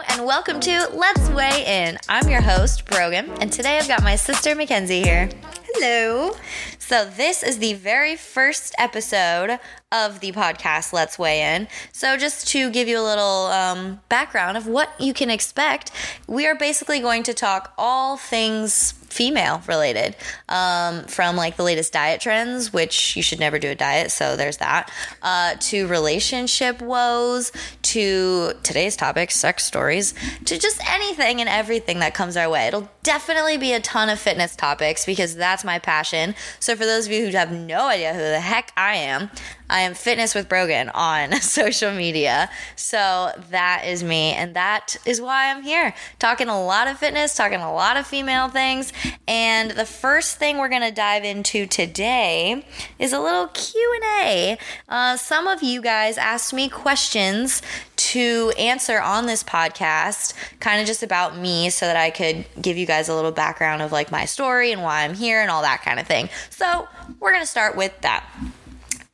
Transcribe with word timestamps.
Hello, 0.00 0.14
and 0.16 0.26
welcome 0.26 0.60
to 0.60 0.88
Let's 0.94 1.28
Weigh 1.30 1.64
In. 1.66 1.98
I'm 2.08 2.28
your 2.28 2.40
host, 2.40 2.84
Brogan, 2.84 3.30
and 3.40 3.52
today 3.52 3.78
I've 3.78 3.88
got 3.88 4.04
my 4.04 4.14
sister, 4.14 4.54
Mackenzie, 4.54 5.02
here. 5.02 5.28
Hello. 5.74 6.36
So, 6.78 7.04
this 7.04 7.42
is 7.42 7.58
the 7.58 7.74
very 7.74 8.14
first 8.14 8.76
episode 8.78 9.58
of 9.90 10.20
the 10.20 10.32
podcast, 10.32 10.92
Let's 10.92 11.18
Weigh 11.18 11.54
In. 11.54 11.68
So, 11.92 12.16
just 12.16 12.48
to 12.48 12.70
give 12.70 12.88
you 12.88 12.98
a 12.98 13.02
little 13.02 13.46
um, 13.46 14.00
background 14.08 14.56
of 14.56 14.66
what 14.66 14.90
you 15.00 15.14
can 15.14 15.30
expect, 15.30 15.90
we 16.26 16.46
are 16.46 16.54
basically 16.54 17.00
going 17.00 17.22
to 17.24 17.34
talk 17.34 17.72
all 17.78 18.16
things 18.16 18.92
female 19.08 19.62
related 19.66 20.14
um, 20.48 21.02
from 21.04 21.34
like 21.34 21.56
the 21.56 21.62
latest 21.62 21.92
diet 21.92 22.20
trends 22.20 22.72
which 22.72 23.16
you 23.16 23.22
should 23.22 23.40
never 23.40 23.58
do 23.58 23.70
a 23.70 23.74
diet 23.74 24.10
so 24.10 24.36
there's 24.36 24.58
that 24.58 24.92
uh, 25.22 25.54
to 25.58 25.86
relationship 25.86 26.80
woes 26.82 27.50
to 27.80 28.52
today's 28.62 28.96
topic 28.96 29.30
sex 29.30 29.64
stories 29.64 30.12
to 30.44 30.58
just 30.58 30.80
anything 30.90 31.40
and 31.40 31.48
everything 31.48 32.00
that 32.00 32.12
comes 32.12 32.36
our 32.36 32.50
way 32.50 32.66
it'll 32.66 32.88
definitely 33.02 33.56
be 33.56 33.72
a 33.72 33.80
ton 33.80 34.10
of 34.10 34.18
fitness 34.18 34.54
topics 34.54 35.06
because 35.06 35.34
that's 35.34 35.64
my 35.64 35.78
passion 35.78 36.34
so 36.60 36.76
for 36.76 36.84
those 36.84 37.06
of 37.06 37.12
you 37.12 37.24
who 37.24 37.30
have 37.32 37.50
no 37.50 37.88
idea 37.88 38.12
who 38.12 38.20
the 38.20 38.40
heck 38.40 38.72
i 38.76 38.94
am 38.94 39.30
I 39.70 39.80
am 39.80 39.94
Fitness 39.94 40.34
with 40.34 40.48
Brogan 40.48 40.88
on 40.90 41.32
social 41.40 41.92
media. 41.92 42.50
So 42.76 43.32
that 43.50 43.84
is 43.86 44.02
me. 44.02 44.32
And 44.32 44.54
that 44.54 44.96
is 45.04 45.20
why 45.20 45.50
I'm 45.50 45.62
here 45.62 45.94
talking 46.18 46.48
a 46.48 46.62
lot 46.62 46.88
of 46.88 46.98
fitness, 46.98 47.34
talking 47.34 47.60
a 47.60 47.72
lot 47.72 47.96
of 47.96 48.06
female 48.06 48.48
things. 48.48 48.92
And 49.26 49.72
the 49.72 49.84
first 49.84 50.36
thing 50.36 50.58
we're 50.58 50.68
going 50.68 50.82
to 50.82 50.92
dive 50.92 51.24
into 51.24 51.66
today 51.66 52.64
is 52.98 53.12
a 53.12 53.20
little 53.20 53.48
Q&A. 53.48 54.58
Uh, 54.88 55.16
some 55.16 55.46
of 55.46 55.62
you 55.62 55.82
guys 55.82 56.16
asked 56.16 56.54
me 56.54 56.68
questions 56.68 57.62
to 57.96 58.52
answer 58.56 59.00
on 59.00 59.26
this 59.26 59.42
podcast, 59.42 60.32
kind 60.60 60.80
of 60.80 60.86
just 60.86 61.02
about 61.02 61.36
me, 61.36 61.68
so 61.68 61.84
that 61.84 61.96
I 61.96 62.10
could 62.10 62.46
give 62.62 62.78
you 62.78 62.86
guys 62.86 63.08
a 63.08 63.14
little 63.14 63.32
background 63.32 63.82
of 63.82 63.92
like 63.92 64.10
my 64.10 64.24
story 64.24 64.72
and 64.72 64.82
why 64.82 65.04
I'm 65.04 65.14
here 65.14 65.42
and 65.42 65.50
all 65.50 65.62
that 65.62 65.82
kind 65.82 66.00
of 66.00 66.06
thing. 66.06 66.30
So 66.48 66.88
we're 67.20 67.32
going 67.32 67.42
to 67.42 67.46
start 67.46 67.76
with 67.76 68.00
that. 68.00 68.24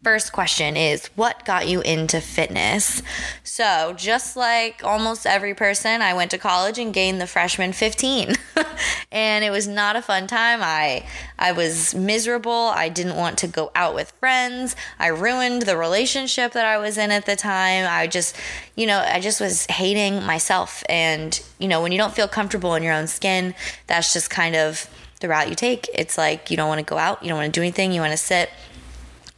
First 0.04 0.32
question 0.32 0.76
is 0.76 1.06
what 1.14 1.46
got 1.46 1.66
you 1.66 1.80
into 1.80 2.20
fitness? 2.20 3.00
So, 3.42 3.94
just 3.96 4.36
like 4.36 4.84
almost 4.84 5.26
every 5.26 5.54
person, 5.54 6.02
I 6.02 6.12
went 6.12 6.30
to 6.32 6.38
college 6.38 6.78
and 6.78 6.92
gained 6.92 7.22
the 7.22 7.26
freshman 7.26 7.72
15. 7.72 8.34
and 9.12 9.44
it 9.44 9.50
was 9.50 9.66
not 9.66 9.96
a 9.96 10.02
fun 10.02 10.26
time. 10.26 10.60
I 10.62 11.06
I 11.38 11.52
was 11.52 11.94
miserable. 11.94 12.52
I 12.52 12.90
didn't 12.90 13.16
want 13.16 13.38
to 13.38 13.46
go 13.46 13.70
out 13.74 13.94
with 13.94 14.10
friends. 14.20 14.76
I 14.98 15.06
ruined 15.06 15.62
the 15.62 15.78
relationship 15.78 16.52
that 16.52 16.66
I 16.66 16.76
was 16.76 16.98
in 16.98 17.10
at 17.10 17.24
the 17.24 17.34
time. 17.34 17.86
I 17.88 18.06
just, 18.06 18.36
you 18.76 18.86
know, 18.86 18.98
I 18.98 19.20
just 19.20 19.40
was 19.40 19.64
hating 19.70 20.22
myself 20.26 20.84
and, 20.86 21.42
you 21.58 21.66
know, 21.66 21.80
when 21.80 21.92
you 21.92 21.98
don't 21.98 22.14
feel 22.14 22.28
comfortable 22.28 22.74
in 22.74 22.82
your 22.82 22.92
own 22.92 23.06
skin, 23.06 23.54
that's 23.86 24.12
just 24.12 24.28
kind 24.28 24.54
of 24.54 24.86
the 25.20 25.28
route 25.28 25.48
you 25.48 25.54
take. 25.54 25.88
It's 25.94 26.18
like 26.18 26.50
you 26.50 26.58
don't 26.58 26.68
want 26.68 26.80
to 26.80 26.84
go 26.84 26.98
out, 26.98 27.22
you 27.22 27.30
don't 27.30 27.38
want 27.38 27.54
to 27.54 27.58
do 27.58 27.62
anything, 27.62 27.90
you 27.90 28.02
want 28.02 28.12
to 28.12 28.18
sit 28.18 28.50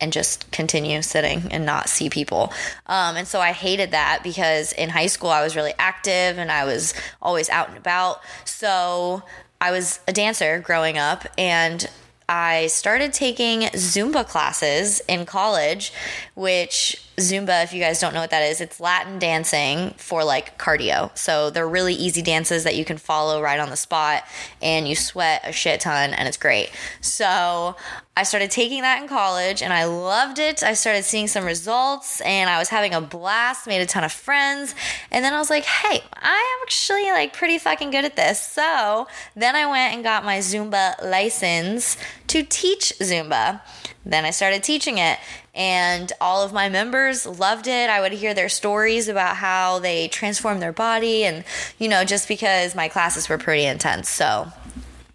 and 0.01 0.13
just 0.13 0.51
continue 0.51 1.01
sitting 1.03 1.45
and 1.51 1.65
not 1.65 1.89
see 1.89 2.11
people. 2.11 2.53
Um, 2.87 3.17
and 3.17 3.27
so 3.27 3.41
I 3.41 3.53
hated 3.53 3.93
that 3.93 4.21
because 4.23 4.73
in 4.73 4.91
high 4.91 5.07
school 5.07 5.31
I 5.31 5.43
was 5.43 5.57
really 5.57 5.75
active 5.79 6.39
and 6.39 6.53
I 6.53 6.65
was 6.65 6.95
always 7.23 7.49
out 7.49 7.69
and 7.69 7.79
about. 7.79 8.21
So 8.45 9.23
I 9.61 9.71
was 9.71 10.01
a 10.07 10.13
dancer 10.13 10.61
growing 10.61 10.99
up 10.99 11.27
and 11.39 11.89
I 12.29 12.67
started 12.67 13.13
taking 13.13 13.61
Zumba 13.61 14.27
classes 14.27 15.01
in 15.07 15.27
college, 15.27 15.93
which 16.35 17.01
Zumba, 17.19 17.63
if 17.63 17.73
you 17.73 17.81
guys 17.81 18.01
don't 18.01 18.15
know 18.15 18.21
what 18.21 18.31
that 18.31 18.43
is, 18.43 18.61
it's 18.61 18.81
Latin 18.81 19.21
dancing 19.21 19.95
for 19.97 20.25
like 20.25 20.59
cardio. 20.59 21.17
So 21.17 21.51
they're 21.51 21.69
really 21.69 21.95
easy 21.95 22.23
dances 22.23 22.65
that 22.65 22.75
you 22.75 22.85
can 22.85 22.99
follow 22.99 23.41
right 23.41 23.61
on 23.61 23.71
the 23.71 23.77
spot 23.77 24.25
and 24.61 24.89
you 24.89 24.97
sweat 24.97 25.43
a 25.45 25.53
shit 25.53 25.81
ton 25.81 26.13
and 26.13 26.27
it's 26.27 26.37
great. 26.37 26.71
So 27.01 27.77
I 28.19 28.23
started 28.23 28.51
taking 28.51 28.81
that 28.81 29.03
in 29.03 29.09
college 29.09 29.61
and 29.63 29.73
I 29.73 29.85
loved 29.85 30.39
it. 30.39 30.63
I 30.63 30.73
started 30.73 31.05
seeing 31.05 31.29
some 31.29 31.45
results 31.45 32.23
and 32.23 32.49
I 32.49 32.59
was 32.59 32.71
having 32.71 32.95
a 32.95 33.01
blast, 33.01 33.67
made 33.67 33.83
a 33.83 33.87
ton 33.87 34.05
of 34.05 34.13
friends. 34.13 34.75
And 35.11 35.23
then 35.23 35.35
I 35.35 35.39
was 35.39 35.51
like, 35.51 35.65
hey, 35.65 36.03
I 36.15 36.57
am 36.57 36.63
actually 36.63 37.11
like 37.11 37.35
pretty 37.35 37.59
fucking 37.59 37.91
good 37.91 38.07
at 38.07 38.17
this. 38.17 38.41
So 38.41 39.07
then 39.35 39.55
I 39.55 39.67
went 39.67 39.95
and 39.95 40.03
got 40.03 40.25
my 40.25 40.39
Zumba 40.39 40.95
license 41.05 41.99
to 42.29 42.43
teach 42.43 42.95
Zumba. 43.01 43.61
Then 44.07 44.25
I 44.25 44.31
started 44.31 44.63
teaching 44.63 44.97
it 44.97 45.19
and 45.55 46.13
all 46.21 46.43
of 46.43 46.53
my 46.53 46.69
members 46.69 47.27
loved 47.27 47.67
it. 47.67 47.91
I 47.91 48.01
would 48.01 48.13
hear 48.13 48.35
their 48.35 48.49
stories 48.49 49.09
about 49.09 49.37
how 49.37 49.79
they 49.79 50.07
transformed 50.09 50.61
their 50.61 50.73
body, 50.73 51.25
and 51.25 51.45
you 51.79 51.89
know, 51.89 52.05
just 52.05 52.29
because 52.29 52.75
my 52.75 52.89
classes 52.89 53.29
were 53.29 53.39
pretty 53.39 53.65
intense. 53.65 54.11
So 54.11 54.49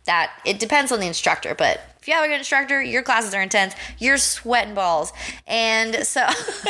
that 0.06 0.32
it 0.44 0.60
depends 0.60 0.92
on 0.92 1.00
the 1.00 1.06
instructor, 1.06 1.54
but 1.54 1.80
you 2.12 2.18
have 2.18 2.26
a 2.26 2.28
good 2.28 2.40
instructor, 2.40 2.82
your 2.82 3.04
classes 3.04 3.34
are 3.34 3.42
intense. 3.42 3.74
You're 3.98 4.18
sweating 4.18 4.74
balls. 4.74 5.14
And 5.48 5.96
so, 6.06 6.20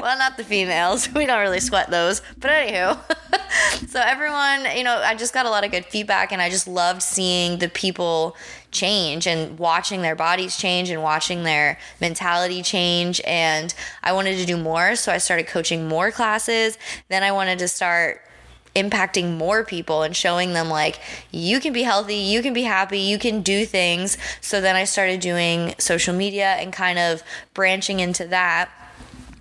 well, 0.00 0.16
not 0.18 0.36
the 0.36 0.44
females. 0.44 1.12
We 1.12 1.26
don't 1.26 1.40
really 1.40 1.58
sweat 1.58 1.90
those. 1.90 2.22
But 2.38 2.52
anywho, 2.52 3.88
so 3.88 4.00
everyone, 4.00 4.76
you 4.76 4.84
know, 4.84 4.98
I 4.98 5.16
just 5.16 5.34
got 5.34 5.46
a 5.46 5.50
lot 5.50 5.64
of 5.64 5.72
good 5.72 5.84
feedback 5.84 6.30
and 6.30 6.40
I 6.40 6.48
just 6.48 6.68
loved 6.68 7.02
seeing 7.02 7.58
the 7.58 7.68
people 7.68 8.36
change 8.70 9.26
and 9.26 9.58
watching 9.58 10.00
their 10.00 10.14
bodies 10.14 10.56
change 10.56 10.90
and 10.90 11.02
watching 11.02 11.42
their 11.42 11.76
mentality 12.00 12.62
change. 12.62 13.20
And 13.26 13.74
I 14.04 14.12
wanted 14.12 14.36
to 14.36 14.46
do 14.46 14.56
more. 14.56 14.94
So 14.94 15.10
I 15.10 15.18
started 15.18 15.48
coaching 15.48 15.88
more 15.88 16.12
classes. 16.12 16.78
Then 17.08 17.24
I 17.24 17.32
wanted 17.32 17.58
to 17.58 17.66
start 17.66 18.20
impacting 18.74 19.36
more 19.36 19.64
people 19.64 20.02
and 20.02 20.16
showing 20.16 20.52
them 20.52 20.68
like 20.68 20.98
you 21.30 21.60
can 21.60 21.72
be 21.72 21.82
healthy, 21.82 22.16
you 22.16 22.42
can 22.42 22.52
be 22.52 22.62
happy, 22.62 22.98
you 22.98 23.18
can 23.18 23.42
do 23.42 23.66
things. 23.66 24.16
So 24.40 24.60
then 24.60 24.76
I 24.76 24.84
started 24.84 25.20
doing 25.20 25.74
social 25.78 26.14
media 26.14 26.52
and 26.54 26.72
kind 26.72 26.98
of 26.98 27.22
branching 27.54 28.00
into 28.00 28.26
that 28.28 28.70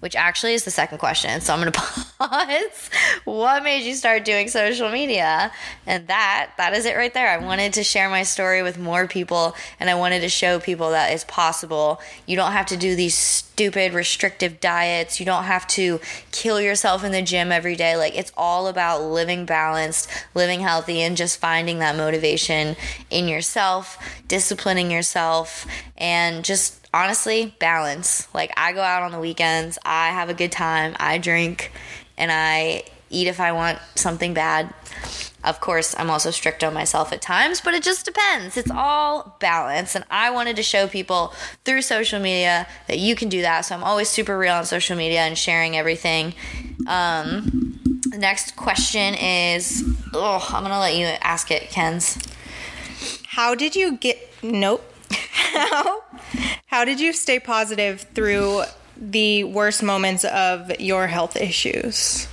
which 0.01 0.16
actually 0.16 0.53
is 0.53 0.66
the 0.66 0.72
second 0.72 0.97
question. 0.97 1.39
So 1.41 1.53
I'm 1.53 1.62
going 1.62 1.72
to 1.72 1.79
pause. 1.79 2.89
what 3.23 3.63
made 3.63 3.84
you 3.84 3.95
start 3.95 4.25
doing 4.25 4.50
social 4.50 4.89
media? 4.89 5.51
And 5.88 6.07
that 6.07 6.51
that 6.57 6.73
is 6.73 6.85
it 6.85 6.97
right 6.97 7.13
there. 7.13 7.29
I 7.29 7.39
hmm. 7.39 7.45
wanted 7.45 7.73
to 7.73 7.84
share 7.84 8.09
my 8.09 8.23
story 8.23 8.61
with 8.61 8.78
more 8.78 9.07
people 9.07 9.56
and 9.79 9.90
I 9.90 9.95
wanted 9.95 10.22
to 10.22 10.29
show 10.29 10.59
people 10.59 10.91
that 10.91 11.13
it's 11.13 11.23
possible. 11.23 12.01
You 12.25 12.35
don't 12.35 12.51
have 12.51 12.66
to 12.67 12.78
do 12.78 12.95
these 12.95 13.16
stupid 13.16 13.94
restrictive 13.94 14.59
diets. 14.59 15.19
You 15.19 15.25
don't 15.25 15.44
have 15.44 15.67
to 15.67 16.00
kill 16.31 16.59
yourself 16.59 17.03
in 17.03 17.11
the 17.11 17.22
gym 17.22 17.51
every 17.51 17.75
day. 17.75 17.95
Like 17.95 18.17
it's 18.17 18.31
all 18.35 18.67
about 18.67 19.03
living 19.03 19.45
balanced, 19.45 20.09
living 20.34 20.61
healthy 20.61 21.01
and 21.01 21.16
just 21.16 21.40
finding 21.40 21.78
that 21.79 21.95
motivation 21.95 22.75
in 23.11 23.28
yourself, 23.28 24.00
disciplining 24.28 24.90
yourself 24.90 25.67
and 25.95 26.44
just 26.44 26.80
honestly, 26.94 27.56
balance. 27.59 28.28
Like 28.34 28.52
I 28.57 28.74
go 28.74 28.81
out 28.81 29.03
on 29.03 29.12
the 29.12 29.19
weekends, 29.19 29.78
I 29.85 30.09
have 30.09 30.29
a 30.29 30.34
good 30.34 30.52
time, 30.52 30.96
I 31.00 31.18
drink, 31.18 31.72
and 32.18 32.31
I 32.31 32.84
eat 33.09 33.28
if 33.28 33.40
I 33.40 33.52
want 33.52 33.79
something 33.96 34.34
bad. 34.34 34.74
Of 35.44 35.59
course, 35.59 35.96
I'm 35.97 36.12
also 36.12 36.29
strict 36.29 36.63
on 36.63 36.74
myself 36.74 37.12
at 37.12 37.22
times, 37.22 37.62
but 37.62 37.74
it 37.74 37.81
just 37.81 38.06
depends. 38.06 38.57
It's 38.57 38.69
all 38.69 39.38
balance. 39.40 39.96
And 39.96 40.06
I 40.12 40.29
wanted 40.29 40.56
to 40.57 40.63
show 40.63 40.88
people 40.88 41.34
through 41.66 41.81
social 41.81 42.19
media 42.19 42.68
that 42.88 43.00
you 43.00 43.16
can 43.16 43.28
do 43.28 43.41
that. 43.41 43.62
So 43.62 43.73
I'm 43.73 43.84
always 43.84 44.08
super 44.08 44.38
real 44.38 44.53
on 44.53 44.66
social 44.66 44.96
media 44.96 45.22
and 45.22 45.35
sharing 45.35 45.75
everything. 45.75 46.35
Um, 46.85 47.79
the 48.12 48.19
next 48.19 48.56
question 48.56 49.16
is 49.16 49.84
oh, 50.13 50.46
I'm 50.50 50.62
going 50.62 50.73
to 50.73 50.79
let 50.79 50.96
you 50.96 51.06
ask 51.06 51.50
it, 51.50 51.63
Kens. 51.69 52.19
How 53.25 53.56
did 53.56 53.75
you 53.75 53.97
get. 53.97 54.19
Nope. 54.44 54.91
How 55.13 56.03
how 56.67 56.85
did 56.85 56.99
you 56.99 57.13
stay 57.13 57.39
positive 57.39 58.01
through 58.13 58.63
the 58.95 59.43
worst 59.43 59.84
moments 59.84 60.23
of 60.23 60.79
your 60.79 61.08
health 61.08 61.35
issues? 61.35 62.28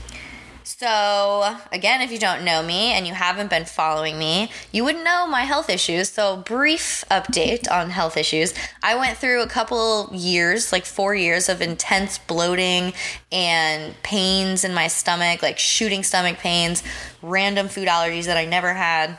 So, 0.81 1.57
again, 1.73 2.03
if 2.03 2.13
you 2.13 2.21
don't 2.21 2.45
know 2.45 2.63
me 2.63 2.93
and 2.93 3.05
you 3.05 3.13
haven't 3.13 3.51
been 3.51 3.65
following 3.65 4.17
me, 4.17 4.53
you 4.71 4.85
wouldn't 4.85 5.03
know 5.03 5.27
my 5.27 5.43
health 5.43 5.69
issues. 5.69 6.09
So, 6.11 6.37
brief 6.37 7.05
update 7.11 7.69
on 7.69 7.91
health 7.91 8.17
issues. 8.17 8.55
I 8.81 8.95
went 8.95 9.19
through 9.19 9.43
a 9.43 9.49
couple 9.49 10.09
years, 10.13 10.71
like 10.71 10.85
four 10.85 11.17
years 11.17 11.49
of 11.49 11.61
intense 11.61 12.19
bloating 12.19 12.93
and 13.33 14.01
pains 14.05 14.63
in 14.63 14.73
my 14.73 14.87
stomach, 14.87 15.43
like 15.43 15.59
shooting 15.59 16.05
stomach 16.05 16.39
pains, 16.39 16.85
random 17.23 17.67
food 17.67 17.89
allergies 17.89 18.27
that 18.27 18.37
I 18.37 18.45
never 18.45 18.75
had 18.75 19.19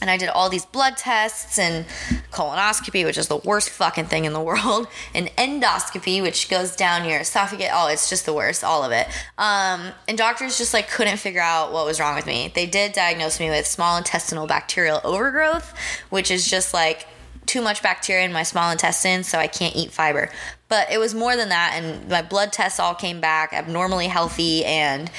and 0.00 0.10
I 0.10 0.16
did 0.16 0.28
all 0.28 0.48
these 0.48 0.64
blood 0.64 0.96
tests 0.96 1.58
and 1.58 1.84
colonoscopy, 2.30 3.04
which 3.04 3.18
is 3.18 3.28
the 3.28 3.36
worst 3.36 3.70
fucking 3.70 4.06
thing 4.06 4.24
in 4.24 4.32
the 4.32 4.40
world, 4.50 4.88
and 5.14 5.28
endoscopy, 5.36 6.22
which 6.22 6.48
goes 6.48 6.74
down 6.74 7.08
your 7.08 7.20
esophagus. 7.20 7.68
Oh, 7.72 7.88
it's 7.88 8.08
just 8.08 8.26
the 8.26 8.34
worst, 8.34 8.64
all 8.64 8.82
of 8.82 8.92
it. 8.92 9.06
Um, 9.38 9.92
and 10.08 10.16
doctors 10.16 10.58
just 10.58 10.74
like 10.74 10.88
couldn't 10.90 11.18
figure 11.18 11.40
out 11.40 11.72
what 11.72 11.86
was 11.86 12.00
wrong 12.00 12.16
with 12.16 12.26
me. 12.26 12.50
They 12.54 12.66
did 12.66 12.92
diagnose 12.92 13.40
me 13.40 13.50
with 13.50 13.66
small 13.66 13.96
intestinal 13.96 14.46
bacterial 14.46 15.00
overgrowth, 15.04 15.74
which 16.08 16.30
is 16.30 16.48
just 16.48 16.72
like 16.72 17.06
too 17.46 17.60
much 17.60 17.82
bacteria 17.82 18.24
in 18.24 18.32
my 18.32 18.44
small 18.44 18.70
intestine, 18.70 19.24
so 19.24 19.38
I 19.38 19.48
can't 19.48 19.74
eat 19.74 19.90
fiber. 19.90 20.30
But 20.68 20.92
it 20.92 20.98
was 20.98 21.14
more 21.14 21.36
than 21.36 21.48
that, 21.48 21.72
and 21.74 22.08
my 22.08 22.22
blood 22.22 22.52
tests 22.52 22.78
all 22.78 22.94
came 22.94 23.20
back 23.20 23.52
abnormally 23.52 24.06
healthy, 24.06 24.64
and 24.64 25.10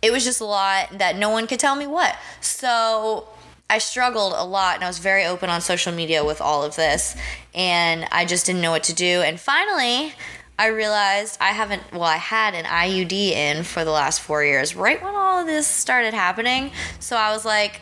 it 0.00 0.12
was 0.12 0.24
just 0.24 0.40
a 0.40 0.44
lot 0.44 0.98
that 0.98 1.16
no 1.16 1.30
one 1.30 1.48
could 1.48 1.58
tell 1.58 1.74
me 1.74 1.88
what. 1.88 2.16
So 2.40 3.26
I 3.70 3.78
struggled 3.78 4.34
a 4.36 4.44
lot, 4.44 4.74
and 4.74 4.84
I 4.84 4.88
was 4.88 4.98
very 4.98 5.24
open 5.24 5.48
on 5.48 5.60
social 5.60 5.92
media 5.92 6.24
with 6.24 6.40
all 6.40 6.64
of 6.64 6.74
this, 6.74 7.16
and 7.54 8.04
I 8.10 8.24
just 8.24 8.44
didn't 8.44 8.62
know 8.62 8.72
what 8.72 8.82
to 8.84 8.94
do. 8.94 9.22
And 9.22 9.38
finally, 9.38 10.12
I 10.58 10.66
realized 10.66 11.38
I 11.40 11.50
haven't, 11.52 11.82
well, 11.92 12.02
I 12.02 12.16
had 12.16 12.54
an 12.54 12.64
IUD 12.64 13.12
in 13.12 13.62
for 13.62 13.84
the 13.84 13.92
last 13.92 14.20
four 14.20 14.44
years, 14.44 14.74
right 14.74 15.00
when 15.00 15.14
all 15.14 15.40
of 15.40 15.46
this 15.46 15.68
started 15.68 16.14
happening. 16.14 16.72
So 16.98 17.16
I 17.16 17.32
was 17.32 17.44
like, 17.44 17.80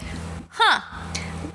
huh 0.50 0.82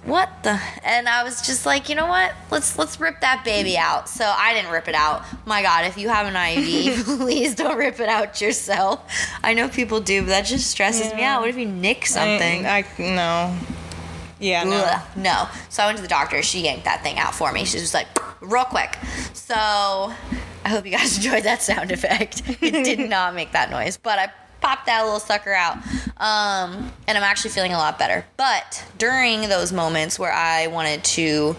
what 0.06 0.30
the 0.44 0.60
and 0.84 1.08
i 1.08 1.24
was 1.24 1.42
just 1.46 1.66
like 1.66 1.88
you 1.88 1.96
know 1.96 2.08
what? 2.08 2.34
Let's 2.52 2.78
let's 2.78 3.00
rip 3.00 3.22
that 3.22 3.44
baby 3.46 3.78
out. 3.78 4.10
So 4.10 4.26
i 4.26 4.54
didn't 4.54 4.72
rip 4.72 4.88
it 4.88 4.96
out. 4.96 5.24
My 5.46 5.62
god 5.62 5.86
if 5.86 5.98
you 5.98 6.10
have 6.10 6.28
an 6.28 6.34
iud 6.34 7.18
please 7.18 7.56
don't 7.56 7.78
rip 7.78 8.00
it 8.00 8.10
out 8.10 8.42
yourself. 8.42 9.10
I 9.44 9.54
know 9.54 9.70
people 9.70 10.02
do 10.02 10.22
but 10.22 10.28
that 10.28 10.46
just 10.46 10.70
stresses 10.70 11.14
me 11.14 11.24
out. 11.24 11.42
What 11.42 11.50
if 11.50 11.58
you 11.58 11.66
nick 11.66 12.06
something? 12.06 12.66
I, 12.66 12.80
I 12.80 12.86
no. 13.00 13.58
Yeah, 14.44 14.64
no. 14.64 14.84
Ugh, 14.86 15.02
no. 15.16 15.48
So 15.70 15.84
I 15.84 15.86
went 15.86 15.98
to 15.98 16.02
the 16.02 16.10
doctor. 16.10 16.42
She 16.44 16.62
yanked 16.62 16.86
that 16.86 17.02
thing 17.02 17.18
out 17.18 17.34
for 17.34 17.52
me. 17.52 17.66
She 17.66 17.80
was 17.80 17.94
like, 17.94 18.08
real 18.42 18.66
quick. 18.66 18.98
So 19.34 19.56
I 19.56 20.14
hope 20.66 20.86
you 20.86 20.92
guys 20.92 21.18
enjoyed 21.24 21.44
that 21.44 21.62
sound 21.62 21.92
effect. 21.92 22.44
It 22.62 22.84
did 22.84 23.00
not 23.10 23.36
make 23.36 23.54
that 23.54 23.72
noise, 23.72 23.98
but 23.98 24.20
I 24.20 24.32
popped 24.62 24.86
that 24.86 25.04
little 25.04 25.20
sucker 25.20 25.54
out. 25.54 25.78
Um, 26.18 26.92
and 27.08 27.18
I'm 27.18 27.24
actually 27.24 27.52
feeling 27.52 27.74
a 27.74 27.78
lot 27.78 27.98
better. 28.00 28.26
But 28.38 28.84
during 28.98 29.50
those 29.50 29.72
moments 29.72 30.18
where 30.20 30.32
I 30.32 30.68
wanted 30.68 31.04
to 31.04 31.56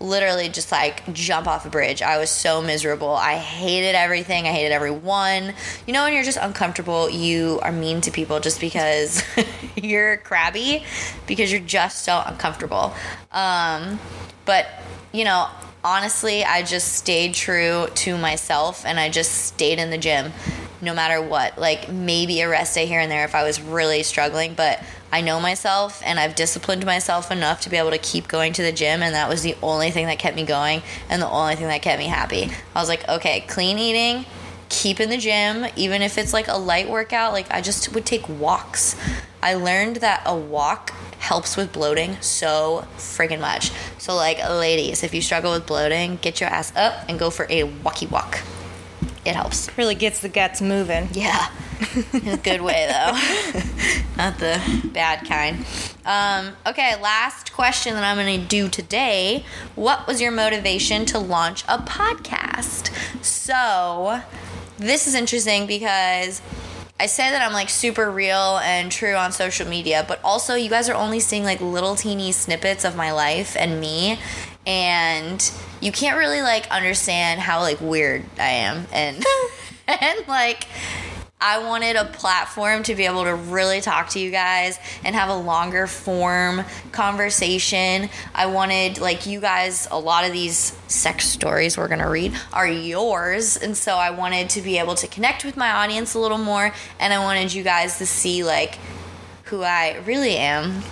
literally 0.00 0.48
just 0.48 0.72
like 0.72 1.12
jump 1.12 1.46
off 1.46 1.66
a 1.66 1.70
bridge. 1.70 2.02
I 2.02 2.18
was 2.18 2.30
so 2.30 2.62
miserable. 2.62 3.14
I 3.14 3.36
hated 3.36 3.94
everything. 3.94 4.46
I 4.46 4.52
hated 4.52 4.72
everyone. 4.72 5.52
You 5.86 5.92
know, 5.92 6.04
when 6.04 6.14
you're 6.14 6.24
just 6.24 6.38
uncomfortable, 6.40 7.10
you 7.10 7.60
are 7.62 7.70
mean 7.70 8.00
to 8.02 8.10
people 8.10 8.40
just 8.40 8.60
because 8.60 9.22
you're 9.76 10.16
crabby, 10.18 10.84
because 11.26 11.52
you're 11.52 11.60
just 11.60 12.02
so 12.02 12.22
uncomfortable. 12.24 12.94
Um, 13.30 14.00
but, 14.46 14.66
you 15.12 15.24
know, 15.24 15.48
honestly, 15.84 16.44
I 16.44 16.62
just 16.62 16.94
stayed 16.94 17.34
true 17.34 17.88
to 17.94 18.16
myself 18.16 18.84
and 18.86 18.98
I 18.98 19.10
just 19.10 19.32
stayed 19.46 19.78
in 19.78 19.90
the 19.90 19.98
gym 19.98 20.32
no 20.82 20.94
matter 20.94 21.20
what. 21.20 21.58
Like 21.58 21.90
maybe 21.90 22.40
a 22.40 22.48
rest 22.48 22.74
day 22.74 22.86
here 22.86 23.00
and 23.00 23.10
there 23.10 23.24
if 23.24 23.34
I 23.34 23.44
was 23.44 23.60
really 23.60 24.02
struggling, 24.02 24.54
but 24.54 24.82
I 25.12 25.20
know 25.20 25.40
myself 25.40 26.02
and 26.04 26.20
I've 26.20 26.34
disciplined 26.34 26.86
myself 26.86 27.30
enough 27.30 27.60
to 27.62 27.70
be 27.70 27.76
able 27.76 27.90
to 27.90 27.98
keep 27.98 28.28
going 28.28 28.52
to 28.54 28.62
the 28.62 28.72
gym, 28.72 29.02
and 29.02 29.14
that 29.14 29.28
was 29.28 29.42
the 29.42 29.56
only 29.62 29.90
thing 29.90 30.06
that 30.06 30.18
kept 30.18 30.36
me 30.36 30.44
going 30.44 30.82
and 31.08 31.20
the 31.20 31.28
only 31.28 31.56
thing 31.56 31.66
that 31.66 31.82
kept 31.82 31.98
me 31.98 32.06
happy. 32.06 32.50
I 32.74 32.80
was 32.80 32.88
like, 32.88 33.08
okay, 33.08 33.40
clean 33.48 33.78
eating, 33.78 34.24
keep 34.68 35.00
in 35.00 35.10
the 35.10 35.16
gym, 35.18 35.66
even 35.76 36.00
if 36.00 36.16
it's 36.16 36.32
like 36.32 36.48
a 36.48 36.56
light 36.56 36.88
workout, 36.88 37.32
like 37.32 37.50
I 37.50 37.60
just 37.60 37.92
would 37.94 38.06
take 38.06 38.28
walks. 38.28 38.96
I 39.42 39.54
learned 39.54 39.96
that 39.96 40.22
a 40.24 40.36
walk 40.36 40.92
helps 41.18 41.56
with 41.56 41.72
bloating 41.72 42.20
so 42.20 42.86
friggin' 42.96 43.40
much. 43.40 43.72
So, 43.98 44.14
like, 44.14 44.38
ladies, 44.38 45.02
if 45.02 45.12
you 45.12 45.20
struggle 45.20 45.52
with 45.52 45.66
bloating, 45.66 46.16
get 46.16 46.40
your 46.40 46.48
ass 46.48 46.72
up 46.74 47.04
and 47.08 47.18
go 47.18 47.30
for 47.30 47.46
a 47.50 47.64
walkie 47.64 48.06
walk. 48.06 48.40
It 49.24 49.34
helps. 49.34 49.76
Really 49.76 49.94
gets 49.94 50.20
the 50.20 50.28
guts 50.28 50.62
moving. 50.62 51.08
Yeah. 51.12 51.50
In 52.12 52.28
a 52.28 52.36
good 52.36 52.62
way, 52.62 52.86
though. 52.88 53.12
Not 54.16 54.38
the 54.38 54.60
bad 54.92 55.26
kind. 55.26 55.64
Um, 56.04 56.56
okay, 56.66 57.00
last 57.00 57.52
question 57.52 57.94
that 57.94 58.04
I'm 58.04 58.16
going 58.16 58.40
to 58.40 58.46
do 58.46 58.68
today. 58.68 59.44
What 59.74 60.06
was 60.06 60.20
your 60.20 60.30
motivation 60.30 61.04
to 61.06 61.18
launch 61.18 61.64
a 61.64 61.78
podcast? 61.78 62.90
So, 63.22 64.22
this 64.78 65.06
is 65.06 65.14
interesting 65.14 65.66
because 65.66 66.40
I 67.00 67.06
say 67.06 67.30
that 67.30 67.40
I'm 67.40 67.54
like 67.54 67.70
super 67.70 68.10
real 68.10 68.58
and 68.58 68.92
true 68.92 69.14
on 69.14 69.32
social 69.32 69.66
media, 69.66 70.04
but 70.06 70.20
also 70.22 70.54
you 70.54 70.68
guys 70.68 70.88
are 70.90 70.94
only 70.94 71.18
seeing 71.18 71.44
like 71.44 71.60
little 71.62 71.96
teeny 71.96 72.30
snippets 72.30 72.84
of 72.84 72.94
my 72.94 73.10
life 73.10 73.56
and 73.58 73.80
me. 73.80 74.18
And 74.66 75.52
you 75.80 75.90
can't 75.90 76.18
really 76.18 76.42
like 76.42 76.70
understand 76.70 77.40
how 77.40 77.60
like 77.60 77.80
weird 77.80 78.24
I 78.38 78.48
am 78.48 78.86
and 78.92 79.24
and 79.88 80.28
like 80.28 80.66
I 81.42 81.66
wanted 81.66 81.96
a 81.96 82.04
platform 82.04 82.82
to 82.82 82.94
be 82.94 83.06
able 83.06 83.24
to 83.24 83.34
really 83.34 83.80
talk 83.80 84.10
to 84.10 84.20
you 84.20 84.30
guys 84.30 84.78
and 85.02 85.14
have 85.14 85.30
a 85.30 85.36
longer 85.36 85.86
form 85.86 86.64
conversation. 86.92 88.10
I 88.34 88.44
wanted, 88.44 88.98
like, 88.98 89.24
you 89.24 89.40
guys, 89.40 89.88
a 89.90 89.98
lot 89.98 90.26
of 90.26 90.34
these 90.34 90.76
sex 90.86 91.26
stories 91.26 91.78
we're 91.78 91.88
gonna 91.88 92.10
read 92.10 92.34
are 92.52 92.68
yours. 92.68 93.56
And 93.56 93.74
so 93.74 93.94
I 93.94 94.10
wanted 94.10 94.50
to 94.50 94.60
be 94.60 94.76
able 94.76 94.94
to 94.96 95.06
connect 95.06 95.42
with 95.42 95.56
my 95.56 95.72
audience 95.72 96.12
a 96.12 96.18
little 96.18 96.36
more. 96.36 96.74
And 96.98 97.10
I 97.10 97.20
wanted 97.20 97.54
you 97.54 97.62
guys 97.62 97.96
to 97.98 98.06
see, 98.06 98.44
like, 98.44 98.78
who 99.44 99.62
I 99.62 99.96
really 100.04 100.36
am 100.36 100.82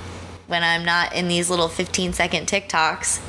when 0.46 0.64
I'm 0.64 0.82
not 0.82 1.14
in 1.14 1.28
these 1.28 1.50
little 1.50 1.68
15 1.68 2.14
second 2.14 2.46
TikToks 2.46 3.20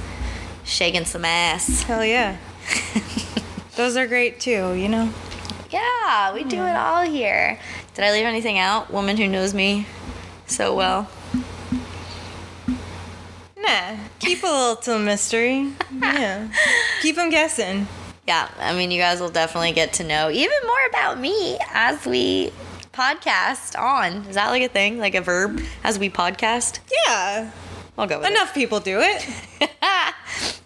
shaking 0.70 1.06
some 1.06 1.26
ass. 1.26 1.84
Hell 1.84 2.06
yeah. 2.06 2.38
Those 3.76 3.98
are 3.98 4.08
great 4.08 4.40
too, 4.40 4.74
you 4.74 4.88
know? 4.88 5.12
Yeah, 5.72 6.34
we 6.34 6.44
do 6.44 6.64
it 6.64 6.76
all 6.76 7.04
here. 7.04 7.60
Did 7.94 8.06
I 8.06 8.12
leave 8.12 8.26
anything 8.26 8.58
out? 8.58 8.92
Woman 8.92 9.18
who 9.18 9.28
knows 9.28 9.54
me 9.54 9.86
so 10.48 10.76
well. 10.76 11.10
Nah. 13.58 13.98
Keep 14.20 14.44
a 14.44 14.48
little 14.48 15.00
mystery. 15.00 15.72
Yeah. 15.94 16.50
Keep 17.02 17.16
them 17.18 17.30
guessing. 17.30 17.88
Yeah, 18.28 18.50
I 18.60 18.76
mean, 18.76 18.92
you 18.92 19.00
guys 19.00 19.20
will 19.20 19.30
definitely 19.30 19.72
get 19.72 19.94
to 19.94 20.04
know 20.04 20.30
even 20.30 20.58
more 20.66 20.86
about 20.90 21.20
me 21.20 21.58
as 21.74 22.06
we 22.06 22.52
podcast 22.94 23.80
on. 23.80 24.26
Is 24.28 24.36
that 24.36 24.50
like 24.50 24.62
a 24.64 24.68
thing? 24.68 25.00
Like 25.00 25.16
a 25.16 25.22
verb 25.22 25.62
as 25.84 25.98
we 25.98 26.10
podcast? 26.10 26.80
Yeah. 27.06 27.52
I'll 28.00 28.08
go 28.08 28.20
with 28.20 28.28
it. 28.28 28.32
Enough 28.32 28.54
people 28.54 28.80
do 28.80 29.00
it. 29.02 29.28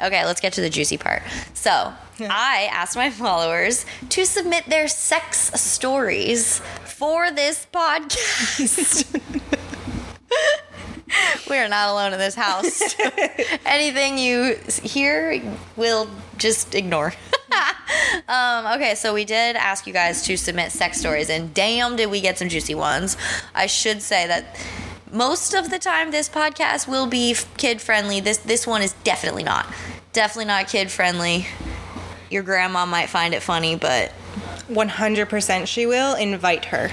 okay, 0.02 0.24
let's 0.24 0.40
get 0.40 0.54
to 0.54 0.62
the 0.62 0.70
juicy 0.70 0.98
part. 0.98 1.24
So, 1.54 1.92
I 2.20 2.70
asked 2.72 2.96
my 2.96 3.10
followers 3.10 3.86
to 4.10 4.26
submit 4.26 4.66
their 4.68 4.88
sex 4.88 5.52
stories 5.60 6.60
for 6.86 7.32
this 7.32 7.66
podcast. 7.74 9.20
we 11.50 11.58
are 11.58 11.68
not 11.68 11.90
alone 11.90 12.14
in 12.14 12.20
this 12.20 12.36
house. 12.36 12.96
Anything 13.66 14.18
you 14.18 14.56
hear, 14.84 15.42
we'll 15.76 16.10
just 16.38 16.76
ignore. 16.76 17.14
um, 18.28 18.66
okay, 18.76 18.96
so 18.96 19.14
we 19.14 19.26
did 19.26 19.56
ask 19.56 19.88
you 19.88 19.94
guys 19.94 20.24
to 20.24 20.38
submit 20.38 20.72
sex 20.72 21.00
stories, 21.00 21.30
and 21.30 21.54
damn, 21.54 21.96
did 21.96 22.10
we 22.10 22.22
get 22.22 22.38
some 22.38 22.50
juicy 22.50 22.76
ones. 22.76 23.18
I 23.54 23.68
should 23.68 24.02
say 24.02 24.28
that 24.28 24.46
most 25.14 25.54
of 25.54 25.70
the 25.70 25.80
time 25.80 26.12
this 26.12 26.28
podcast 26.28 26.88
will 26.88 27.06
be 27.08 27.36
kid 27.58 27.80
friendly. 27.82 28.20
This 28.20 28.38
this 28.40 28.68
one 28.68 28.82
is 28.82 28.94
definitely 29.04 29.44
not. 29.44 29.66
Definitely 30.12 30.46
not 30.46 30.68
kid 30.68 30.92
friendly. 30.92 31.48
Your 32.30 32.44
grandma 32.44 32.86
might 32.86 33.10
find 33.10 33.34
it 33.34 33.42
funny, 33.44 33.76
but 33.76 34.12
100% 34.70 35.68
she 35.68 35.86
will. 35.86 36.16
Invite 36.16 36.66
her. 36.66 36.90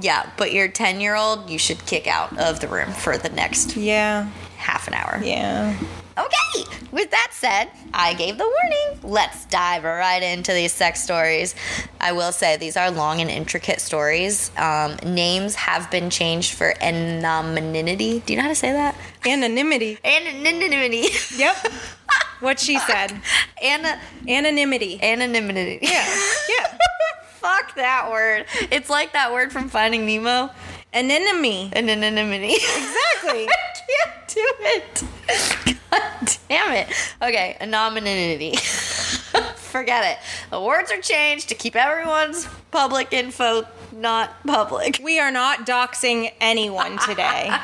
yeah, 0.00 0.30
but 0.36 0.52
your 0.52 0.68
10 0.68 1.00
year 1.00 1.14
old, 1.16 1.50
you 1.50 1.58
should 1.58 1.84
kick 1.86 2.06
out 2.06 2.36
of 2.38 2.60
the 2.60 2.68
room 2.68 2.92
for 2.92 3.18
the 3.18 3.28
next 3.30 3.76
Yeah. 3.76 4.28
half 4.56 4.86
an 4.86 4.94
hour. 4.94 5.20
Yeah. 5.22 5.76
Okay, 6.18 6.64
with 6.90 7.10
that 7.12 7.28
said, 7.32 7.70
I 7.94 8.14
gave 8.14 8.38
the 8.38 8.44
warning. 8.44 9.00
Let's 9.04 9.44
dive 9.46 9.84
right 9.84 10.22
into 10.22 10.52
these 10.52 10.72
sex 10.72 11.00
stories. 11.02 11.54
I 12.00 12.10
will 12.12 12.32
say 12.32 12.56
these 12.56 12.76
are 12.76 12.90
long 12.90 13.20
and 13.20 13.30
intricate 13.30 13.80
stories. 13.80 14.50
Um, 14.56 14.96
names 15.04 15.54
have 15.54 15.90
been 15.92 16.10
changed 16.10 16.54
for 16.54 16.74
anonymity. 16.82 18.20
Do 18.26 18.32
you 18.32 18.36
know 18.38 18.42
how 18.42 18.48
to 18.48 18.54
say 18.56 18.72
that? 18.72 18.96
Anonymity. 19.24 19.98
Anonymity. 20.04 21.06
Yep. 21.36 21.56
what 22.40 22.58
she 22.58 22.78
said. 22.80 23.12
Ana- 23.62 24.00
Anonymity. 24.26 25.00
anonymity. 25.02 25.78
Yeah. 25.82 26.04
Yeah. 26.48 26.78
Fuck 27.38 27.76
that 27.76 28.10
word. 28.10 28.46
It's 28.72 28.90
like 28.90 29.12
that 29.12 29.32
word 29.32 29.52
from 29.52 29.68
Finding 29.68 30.04
Nemo. 30.04 30.50
Anemone. 30.92 31.70
Anonymity. 31.74 32.54
Exactly. 33.22 33.48
I 33.48 33.72
can't 33.74 34.28
do 34.28 34.52
it. 34.60 35.04
God 35.90 36.38
damn 36.48 36.72
it. 36.72 36.88
Okay, 37.20 37.56
anonymity. 37.60 38.56
Forget 39.56 40.04
it. 40.12 40.18
The 40.50 40.60
words 40.60 40.90
are 40.90 41.00
changed 41.00 41.48
to 41.50 41.54
keep 41.54 41.74
everyone's 41.76 42.48
public 42.70 43.12
info 43.12 43.66
not 43.92 44.34
public. 44.46 45.00
we 45.02 45.18
are 45.18 45.30
not 45.30 45.66
doxing 45.66 46.32
anyone 46.40 46.98
today. 46.98 47.50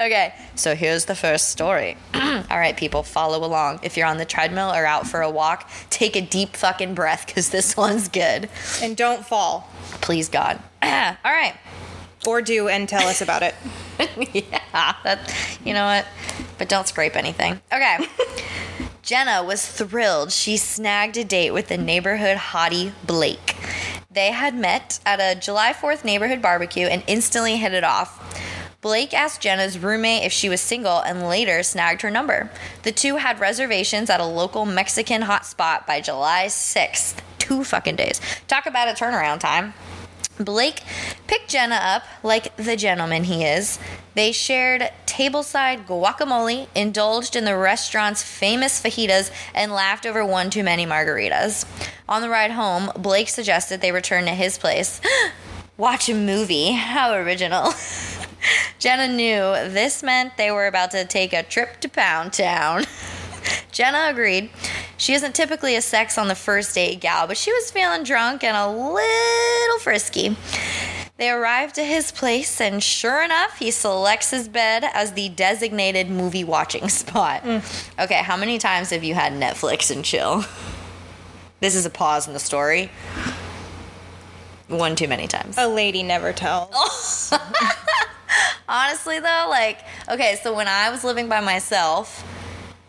Okay, 0.00 0.32
so 0.54 0.74
here's 0.74 1.04
the 1.04 1.14
first 1.14 1.50
story. 1.50 1.94
All 2.14 2.58
right, 2.58 2.74
people, 2.74 3.02
follow 3.02 3.44
along. 3.44 3.80
If 3.82 3.98
you're 3.98 4.06
on 4.06 4.16
the 4.16 4.24
treadmill 4.24 4.70
or 4.70 4.86
out 4.86 5.06
for 5.06 5.20
a 5.20 5.28
walk, 5.28 5.68
take 5.90 6.16
a 6.16 6.22
deep 6.22 6.56
fucking 6.56 6.94
breath 6.94 7.26
because 7.26 7.50
this 7.50 7.76
one's 7.76 8.08
good. 8.08 8.48
and 8.80 8.96
don't 8.96 9.26
fall. 9.26 9.68
Please, 10.00 10.30
God. 10.30 10.58
All 10.82 10.88
right. 11.26 11.54
Or 12.26 12.42
do 12.42 12.68
and 12.68 12.88
tell 12.88 13.06
us 13.08 13.20
about 13.22 13.42
it. 13.42 13.54
yeah, 14.32 14.94
that 15.04 15.34
you 15.64 15.72
know 15.72 15.84
what? 15.84 16.06
But 16.58 16.68
don't 16.68 16.86
scrape 16.86 17.16
anything. 17.16 17.60
Okay. 17.72 17.98
Jenna 19.02 19.42
was 19.42 19.66
thrilled 19.66 20.30
she 20.30 20.56
snagged 20.56 21.16
a 21.16 21.24
date 21.24 21.52
with 21.52 21.68
the 21.68 21.78
neighborhood 21.78 22.36
hottie 22.36 22.92
Blake. 23.06 23.56
They 24.10 24.32
had 24.32 24.54
met 24.54 25.00
at 25.06 25.20
a 25.20 25.38
July 25.38 25.72
4th 25.72 26.04
neighborhood 26.04 26.42
barbecue 26.42 26.86
and 26.86 27.02
instantly 27.06 27.56
hit 27.56 27.72
it 27.72 27.84
off. 27.84 28.18
Blake 28.82 29.12
asked 29.12 29.42
Jenna's 29.42 29.78
roommate 29.78 30.24
if 30.24 30.32
she 30.32 30.48
was 30.48 30.60
single 30.60 31.00
and 31.00 31.28
later 31.28 31.62
snagged 31.62 32.02
her 32.02 32.10
number. 32.10 32.50
The 32.82 32.92
two 32.92 33.16
had 33.16 33.38
reservations 33.38 34.08
at 34.08 34.20
a 34.20 34.24
local 34.24 34.64
Mexican 34.64 35.22
hotspot 35.22 35.86
by 35.86 36.00
July 36.00 36.46
6th. 36.46 37.16
Two 37.38 37.62
fucking 37.62 37.96
days. 37.96 38.20
Talk 38.48 38.66
about 38.66 38.88
a 38.88 38.92
turnaround 38.92 39.40
time. 39.40 39.74
Blake 40.44 40.82
picked 41.26 41.50
Jenna 41.50 41.76
up 41.76 42.02
like 42.22 42.56
the 42.56 42.76
gentleman 42.76 43.24
he 43.24 43.44
is. 43.44 43.78
They 44.14 44.32
shared 44.32 44.90
tableside 45.06 45.86
guacamole, 45.86 46.66
indulged 46.74 47.36
in 47.36 47.44
the 47.44 47.56
restaurant's 47.56 48.22
famous 48.22 48.82
fajitas, 48.82 49.30
and 49.54 49.72
laughed 49.72 50.06
over 50.06 50.24
one 50.24 50.50
too 50.50 50.64
many 50.64 50.86
margaritas. 50.86 51.64
On 52.08 52.22
the 52.22 52.28
ride 52.28 52.52
home, 52.52 52.90
Blake 52.96 53.28
suggested 53.28 53.80
they 53.80 53.92
return 53.92 54.24
to 54.24 54.32
his 54.32 54.58
place. 54.58 55.00
Watch 55.76 56.08
a 56.08 56.14
movie. 56.14 56.72
How 56.72 57.14
original. 57.14 57.72
Jenna 58.78 59.08
knew 59.08 59.70
this 59.70 60.02
meant 60.02 60.36
they 60.36 60.50
were 60.50 60.66
about 60.66 60.90
to 60.92 61.04
take 61.04 61.32
a 61.32 61.42
trip 61.42 61.80
to 61.80 61.88
Pound 61.88 62.32
Town. 62.32 62.84
Jenna 63.72 64.08
agreed. 64.10 64.50
She 64.96 65.14
isn't 65.14 65.34
typically 65.34 65.76
a 65.76 65.82
sex 65.82 66.18
on 66.18 66.28
the 66.28 66.34
first 66.34 66.74
date 66.74 67.00
gal, 67.00 67.26
but 67.26 67.36
she 67.36 67.52
was 67.52 67.70
feeling 67.70 68.02
drunk 68.02 68.44
and 68.44 68.56
a 68.56 68.68
little 68.68 69.78
frisky. 69.78 70.36
They 71.16 71.30
arrived 71.30 71.78
at 71.78 71.86
his 71.86 72.12
place, 72.12 72.60
and 72.62 72.82
sure 72.82 73.22
enough, 73.22 73.58
he 73.58 73.70
selects 73.70 74.30
his 74.30 74.48
bed 74.48 74.84
as 74.94 75.12
the 75.12 75.28
designated 75.28 76.08
movie 76.08 76.44
watching 76.44 76.88
spot. 76.90 77.42
Mm. 77.42 78.02
Okay, 78.02 78.22
how 78.22 78.36
many 78.36 78.58
times 78.58 78.90
have 78.90 79.04
you 79.04 79.14
had 79.14 79.34
Netflix 79.34 79.90
and 79.90 80.02
chill? 80.04 80.44
This 81.60 81.74
is 81.74 81.84
a 81.84 81.90
pause 81.90 82.26
in 82.26 82.32
the 82.32 82.38
story. 82.38 82.90
One 84.68 84.96
too 84.96 85.08
many 85.08 85.26
times. 85.26 85.56
A 85.58 85.66
lady 85.68 86.02
never 86.02 86.32
tells. 86.32 87.34
Honestly, 88.68 89.18
though, 89.18 89.46
like, 89.50 89.80
okay, 90.08 90.38
so 90.42 90.54
when 90.54 90.68
I 90.68 90.90
was 90.90 91.04
living 91.04 91.28
by 91.28 91.40
myself, 91.40 92.24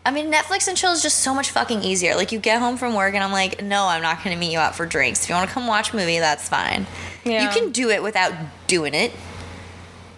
I 0.04 0.10
mean, 0.10 0.32
Netflix 0.32 0.66
and 0.66 0.76
chill 0.76 0.92
is 0.92 1.00
just 1.02 1.18
so 1.18 1.32
much 1.32 1.50
fucking 1.50 1.82
easier. 1.82 2.16
Like, 2.16 2.32
you 2.32 2.40
get 2.40 2.60
home 2.60 2.76
from 2.76 2.94
work, 2.94 3.14
and 3.14 3.22
I'm 3.22 3.30
like, 3.30 3.62
no, 3.62 3.86
I'm 3.86 4.02
not 4.02 4.22
gonna 4.24 4.36
meet 4.36 4.50
you 4.52 4.58
out 4.58 4.74
for 4.74 4.84
drinks. 4.84 5.22
If 5.22 5.28
you 5.28 5.34
wanna 5.36 5.46
come 5.46 5.66
watch 5.68 5.92
a 5.92 5.96
movie, 5.96 6.18
that's 6.18 6.48
fine. 6.48 6.86
Yeah. 7.24 7.44
You 7.44 7.60
can 7.60 7.70
do 7.70 7.88
it 7.90 8.02
without 8.02 8.32
doing 8.66 8.94
it. 8.94 9.12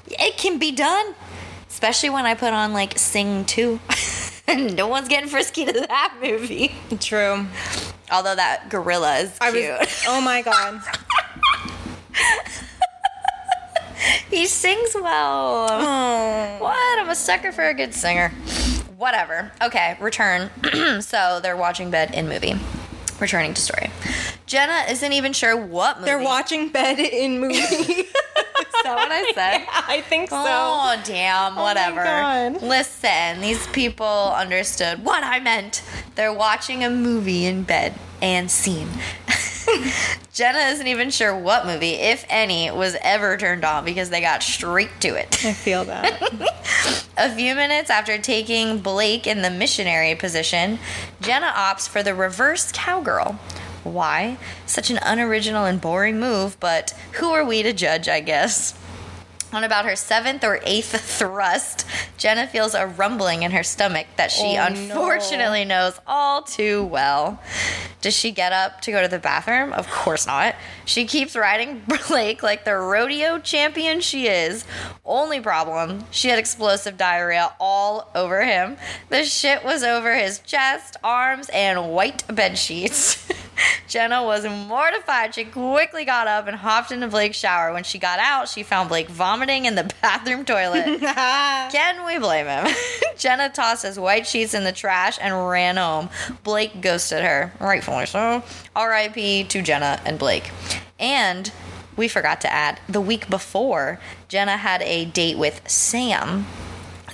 It 0.06 0.36
can 0.38 0.58
be 0.58 0.72
done. 0.72 1.14
Especially 1.68 2.08
when 2.08 2.24
I 2.24 2.34
put 2.34 2.52
on, 2.54 2.72
like, 2.72 2.98
Sing 2.98 3.44
2. 3.44 3.78
no 4.74 4.88
one's 4.88 5.08
getting 5.08 5.28
frisky 5.28 5.66
to 5.66 5.72
that 5.72 6.16
movie. 6.22 6.74
True. 7.00 7.46
Although 8.10 8.36
that 8.36 8.68
gorilla 8.70 9.18
is 9.18 9.36
I 9.40 9.50
cute. 9.50 9.70
was. 9.70 10.04
Oh 10.08 10.20
my 10.20 10.40
god. 10.42 10.80
he 14.30 14.46
sings 14.46 14.94
well. 14.94 15.66
Oh. 15.70 16.56
What? 16.58 16.98
I'm 17.00 17.08
a 17.10 17.14
sucker 17.14 17.52
for 17.52 17.64
a 17.64 17.74
good 17.74 17.92
singer. 17.94 18.32
Whatever. 18.96 19.52
Okay, 19.62 19.96
return. 20.00 20.50
so 21.00 21.40
they're 21.42 21.56
watching 21.56 21.90
bed 21.90 22.12
in 22.14 22.28
movie. 22.28 22.54
Returning 23.20 23.54
to 23.54 23.60
story. 23.60 23.90
Jenna 24.46 24.84
isn't 24.90 25.12
even 25.12 25.32
sure 25.32 25.56
what 25.56 25.98
movie. 25.98 26.06
They're 26.10 26.22
watching 26.22 26.68
bed 26.68 26.98
in 26.98 27.40
movie. 27.40 27.54
Is 28.74 28.82
that 28.82 28.96
what 28.96 29.10
I 29.10 29.32
said? 29.34 29.66
I 29.88 30.00
think 30.02 30.30
so. 30.30 30.36
Oh, 30.36 31.00
damn, 31.04 31.52
oh 31.52 31.56
my 31.56 31.62
whatever. 31.62 32.58
Listen, 32.66 33.40
these 33.40 33.66
people 33.68 34.32
understood 34.36 35.04
what 35.04 35.22
I 35.22 35.38
meant. 35.40 35.82
They're 36.16 36.32
watching 36.34 36.84
a 36.84 36.90
movie 36.90 37.46
in 37.46 37.62
bed 37.62 37.94
and 38.20 38.50
scene. 38.50 38.88
Jenna 40.32 40.58
isn't 40.70 40.86
even 40.86 41.10
sure 41.10 41.36
what 41.36 41.66
movie, 41.66 41.92
if 41.92 42.24
any, 42.28 42.70
was 42.70 42.96
ever 43.02 43.36
turned 43.36 43.64
on 43.64 43.84
because 43.84 44.10
they 44.10 44.20
got 44.20 44.42
straight 44.42 44.90
to 45.00 45.08
it. 45.08 45.44
I 45.44 45.52
feel 45.52 45.84
that. 45.84 46.20
A 47.16 47.34
few 47.34 47.54
minutes 47.54 47.90
after 47.90 48.18
taking 48.18 48.78
Blake 48.78 49.26
in 49.26 49.42
the 49.42 49.50
missionary 49.50 50.14
position, 50.14 50.78
Jenna 51.20 51.46
opts 51.46 51.88
for 51.88 52.02
the 52.02 52.14
reverse 52.14 52.72
cowgirl. 52.72 53.38
Why? 53.84 54.38
Such 54.66 54.90
an 54.90 54.98
unoriginal 55.02 55.66
and 55.66 55.80
boring 55.80 56.18
move, 56.18 56.58
but 56.58 56.90
who 57.12 57.30
are 57.30 57.44
we 57.44 57.62
to 57.62 57.72
judge, 57.72 58.08
I 58.08 58.20
guess? 58.20 58.74
On 59.54 59.62
about 59.62 59.84
her 59.84 59.94
seventh 59.94 60.42
or 60.42 60.58
eighth 60.64 61.00
thrust, 61.00 61.86
Jenna 62.18 62.48
feels 62.48 62.74
a 62.74 62.88
rumbling 62.88 63.44
in 63.44 63.52
her 63.52 63.62
stomach 63.62 64.08
that 64.16 64.32
she 64.32 64.42
Oh, 64.42 64.54
no. 64.54 64.66
unfortunately 64.66 65.64
knows 65.64 65.96
all 66.08 66.42
too 66.42 66.82
well. 66.84 67.40
Does 68.00 68.14
she 68.16 68.32
get 68.32 68.52
up 68.52 68.80
to 68.80 68.90
go 68.90 69.00
to 69.00 69.06
the 69.06 69.20
bathroom? 69.20 69.72
Of 69.72 69.88
course 69.88 70.26
not. 70.26 70.56
She 70.84 71.04
keeps 71.06 71.36
riding 71.36 71.84
Blake 72.08 72.42
like 72.42 72.64
the 72.64 72.74
rodeo 72.76 73.38
champion 73.38 74.00
she 74.00 74.26
is. 74.26 74.64
Only 75.04 75.38
problem, 75.40 76.04
she 76.10 76.30
had 76.30 76.40
explosive 76.40 76.96
diarrhea 76.96 77.52
all 77.60 78.10
over 78.12 78.44
him. 78.44 78.76
The 79.08 79.22
shit 79.24 79.64
was 79.64 79.84
over 79.84 80.16
his 80.16 80.40
chest, 80.40 80.96
arms, 81.04 81.48
and 81.54 81.92
white 81.92 82.24
bed 82.26 82.58
sheets. 82.58 83.24
Jenna 83.88 84.24
was 84.24 84.44
mortified. 84.44 85.34
She 85.34 85.44
quickly 85.44 86.04
got 86.04 86.26
up 86.26 86.46
and 86.46 86.56
hopped 86.56 86.90
into 86.90 87.08
Blake's 87.08 87.36
shower. 87.36 87.72
When 87.72 87.84
she 87.84 87.98
got 87.98 88.18
out, 88.18 88.48
she 88.48 88.62
found 88.62 88.88
Blake 88.88 89.08
vomiting 89.08 89.66
in 89.66 89.74
the 89.74 89.84
bathroom 90.02 90.44
toilet. 90.44 91.00
Can 91.00 92.04
we 92.06 92.18
blame 92.18 92.46
him? 92.46 92.74
Jenna 93.16 93.48
tossed 93.48 93.84
his 93.84 93.98
white 93.98 94.26
sheets 94.26 94.54
in 94.54 94.64
the 94.64 94.72
trash 94.72 95.18
and 95.20 95.48
ran 95.48 95.76
home. 95.76 96.08
Blake 96.42 96.80
ghosted 96.80 97.22
her, 97.22 97.52
rightfully 97.60 98.06
so. 98.06 98.42
R.I.P. 98.74 99.44
to 99.44 99.62
Jenna 99.62 100.00
and 100.04 100.18
Blake. 100.18 100.50
And 100.98 101.52
we 101.96 102.08
forgot 102.08 102.40
to 102.42 102.52
add, 102.52 102.80
the 102.88 103.00
week 103.00 103.30
before, 103.30 104.00
Jenna 104.28 104.56
had 104.56 104.82
a 104.82 105.04
date 105.04 105.38
with 105.38 105.68
Sam. 105.68 106.46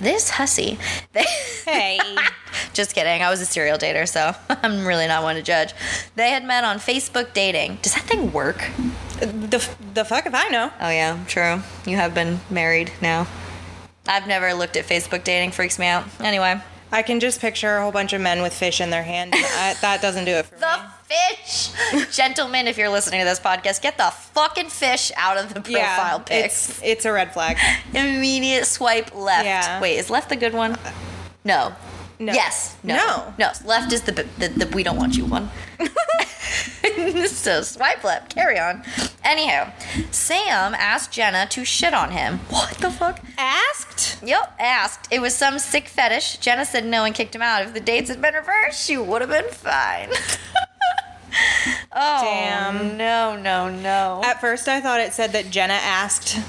This 0.01 0.31
hussy. 0.31 0.79
They 1.13 1.25
Hey. 1.63 1.99
Just 2.73 2.95
kidding. 2.95 3.21
I 3.21 3.29
was 3.29 3.39
a 3.39 3.45
serial 3.45 3.77
dater, 3.77 4.07
so 4.07 4.33
I'm 4.49 4.85
really 4.85 5.07
not 5.07 5.21
one 5.21 5.35
to 5.35 5.43
judge. 5.43 5.73
They 6.15 6.31
had 6.31 6.43
met 6.43 6.63
on 6.63 6.77
Facebook 6.77 7.33
dating. 7.33 7.77
Does 7.83 7.93
that 7.93 8.03
thing 8.05 8.33
work? 8.33 8.67
the, 9.19 9.69
the 9.93 10.03
fuck 10.03 10.25
if 10.25 10.33
I 10.33 10.49
know. 10.49 10.71
Oh, 10.81 10.89
yeah, 10.89 11.23
true. 11.27 11.61
You 11.85 11.97
have 11.97 12.15
been 12.15 12.39
married 12.49 12.91
now. 13.01 13.27
I've 14.07 14.27
never 14.27 14.53
looked 14.55 14.75
at 14.75 14.85
Facebook 14.85 15.23
dating, 15.23 15.51
freaks 15.51 15.77
me 15.77 15.85
out. 15.85 16.05
Anyway, 16.19 16.59
I 16.91 17.01
can 17.01 17.19
just 17.19 17.39
picture 17.39 17.77
a 17.77 17.81
whole 17.81 17.91
bunch 17.91 18.13
of 18.13 18.21
men 18.21 18.41
with 18.41 18.53
fish 18.53 18.81
in 18.81 18.89
their 18.89 19.03
hand. 19.03 19.33
I, 19.35 19.75
that 19.81 20.01
doesn't 20.01 20.25
do 20.25 20.31
it 20.31 20.45
for 20.45 20.55
me. 20.55 20.61
the 20.61 20.77
me. 20.77 21.35
fish! 21.37 22.15
Gentlemen, 22.15 22.67
if 22.67 22.77
you're 22.77 22.89
listening 22.89 23.21
to 23.21 23.25
this 23.25 23.39
podcast, 23.39 23.81
get 23.81 23.97
the 23.97 24.11
fucking 24.11 24.69
fish 24.69 25.11
out 25.15 25.37
of 25.37 25.53
the 25.53 25.61
profile 25.61 26.19
pics. 26.19 26.69
It's, 26.69 26.81
it's 26.83 27.05
a 27.05 27.11
red 27.11 27.33
flag. 27.33 27.57
Immediate 27.93 28.65
swipe 28.65 29.15
left. 29.15 29.45
Yeah. 29.45 29.81
Wait, 29.81 29.97
is 29.97 30.09
left 30.09 30.29
the 30.29 30.35
good 30.35 30.53
one? 30.53 30.77
No. 31.45 31.73
No. 32.19 32.33
Yes. 32.33 32.77
No. 32.83 32.95
No. 32.95 33.33
No. 33.39 33.51
Left 33.65 33.91
is 33.91 34.01
the, 34.01 34.11
the, 34.11 34.47
the 34.49 34.67
we 34.75 34.83
don't 34.83 34.97
want 34.97 35.17
you 35.17 35.25
one. 35.25 35.49
so 37.27 37.61
swipe 37.61 38.03
left. 38.03 38.33
Carry 38.33 38.59
on. 38.59 38.83
Anyhow, 39.23 39.71
Sam 40.11 40.73
asked 40.73 41.11
Jenna 41.11 41.47
to 41.47 41.63
shit 41.63 41.93
on 41.93 42.11
him. 42.11 42.39
What 42.49 42.77
the 42.77 42.91
fuck? 42.91 43.19
Asked? 43.37 44.23
Yep, 44.23 44.55
asked. 44.59 45.07
It 45.11 45.21
was 45.21 45.35
some 45.35 45.59
sick 45.59 45.87
fetish. 45.87 46.37
Jenna 46.37 46.65
said 46.65 46.85
no 46.85 47.03
and 47.03 47.15
kicked 47.15 47.35
him 47.35 47.41
out. 47.41 47.63
If 47.63 47.73
the 47.73 47.79
dates 47.79 48.09
had 48.09 48.21
been 48.21 48.33
reversed, 48.33 48.85
she 48.85 48.97
would 48.97 49.21
have 49.21 49.29
been 49.29 49.49
fine. 49.49 50.09
oh, 51.91 52.21
Damn. 52.21 52.97
No, 52.97 53.35
no, 53.37 53.69
no. 53.69 54.21
At 54.23 54.41
first, 54.41 54.67
I 54.67 54.81
thought 54.81 54.99
it 54.99 55.13
said 55.13 55.31
that 55.33 55.49
Jenna 55.49 55.73
asked 55.73 56.39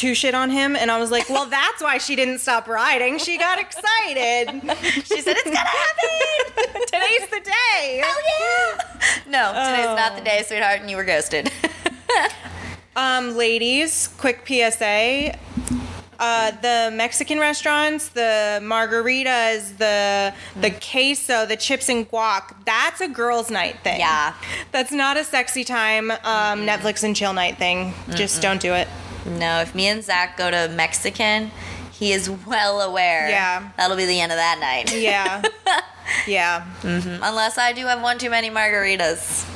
to 0.00 0.14
shit 0.14 0.34
on 0.34 0.50
him, 0.50 0.76
and 0.76 0.90
I 0.90 0.98
was 0.98 1.10
like, 1.10 1.28
well, 1.28 1.44
that's 1.46 1.82
why 1.82 1.98
she 1.98 2.16
didn't 2.16 2.38
stop 2.38 2.66
riding. 2.66 3.18
She 3.18 3.36
got 3.36 3.58
excited. 3.58 4.62
she 5.04 5.20
said 5.20 5.36
it's 5.36 5.44
gonna 5.44 5.58
happen. 5.58 6.80
Today's 6.86 7.28
the 7.28 7.40
day. 7.40 8.02
Hell 8.02 8.16
yeah! 8.26 9.20
No, 9.28 9.48
today's 9.70 9.96
not 9.96 10.16
the 10.16 10.24
day, 10.24 10.42
sweetheart, 10.46 10.80
and 10.80 10.90
you 10.90 10.96
were 10.96 11.04
ghosted. 11.04 11.50
Um, 12.96 13.36
ladies, 13.36 14.08
quick 14.18 14.44
PSA. 14.46 15.38
Uh, 16.18 16.50
the 16.60 16.90
Mexican 16.92 17.38
restaurants, 17.38 18.08
the 18.08 18.58
margaritas, 18.60 19.78
the 19.78 20.34
the 20.60 20.70
queso, 20.72 21.46
the 21.46 21.56
chips 21.56 21.88
and 21.88 22.10
guac, 22.10 22.54
that's 22.66 23.00
a 23.00 23.08
girls' 23.08 23.48
night 23.50 23.78
thing. 23.84 24.00
Yeah. 24.00 24.34
That's 24.72 24.92
not 24.92 25.16
a 25.16 25.24
sexy 25.24 25.64
time 25.64 26.10
um, 26.10 26.66
Netflix 26.66 27.04
and 27.04 27.14
chill 27.16 27.32
night 27.32 27.56
thing. 27.58 27.94
Just 28.10 28.42
don't 28.42 28.60
do 28.60 28.74
it. 28.74 28.88
No, 29.26 29.60
if 29.60 29.74
me 29.74 29.86
and 29.88 30.02
Zach 30.02 30.36
go 30.36 30.50
to 30.50 30.68
Mexican, 30.74 31.50
he 31.92 32.12
is 32.12 32.28
well 32.30 32.80
aware. 32.80 33.28
Yeah. 33.28 33.70
That'll 33.76 33.96
be 33.96 34.06
the 34.06 34.20
end 34.20 34.32
of 34.32 34.36
that 34.38 34.58
night. 34.60 34.94
Yeah. 34.98 35.42
yeah. 36.26 36.66
Mm-hmm. 36.82 37.22
Unless 37.22 37.58
I 37.58 37.72
do 37.72 37.86
have 37.86 38.00
one 38.02 38.18
too 38.18 38.30
many 38.30 38.48
margaritas. 38.50 39.46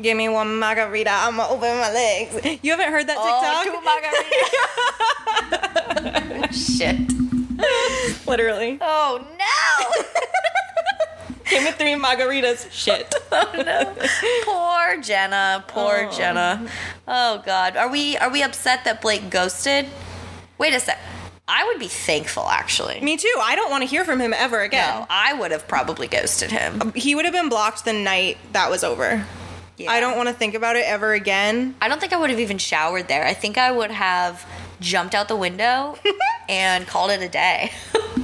Give 0.00 0.16
me 0.16 0.28
one 0.28 0.58
margarita. 0.58 1.10
I'm 1.10 1.36
gonna 1.36 1.48
open 1.52 1.76
my 1.78 1.92
legs. 1.92 2.34
You 2.64 2.72
haven't 2.72 2.90
heard 2.90 3.06
that 3.06 3.16
Oh, 3.16 3.62
TikTok? 3.62 3.64
two 3.64 3.78
margaritas. 6.50 6.52
Shit. 6.78 8.26
Literally. 8.26 8.78
Oh 8.80 9.24
no! 9.38 10.02
Came 11.54 11.64
with 11.64 11.76
three 11.76 11.92
margaritas. 11.94 12.70
Shit. 12.72 13.14
oh, 13.32 13.52
no. 13.64 13.94
Poor 14.44 15.00
Jenna. 15.02 15.64
Poor 15.68 16.08
Oh. 16.10 16.16
Jenna. 16.16 16.68
Oh 17.06 17.42
God. 17.46 17.76
Are 17.76 17.88
we 17.88 18.16
are 18.16 18.30
we 18.30 18.42
upset 18.42 18.84
that 18.84 19.00
Blake 19.00 19.30
ghosted? 19.30 19.86
Wait 20.58 20.74
a 20.74 20.80
sec. 20.80 20.98
I 21.46 21.64
would 21.66 21.78
be 21.78 21.88
thankful 21.88 22.48
actually. 22.48 23.00
Me 23.02 23.16
too. 23.16 23.32
I 23.40 23.54
don't 23.54 23.70
want 23.70 23.82
to 23.82 23.86
hear 23.86 24.04
from 24.04 24.20
him 24.20 24.32
ever 24.32 24.62
again. 24.62 25.00
No, 25.00 25.06
I 25.10 25.32
would 25.34 25.50
have 25.52 25.68
probably 25.68 26.08
ghosted 26.08 26.50
him. 26.50 26.80
Um, 26.82 26.92
he 26.94 27.14
would 27.14 27.24
have 27.24 27.34
been 27.34 27.48
blocked 27.48 27.84
the 27.84 27.92
night 27.92 28.38
that 28.52 28.70
was 28.70 28.82
over. 28.82 29.24
Yeah. 29.76 29.90
I 29.90 30.00
don't 30.00 30.16
want 30.16 30.28
to 30.28 30.34
think 30.34 30.54
about 30.54 30.76
it 30.76 30.84
ever 30.86 31.12
again. 31.12 31.74
I 31.82 31.88
don't 31.88 32.00
think 32.00 32.12
I 32.12 32.16
would 32.16 32.30
have 32.30 32.40
even 32.40 32.58
showered 32.58 33.08
there. 33.08 33.24
I 33.26 33.34
think 33.34 33.58
I 33.58 33.70
would 33.70 33.90
have 33.90 34.44
jumped 34.80 35.14
out 35.14 35.28
the 35.28 35.36
window 35.36 35.98
and 36.48 36.86
called 36.86 37.10
it 37.10 37.20
a 37.22 37.28
day. 37.28 37.70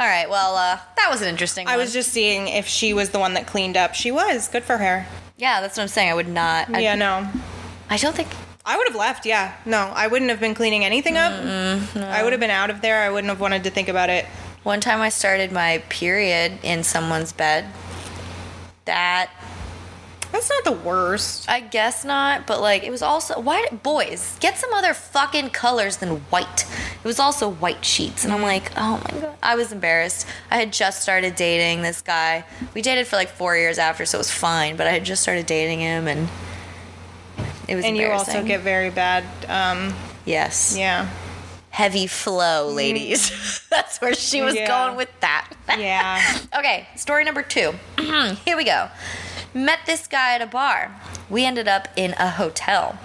All 0.00 0.06
right. 0.06 0.30
Well, 0.30 0.56
uh, 0.56 0.78
that 0.96 1.08
was 1.10 1.20
an 1.20 1.28
interesting. 1.28 1.68
I 1.68 1.72
one. 1.72 1.80
was 1.80 1.92
just 1.92 2.10
seeing 2.10 2.48
if 2.48 2.66
she 2.66 2.94
was 2.94 3.10
the 3.10 3.18
one 3.18 3.34
that 3.34 3.46
cleaned 3.46 3.76
up. 3.76 3.94
She 3.94 4.10
was. 4.10 4.48
Good 4.48 4.64
for 4.64 4.78
her. 4.78 5.06
Yeah, 5.36 5.60
that's 5.60 5.76
what 5.76 5.82
I'm 5.82 5.88
saying. 5.88 6.10
I 6.10 6.14
would 6.14 6.26
not. 6.26 6.74
I, 6.74 6.80
yeah, 6.80 6.94
no. 6.94 7.28
I 7.90 7.98
don't 7.98 8.16
think. 8.16 8.28
I 8.64 8.78
would 8.78 8.88
have 8.88 8.96
left, 8.96 9.26
yeah. 9.26 9.54
No, 9.66 9.92
I 9.94 10.06
wouldn't 10.06 10.30
have 10.30 10.40
been 10.40 10.54
cleaning 10.54 10.86
anything 10.86 11.18
up. 11.18 11.32
I 11.96 12.22
would 12.22 12.32
have 12.32 12.40
been 12.40 12.50
out 12.50 12.70
of 12.70 12.80
there. 12.80 13.02
I 13.02 13.10
wouldn't 13.10 13.28
have 13.28 13.40
wanted 13.40 13.64
to 13.64 13.70
think 13.70 13.88
about 13.88 14.08
it. 14.10 14.24
One 14.62 14.80
time 14.80 15.00
I 15.00 15.10
started 15.10 15.52
my 15.52 15.82
period 15.88 16.58
in 16.62 16.82
someone's 16.82 17.32
bed. 17.32 17.66
That 18.86 19.30
That's 20.32 20.48
not 20.48 20.64
the 20.64 20.72
worst. 20.72 21.48
I 21.48 21.60
guess 21.60 22.04
not, 22.04 22.46
but 22.46 22.60
like 22.60 22.84
it 22.84 22.90
was 22.90 23.02
also 23.02 23.40
why 23.40 23.66
boys 23.82 24.36
get 24.40 24.56
some 24.58 24.72
other 24.72 24.94
fucking 24.94 25.50
colors 25.50 25.96
than 25.96 26.18
white. 26.30 26.64
It 27.02 27.04
was 27.06 27.18
also 27.18 27.48
white 27.48 27.84
sheets, 27.84 28.24
and 28.24 28.32
I'm 28.32 28.42
like, 28.42 28.70
oh 28.76 29.02
my 29.04 29.20
god, 29.20 29.36
I 29.42 29.56
was 29.56 29.72
embarrassed. 29.72 30.26
I 30.50 30.56
had 30.58 30.72
just 30.72 31.02
started 31.02 31.34
dating 31.34 31.82
this 31.82 32.00
guy. 32.00 32.44
We 32.74 32.82
dated 32.82 33.06
for 33.08 33.16
like 33.16 33.28
four 33.28 33.56
years 33.56 33.78
after, 33.78 34.06
so 34.06 34.18
it 34.18 34.20
was 34.20 34.30
fine. 34.30 34.76
But 34.76 34.86
I 34.86 34.90
had 34.90 35.04
just 35.04 35.22
started 35.22 35.46
dating 35.46 35.80
him, 35.80 36.06
and 36.06 36.28
it 37.68 37.74
was. 37.74 37.84
And 37.84 37.96
you 37.96 38.08
also 38.10 38.44
get 38.44 38.60
very 38.60 38.90
bad, 38.90 39.24
um, 39.48 39.94
yes, 40.24 40.76
yeah. 40.78 41.08
heavy 41.70 42.06
flow, 42.06 42.68
ladies. 42.68 43.66
That's 43.70 44.00
where 44.00 44.14
she 44.14 44.42
was 44.42 44.54
Yeah. 44.54 44.68
going 44.68 44.96
with 44.96 45.10
that. 45.20 45.50
Yeah. 45.78 46.22
Okay, 46.58 46.88
story 46.96 47.24
number 47.24 47.42
two. 47.42 47.72
Here 48.44 48.56
we 48.56 48.64
go. 48.64 48.88
Met 49.52 49.80
this 49.86 50.06
guy 50.06 50.34
at 50.34 50.42
a 50.42 50.46
bar. 50.46 50.94
We 51.28 51.44
ended 51.44 51.66
up 51.66 51.88
in 51.96 52.12
a 52.18 52.30
hotel. 52.30 52.98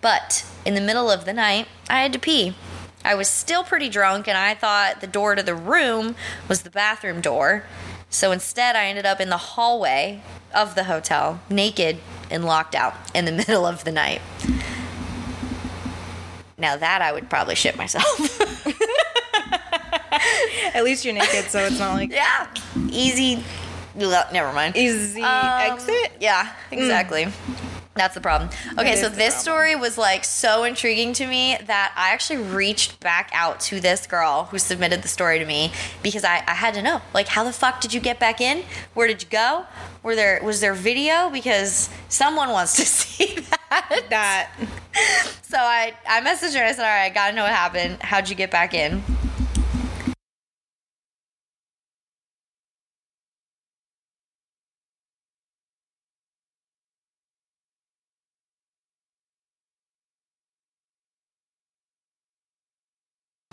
But 0.00 0.46
in 0.64 0.74
the 0.74 0.80
middle 0.80 1.10
of 1.10 1.24
the 1.24 1.32
night, 1.32 1.68
I 1.90 2.00
had 2.00 2.12
to 2.14 2.18
pee. 2.18 2.54
I 3.04 3.14
was 3.14 3.28
still 3.28 3.64
pretty 3.64 3.88
drunk 3.88 4.28
and 4.28 4.38
I 4.38 4.54
thought 4.54 5.00
the 5.00 5.06
door 5.06 5.34
to 5.34 5.42
the 5.42 5.54
room 5.54 6.14
was 6.48 6.62
the 6.62 6.70
bathroom 6.70 7.20
door. 7.20 7.64
So 8.08 8.30
instead, 8.30 8.76
I 8.76 8.86
ended 8.86 9.06
up 9.06 9.20
in 9.20 9.28
the 9.30 9.36
hallway 9.36 10.22
of 10.54 10.74
the 10.74 10.84
hotel, 10.84 11.40
naked 11.48 11.98
and 12.30 12.44
locked 12.44 12.74
out 12.74 12.94
in 13.14 13.24
the 13.24 13.32
middle 13.46 13.66
of 13.66 13.84
the 13.84 13.92
night. 13.92 14.20
Now, 16.58 16.76
that 16.76 17.02
I 17.02 17.12
would 17.12 17.28
probably 17.28 17.56
shit 17.56 17.76
myself. 17.76 18.40
At 20.74 20.84
least 20.84 21.04
you're 21.04 21.14
naked, 21.14 21.50
so 21.50 21.58
it's 21.60 21.78
not 21.78 21.94
like 21.94 22.10
yeah, 22.12 22.46
easy. 22.90 23.42
Never 23.94 24.52
mind. 24.52 24.76
easy 24.76 25.22
Um, 25.22 25.72
exit. 25.72 26.12
Yeah, 26.20 26.52
exactly. 26.70 27.28
That's 27.94 28.14
the 28.14 28.22
problem. 28.22 28.48
Okay, 28.78 28.96
so 28.96 29.10
this 29.10 29.36
story 29.36 29.76
was 29.76 29.98
like 29.98 30.24
so 30.24 30.64
intriguing 30.64 31.12
to 31.14 31.26
me 31.26 31.58
that 31.66 31.92
I 31.94 32.10
actually 32.10 32.42
reached 32.42 32.98
back 33.00 33.30
out 33.34 33.60
to 33.60 33.80
this 33.80 34.06
girl 34.06 34.44
who 34.44 34.58
submitted 34.58 35.02
the 35.02 35.08
story 35.08 35.38
to 35.38 35.44
me 35.44 35.72
because 36.02 36.24
I, 36.24 36.42
I 36.46 36.54
had 36.54 36.72
to 36.74 36.82
know 36.82 37.02
like 37.12 37.28
how 37.28 37.44
the 37.44 37.52
fuck 37.52 37.82
did 37.82 37.92
you 37.92 38.00
get 38.00 38.18
back 38.18 38.40
in? 38.40 38.64
Where 38.94 39.06
did 39.06 39.22
you 39.22 39.28
go? 39.28 39.66
Were 40.02 40.14
there 40.14 40.40
was 40.42 40.60
there 40.62 40.72
video? 40.72 41.28
Because 41.28 41.90
someone 42.08 42.48
wants 42.48 42.76
to 42.76 42.86
see 42.86 43.40
that. 43.50 44.06
That 44.08 44.50
So 45.42 45.58
I 45.58 45.92
I 46.08 46.22
messaged 46.22 46.58
her. 46.58 46.64
I 46.64 46.72
said, 46.72 46.84
all 46.84 46.88
right, 46.88 47.04
I 47.04 47.10
gotta 47.10 47.36
know 47.36 47.42
what 47.42 47.52
happened. 47.52 47.98
How'd 48.02 48.30
you 48.30 48.34
get 48.36 48.50
back 48.50 48.72
in? 48.72 49.02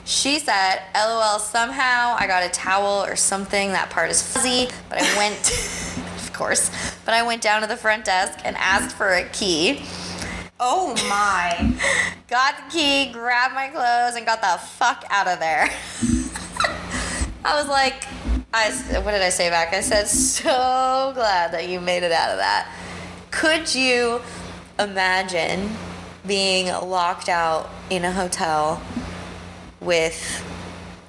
She 0.10 0.40
said, 0.40 0.82
LOL, 0.96 1.38
somehow 1.38 2.16
I 2.18 2.26
got 2.26 2.42
a 2.42 2.50
towel 2.50 3.06
or 3.06 3.16
something. 3.16 3.74
That 3.74 3.92
part 3.92 4.10
is 4.10 4.24
fuzzy. 4.24 4.68
But 4.90 5.04
I 5.04 5.18
went, 5.18 5.38
of 6.18 6.34
course, 6.34 6.72
but 7.06 7.14
I 7.14 7.22
went 7.22 7.44
down 7.44 7.62
to 7.62 7.68
the 7.68 7.78
front 7.78 8.06
desk 8.06 8.40
and 8.44 8.56
asked 8.58 8.96
for 8.96 9.14
a 9.14 9.30
key. 9.30 9.84
Oh 10.60 10.96
my. 11.08 11.76
Got 12.28 12.56
the 12.58 12.76
key, 12.76 13.12
grabbed 13.12 13.54
my 13.54 13.68
clothes, 13.68 14.16
and 14.16 14.26
got 14.26 14.42
the 14.42 14.60
fuck 14.66 15.06
out 15.12 15.28
of 15.28 15.40
there. 15.40 15.66
I 17.46 17.62
was 17.62 17.68
like, 17.68 18.06
I, 18.52 18.72
what 19.04 19.12
did 19.12 19.22
I 19.22 19.30
say 19.30 19.52
back? 19.52 19.76
I 19.76 19.82
said, 19.82 20.08
so 20.08 21.12
glad 21.14 21.52
that 21.52 21.70
you 21.70 21.80
made 21.80 22.02
it 22.02 22.12
out 22.12 22.32
of 22.32 22.38
that. 22.38 22.68
Could 23.30 23.76
you 23.76 24.22
imagine 24.80 25.70
being 26.26 26.66
locked 26.66 27.30
out 27.30 27.70
in 27.92 28.06
a 28.06 28.12
hotel 28.12 28.82
with 29.82 30.44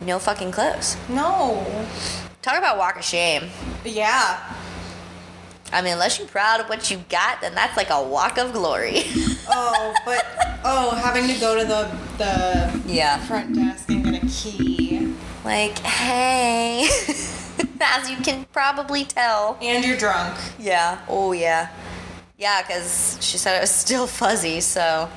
no 0.00 0.18
fucking 0.18 0.52
clothes? 0.52 0.96
No. 1.08 1.66
Talk 2.42 2.58
about 2.58 2.78
walk 2.78 2.96
of 2.96 3.04
shame. 3.04 3.50
Yeah. 3.84 4.56
I 5.72 5.82
mean, 5.82 5.92
unless 5.92 6.18
you're 6.18 6.26
proud 6.26 6.60
of 6.60 6.68
what 6.68 6.90
you 6.90 6.98
got, 7.08 7.40
then 7.40 7.54
that's 7.54 7.76
like 7.76 7.90
a 7.90 8.02
walk 8.02 8.38
of 8.38 8.52
glory. 8.52 9.02
Oh, 9.52 9.92
but 10.04 10.24
oh, 10.64 10.94
having 11.02 11.26
to 11.26 11.40
go 11.40 11.58
to 11.58 11.64
the 11.66 11.90
the 12.18 12.82
yeah. 12.86 13.18
front 13.26 13.52
desk 13.52 13.88
and 13.90 14.04
get 14.04 14.22
a 14.22 14.26
key. 14.28 15.12
Like, 15.44 15.76
hey, 15.80 16.82
as 17.80 18.08
you 18.08 18.16
can 18.18 18.44
probably 18.52 19.04
tell. 19.04 19.58
And 19.60 19.84
you're 19.84 19.96
drunk. 19.96 20.38
Yeah. 20.58 21.00
Oh, 21.08 21.32
yeah. 21.32 21.70
Yeah, 22.38 22.62
because 22.62 23.18
she 23.20 23.38
said 23.38 23.56
it 23.56 23.60
was 23.60 23.70
still 23.70 24.06
fuzzy, 24.06 24.60
so. 24.60 25.08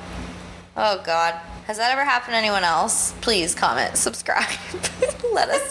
Oh, 0.76 1.00
God. 1.04 1.34
Has 1.66 1.78
that 1.78 1.90
ever 1.92 2.04
happened 2.04 2.32
to 2.32 2.36
anyone 2.36 2.62
else? 2.62 3.12
Please 3.22 3.54
comment, 3.54 3.96
subscribe. 3.96 4.44
Let 5.32 5.48
us 5.48 5.70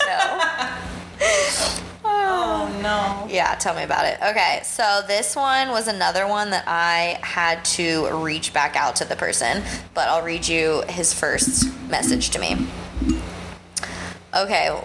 know. 1.20 1.80
Oh 2.06 2.80
no. 2.82 3.34
Yeah, 3.34 3.56
tell 3.56 3.74
me 3.76 3.84
about 3.84 4.06
it. 4.06 4.18
Okay, 4.22 4.60
so 4.64 5.02
this 5.08 5.36
one 5.36 5.70
was 5.70 5.88
another 5.88 6.28
one 6.28 6.50
that 6.50 6.66
I 6.68 7.18
had 7.22 7.64
to 7.66 8.10
reach 8.18 8.54
back 8.54 8.76
out 8.76 8.98
to 8.98 9.06
the 9.06 9.16
person, 9.16 9.64
but 9.94 10.10
I'll 10.10 10.24
read 10.24 10.48
you 10.48 10.84
his 10.90 11.14
first 11.14 11.66
message 11.90 12.30
to 12.32 12.40
me. 12.40 12.68
Okay, 14.36 14.78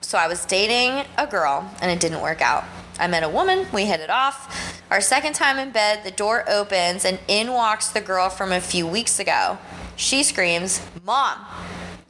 so 0.00 0.18
I 0.18 0.26
was 0.26 0.44
dating 0.44 1.06
a 1.16 1.26
girl 1.26 1.70
and 1.80 1.90
it 1.90 2.00
didn't 2.00 2.20
work 2.20 2.40
out. 2.40 2.64
I 2.98 3.06
met 3.06 3.22
a 3.22 3.28
woman, 3.28 3.66
we 3.72 3.86
hit 3.86 4.00
it 4.00 4.10
off. 4.10 4.82
Our 4.90 5.00
second 5.00 5.34
time 5.34 5.58
in 5.58 5.70
bed, 5.70 6.04
the 6.04 6.10
door 6.10 6.44
opens 6.48 7.04
and 7.04 7.18
in 7.28 7.52
walks 7.52 7.88
the 7.88 8.00
girl 8.00 8.28
from 8.28 8.52
a 8.52 8.60
few 8.60 8.86
weeks 8.86 9.18
ago. 9.18 9.58
She 9.96 10.22
screams, 10.22 10.80
Mom, 11.04 11.38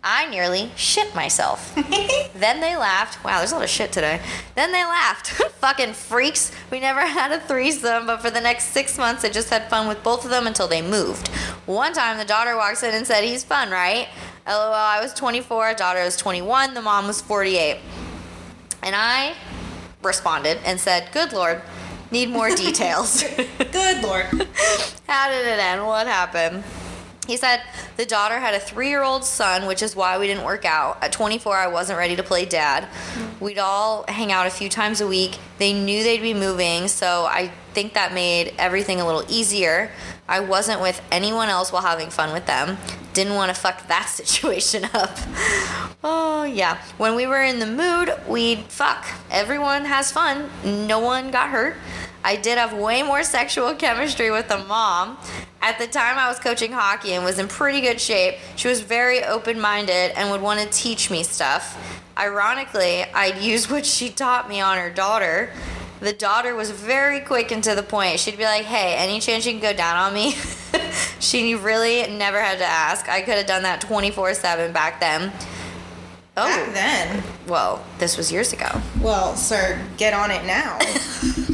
I 0.07 0.29
nearly 0.29 0.71
shit 0.77 1.15
myself. 1.15 1.75
then 2.35 2.61
they 2.61 2.77
laughed. 2.77 3.25
Wow, 3.25 3.39
there's 3.39 3.53
a 3.53 3.55
lot 3.55 3.65
of 3.65 3.71
shit 3.71 3.91
today. 3.91 4.21
Then 4.55 4.71
they 4.71 4.85
laughed. 4.85 5.29
Fucking 5.61 5.95
freaks. 5.95 6.53
We 6.71 6.79
never 6.79 7.01
had 7.07 7.33
a 7.33 7.41
threesome, 7.41 8.07
but 8.07 8.21
for 8.21 8.31
the 8.31 8.41
next 8.41 8.65
six 8.65 8.99
months, 8.99 9.25
I 9.25 9.31
just 9.31 9.49
had 9.49 9.71
fun 9.71 9.89
with 9.89 10.03
both 10.03 10.25
of 10.25 10.31
them 10.31 10.47
until 10.47 10.69
they 10.69 10.83
moved. 10.83 11.29
One 11.65 11.95
time, 11.95 12.19
the 12.19 12.27
daughter 12.27 12.55
walks 12.55 12.83
in 12.83 12.95
and 12.95 13.07
said, 13.07 13.25
He's 13.25 13.43
fun, 13.45 13.71
right? 13.71 14.09
LOL, 14.47 14.75
I 14.75 15.01
was 15.01 15.15
24, 15.15 15.73
daughter 15.73 16.05
was 16.05 16.19
21, 16.19 16.75
the 16.75 16.83
mom 16.83 17.07
was 17.07 17.23
48. 17.23 17.79
And 18.83 18.95
I 18.95 19.33
responded 20.03 20.59
and 20.67 20.79
said, 20.79 21.09
Good 21.13 21.33
Lord, 21.33 21.63
need 22.11 22.29
more 22.29 22.51
details. 22.51 23.25
Good 23.73 24.03
lord. 24.03 24.27
How 25.07 25.31
did 25.31 25.47
it 25.47 25.59
end? 25.59 25.87
What 25.87 26.07
happened? 26.07 26.63
He 27.27 27.37
said 27.37 27.63
the 27.97 28.05
daughter 28.05 28.39
had 28.39 28.55
a 28.55 28.61
three 28.61 28.89
year 28.89 29.03
old 29.03 29.25
son, 29.25 29.67
which 29.67 29.83
is 29.83 29.97
why 29.97 30.19
we 30.19 30.27
didn't 30.27 30.45
work 30.45 30.65
out. 30.65 31.03
At 31.03 31.13
24, 31.13 31.57
I 31.57 31.67
wasn't 31.67 31.99
ready 31.99 32.17
to 32.17 32.23
play 32.23 32.45
dad. 32.45 32.89
We'd 33.41 33.59
all 33.59 34.05
hang 34.09 34.33
out 34.33 34.47
a 34.47 34.51
few 34.51 34.69
times 34.69 35.01
a 35.01 35.07
week. 35.07 35.39
They 35.59 35.73
knew 35.73 36.03
they'd 36.03 36.21
be 36.21 36.35
moving, 36.35 36.89
so 36.89 37.25
I 37.25 37.51
think 37.73 37.95
that 37.95 38.13
made 38.13 38.55
everything 38.59 39.01
a 39.01 39.07
little 39.07 39.25
easier. 39.29 39.91
I 40.29 40.41
wasn't 40.41 40.81
with 40.81 41.03
anyone 41.11 41.49
else 41.49 41.73
while 41.73 41.83
having 41.83 42.11
fun 42.11 42.33
with 42.33 42.47
them. 42.47 42.79
Didn't 43.13 43.35
want 43.35 43.55
to 43.55 43.61
fuck 43.61 43.87
that 43.89 44.07
situation 44.09 44.85
up. 44.95 45.17
Oh, 46.03 46.45
yeah. 46.45 46.79
When 46.99 47.15
we 47.15 47.27
were 47.27 47.43
in 47.43 47.59
the 47.59 47.67
mood, 47.67 48.15
we'd 48.29 48.65
fuck. 48.65 49.07
Everyone 49.31 49.85
has 49.85 50.11
fun. 50.13 50.51
No 50.65 50.99
one 50.99 51.31
got 51.31 51.51
hurt. 51.51 51.77
I 52.25 52.37
did 52.37 52.57
have 52.59 52.73
way 52.73 53.03
more 53.03 53.23
sexual 53.23 53.75
chemistry 53.75 54.31
with 54.31 54.49
the 54.49 54.59
mom. 54.59 55.19
At 55.61 55.79
the 55.79 55.87
time, 55.87 56.19
I 56.19 56.29
was 56.29 56.39
coaching 56.39 56.73
hockey 56.73 57.13
and 57.13 57.25
was 57.25 57.39
in 57.39 57.49
pretty 57.49 57.81
good 57.81 58.01
shape. 58.01 58.37
She 58.57 58.67
was 58.69 58.81
very 58.81 59.23
open 59.23 59.61
minded 59.61 60.13
and 60.17 60.31
would 60.31 60.41
want 60.43 60.61
to 60.61 60.67
teach 60.67 61.11
me 61.11 61.23
stuff. 61.23 62.03
Ironically, 62.19 63.03
I'd 63.05 63.39
use 63.43 63.71
what 63.71 63.85
she 63.85 64.09
taught 64.11 64.49
me 64.49 64.61
on 64.61 64.79
her 64.79 64.91
daughter. 64.91 65.51
The 66.01 66.13
daughter 66.13 66.55
was 66.55 66.71
very 66.71 67.21
quick 67.21 67.51
and 67.51 67.63
to 67.65 67.75
the 67.75 67.83
point. 67.83 68.21
She'd 68.21 68.37
be 68.39 68.45
like, 68.45 68.65
hey, 68.65 68.95
any 68.97 69.21
chance 69.21 69.47
you 69.47 69.53
can 69.53 69.61
go 69.61 69.73
down 69.73 69.97
on 69.97 70.15
me? 70.15 70.33
she 71.21 71.55
really 71.55 72.07
never 72.11 72.41
had 72.41 72.59
to 72.59 72.65
ask. 72.65 73.09
I 73.09 73.21
could 73.23 73.35
have 73.35 73.47
done 73.47 73.63
that 73.65 73.81
24 73.81 74.35
7 74.35 74.73
back 74.73 75.01
then. 75.01 75.33
Oh, 76.37 76.45
Back 76.47 76.73
then. 76.75 77.23
well, 77.47 77.85
this 77.99 78.17
was 78.17 78.33
years 78.33 78.53
ago. 78.53 78.67
Well, 79.01 79.37
sir, 79.37 79.81
get 79.97 80.15
on 80.15 80.31
it 80.33 80.45
now. 80.45 80.79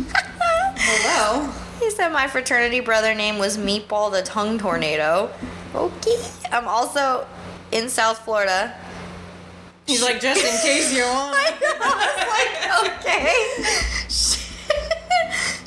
Hello. 0.83 1.53
He 1.79 1.91
said 1.91 2.09
my 2.09 2.27
fraternity 2.27 2.81
brother 2.81 3.15
name 3.15 3.39
was 3.39 3.59
Meatball 3.59 4.11
the 4.11 4.23
Tongue 4.23 4.59
Tornado. 4.59 5.31
Okay. 5.75 6.17
I'm 6.51 6.67
also 6.67 7.27
in 7.71 7.89
South 7.89 8.19
Florida. 8.19 8.75
He's 9.87 10.03
like, 10.03 10.21
just 10.21 10.43
in 10.43 10.61
case 10.63 10.95
you 10.95 11.03
want. 11.05 11.37
I 11.37 12.81
was 12.81 12.89
like, 12.89 13.01
okay. 13.01 14.09
She, 14.09 14.41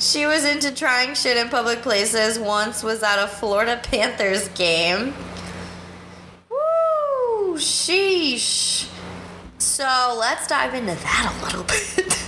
she 0.00 0.26
was 0.26 0.44
into 0.44 0.74
trying 0.74 1.14
shit 1.14 1.36
in 1.36 1.48
public 1.48 1.82
places. 1.82 2.38
Once 2.38 2.82
was 2.82 3.02
at 3.02 3.22
a 3.22 3.28
Florida 3.28 3.80
Panthers 3.82 4.48
game. 4.48 5.14
Woo, 6.50 7.56
sheesh. 7.56 8.90
So 9.58 10.16
let's 10.18 10.46
dive 10.46 10.74
into 10.74 10.94
that 10.94 11.38
a 11.38 11.44
little 11.44 11.62
bit. 12.04 12.18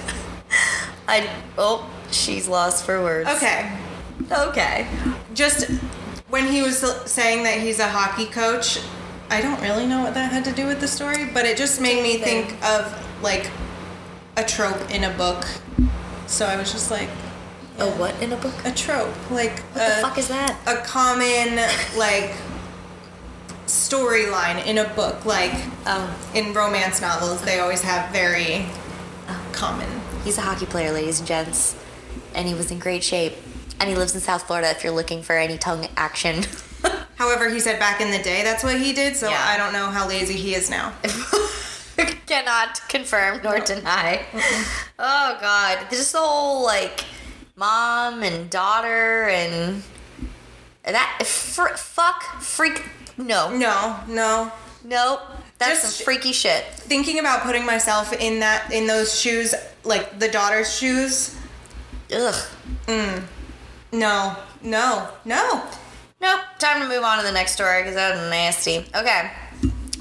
I 1.09 1.29
oh, 1.59 1.88
she's 2.11 2.49
lost 2.49 2.85
for 2.85 3.03
words. 3.03 3.29
Okay. 3.31 3.71
Okay. 4.31 4.87
Just 5.35 5.71
when 6.29 6.47
he 6.51 6.62
was 6.62 6.79
saying 7.11 7.45
that 7.45 7.61
he's 7.61 7.79
a 7.79 7.88
hockey 7.88 8.27
coach, 8.27 8.81
I 9.31 9.40
don't 9.40 9.61
really 9.61 9.87
know 9.87 10.03
what 10.03 10.14
that 10.14 10.33
had 10.33 10.45
to 10.45 10.53
do 10.53 10.66
with 10.66 10.81
the 10.81 10.88
story, 10.88 11.27
but 11.33 11.45
it 11.45 11.57
just 11.57 11.81
made 11.81 12.03
me 12.03 12.19
think 12.19 12.53
of 12.64 12.92
like 13.23 13.51
a 14.37 14.45
trope 14.45 14.90
in 14.90 15.05
a 15.05 15.11
book. 15.16 15.45
So 16.27 16.47
I 16.47 16.57
was 16.57 16.73
just 16.73 16.90
like, 16.90 17.09
A 17.79 17.87
what 17.92 18.21
in 18.23 18.33
a 18.33 18.37
book? 18.37 18.55
a 18.64 18.73
trope, 18.73 19.14
like 19.31 19.61
What 19.75 19.83
a, 19.83 19.95
the 19.97 20.03
fuck 20.03 20.19
is 20.19 20.29
that? 20.29 20.59
a 20.66 20.77
common 20.87 21.57
like 21.97 22.35
storyline 23.66 24.64
in 24.66 24.79
a 24.79 24.88
book, 24.95 25.25
like 25.25 25.53
Oh, 25.87 26.16
in 26.35 26.53
romance 26.53 27.01
novels, 27.01 27.42
they 27.42 27.59
always 27.61 27.83
have 27.83 28.11
very 28.12 28.66
oh. 29.29 29.49
common. 29.53 29.88
he's 30.25 30.38
a 30.38 30.42
hockey 30.42 30.66
player, 30.66 30.92
ladies 30.92 31.19
and 31.21 31.29
gents, 31.29 31.77
and 32.37 32.46
he 32.46 32.55
was 32.55 32.70
in 32.70 32.79
great 32.79 33.03
shape. 33.03 33.33
And 33.81 33.90
he 33.90 33.96
lives 33.96 34.14
in 34.14 34.20
South 34.20 34.44
Florida. 34.46 34.70
If 34.70 34.85
you're 34.85 34.92
looking 34.94 35.22
for 35.22 35.35
any 35.37 35.59
tongue 35.59 35.87
action. 35.96 36.44
However, 37.16 37.49
he 37.51 37.59
said 37.61 37.79
back 37.79 38.01
in 38.01 38.11
the 38.11 38.22
day 38.22 38.42
that's 38.44 38.62
what 38.62 38.79
he 38.79 38.92
did, 38.92 39.16
so 39.16 39.29
Yeah. 39.29 39.42
I 39.44 39.57
don't 39.57 39.72
know 39.72 39.87
how 39.87 40.07
lazy 40.09 40.35
he 40.35 40.55
is 40.55 40.70
now. 40.70 40.92
Cannot 42.27 42.81
confirm 42.88 43.40
nor 43.42 43.61
deny. 43.61 44.25
Oh 44.99 45.38
God, 45.40 45.87
this 45.90 46.12
whole 46.16 46.62
like 46.64 47.05
mom 47.55 48.22
and 48.22 48.51
daughter 48.51 49.29
and 49.29 49.83
that 50.85 51.22
fr- 51.25 51.77
fuck 51.77 52.22
freak. 52.42 52.83
No, 53.16 53.51
No, 53.57 53.99
no. 54.09 54.53
nope. 54.85 55.20
That's 55.59 55.83
Just- 55.83 55.96
some 55.99 56.05
freaky 56.05 56.33
shit. 56.33 56.64
Thinking 56.75 57.18
about 57.18 57.42
putting 57.42 57.64
myself 57.64 58.12
in 58.12 58.40
that 58.40 58.70
in 58.72 58.87
those 58.87 59.18
shoes, 59.18 59.55
like 59.85 60.18
the 60.18 60.29
daughter's 60.29 60.77
shoes. 60.77 61.35
Ugh. 62.12 62.35
Mm. 62.87 63.23
No, 63.92 64.37
no, 64.62 65.09
no. 65.25 65.62
No, 66.21 66.40
Time 66.59 66.81
to 66.81 66.88
move 66.88 67.05
on 67.05 67.19
to 67.19 67.25
the 67.25 67.33
next 67.33 67.53
story 67.53 67.83
because 67.83 67.95
that's 67.95 68.19
nasty. 68.31 68.87
Okay. 68.95 69.31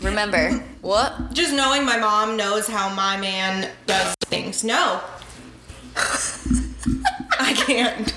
Remember 0.02 0.52
what? 0.82 1.34
Just 1.34 1.54
knowing 1.54 1.86
my 1.86 1.98
mom 1.98 2.38
knows 2.38 2.68
how 2.68 2.94
my 2.94 3.18
man 3.18 3.70
does 3.86 4.16
things. 4.22 4.64
No. 4.64 5.02
I 7.38 7.54
can't. 7.54 8.14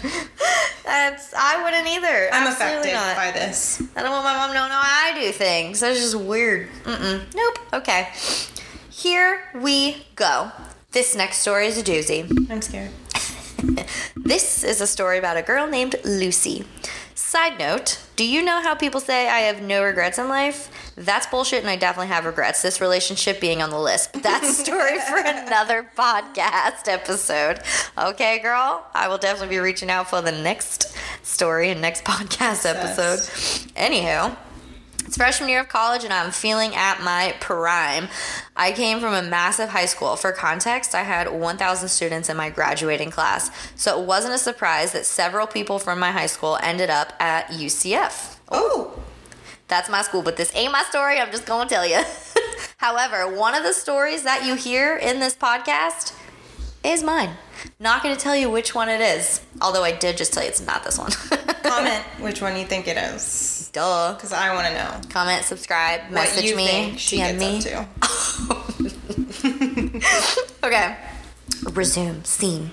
That's 0.85 1.35
I 1.35 1.63
wouldn't 1.63 1.87
either. 1.89 2.29
I'm 2.33 2.47
Absolutely 2.49 2.91
affected 2.91 2.95
not. 2.95 3.17
by 3.17 3.31
this. 3.33 3.83
I 3.97 4.03
don't 4.03 4.11
want 4.11 4.25
my 4.25 4.35
mom 4.35 4.49
to 4.51 4.55
know 4.55 4.61
how 4.61 5.13
I 5.13 5.21
do 5.21 5.33
things. 5.33 5.81
That's 5.81 5.99
just 5.99 6.15
weird. 6.15 6.69
Mm-mm. 6.85 7.23
Nope. 7.35 7.59
Okay. 7.73 8.09
Here 8.91 9.43
we 9.55 10.07
go. 10.15 10.51
This 10.93 11.15
next 11.15 11.39
story 11.39 11.67
is 11.67 11.79
a 11.79 11.83
doozy. 11.83 12.51
I'm 12.51 12.63
scared. 12.63 12.91
This 14.17 14.63
is 14.63 14.81
a 14.81 14.87
story 14.87 15.19
about 15.19 15.37
a 15.37 15.43
girl 15.43 15.67
named 15.67 15.97
Lucy. 16.05 16.65
Side 17.15 17.59
note, 17.59 18.01
do 18.15 18.25
you 18.25 18.43
know 18.43 18.63
how 18.63 18.75
people 18.75 19.01
say 19.01 19.29
I 19.29 19.41
have 19.41 19.61
no 19.61 19.83
regrets 19.83 20.19
in 20.19 20.29
life? 20.29 20.71
That's 20.97 21.27
bullshit, 21.27 21.61
and 21.61 21.69
I 21.69 21.77
definitely 21.77 22.09
have 22.09 22.25
regrets. 22.25 22.63
This 22.63 22.81
relationship 22.81 23.41
being 23.41 23.61
on 23.61 23.71
the 23.71 23.79
list. 23.79 24.13
But 24.13 24.23
that's 24.23 24.49
a 24.49 24.65
story 24.65 24.99
for 25.01 25.17
another 25.25 25.91
podcast 25.97 26.87
episode. 26.87 27.61
Okay, 27.99 28.39
girl? 28.39 28.87
I 28.95 29.09
will 29.09 29.19
definitely 29.19 29.57
be 29.57 29.61
reaching 29.61 29.91
out 29.91 30.09
for 30.09 30.23
the 30.23 30.33
next 30.33 30.95
story 31.23 31.71
and 31.71 31.81
next 31.81 32.05
podcast 32.07 32.65
episode. 32.65 33.19
Anywho, 33.75 34.37
it's 35.09 35.17
freshman 35.17 35.49
year 35.49 35.61
of 35.61 35.71
college, 35.71 36.05
and 36.05 36.13
I'm 36.13 36.31
feeling 36.31 36.75
at 36.75 37.01
my 37.01 37.35
prime. 37.41 38.09
I 38.55 38.73
came 38.73 39.01
from 39.01 39.15
a 39.15 39.23
massive 39.23 39.71
high 39.71 39.87
school. 39.87 40.17
For 40.17 40.33
context, 40.33 40.95
I 40.95 41.03
had 41.03 41.33
1,000 41.33 41.89
students 41.89 42.29
in 42.29 42.37
my 42.37 42.51
graduating 42.51 43.11
class, 43.11 43.51
so 43.75 43.99
it 43.99 44.07
wasn't 44.07 44.35
a 44.35 44.39
surprise 44.39 44.93
that 44.93 45.07
several 45.07 45.47
people 45.47 45.79
from 45.79 45.99
my 45.99 46.11
high 46.11 46.27
school 46.27 46.59
ended 46.63 46.91
up 46.91 47.15
at 47.19 47.47
UCF. 47.49 48.37
Oh, 48.51 49.03
That's 49.67 49.89
my 49.89 50.03
school, 50.03 50.21
but 50.21 50.37
this 50.37 50.55
ain't 50.55 50.73
my 50.73 50.83
story. 50.83 51.19
I'm 51.19 51.31
just 51.31 51.47
going 51.47 51.69
to 51.69 51.75
tell 51.75 51.87
you. 51.87 52.03
However, 52.77 53.35
one 53.35 53.55
of 53.55 53.63
the 53.63 53.73
stories 53.73 54.25
that 54.25 54.45
you 54.45 54.57
hear 54.57 54.95
in 54.95 55.21
this 55.21 55.35
podcast 55.35 56.15
is 56.85 57.03
mine. 57.03 57.31
Not 57.81 58.03
going 58.03 58.15
to 58.15 58.21
tell 58.21 58.37
you 58.37 58.51
which 58.51 58.75
one 58.75 58.89
it 58.89 59.01
is, 59.01 59.41
although 59.61 59.83
I 59.85 59.93
did 59.93 60.17
just 60.17 60.33
tell 60.33 60.43
you 60.43 60.49
it's 60.49 60.61
not 60.65 60.85
this 60.85 60.99
one. 60.99 61.11
comment 61.63 62.03
which 62.21 62.41
one 62.41 62.57
you 62.57 62.65
think 62.65 62.89
it 62.89 62.97
is, 62.97 63.71
Duh. 63.73 64.15
because 64.15 64.33
I 64.33 64.55
want 64.55 64.67
to 64.69 64.75
know 64.75 65.01
Comment, 65.11 65.45
subscribe, 65.45 66.01
what 66.03 66.13
message 66.13 66.55
me, 66.55 66.67
think 66.67 66.99
she 66.99 67.19
DM 67.19 67.39
me. 67.39 67.61
gets 67.61 67.75
up 68.51 68.67
to. 68.79 70.59
Okay. 70.67 70.97
Resume 71.73 72.23
scene. 72.25 72.73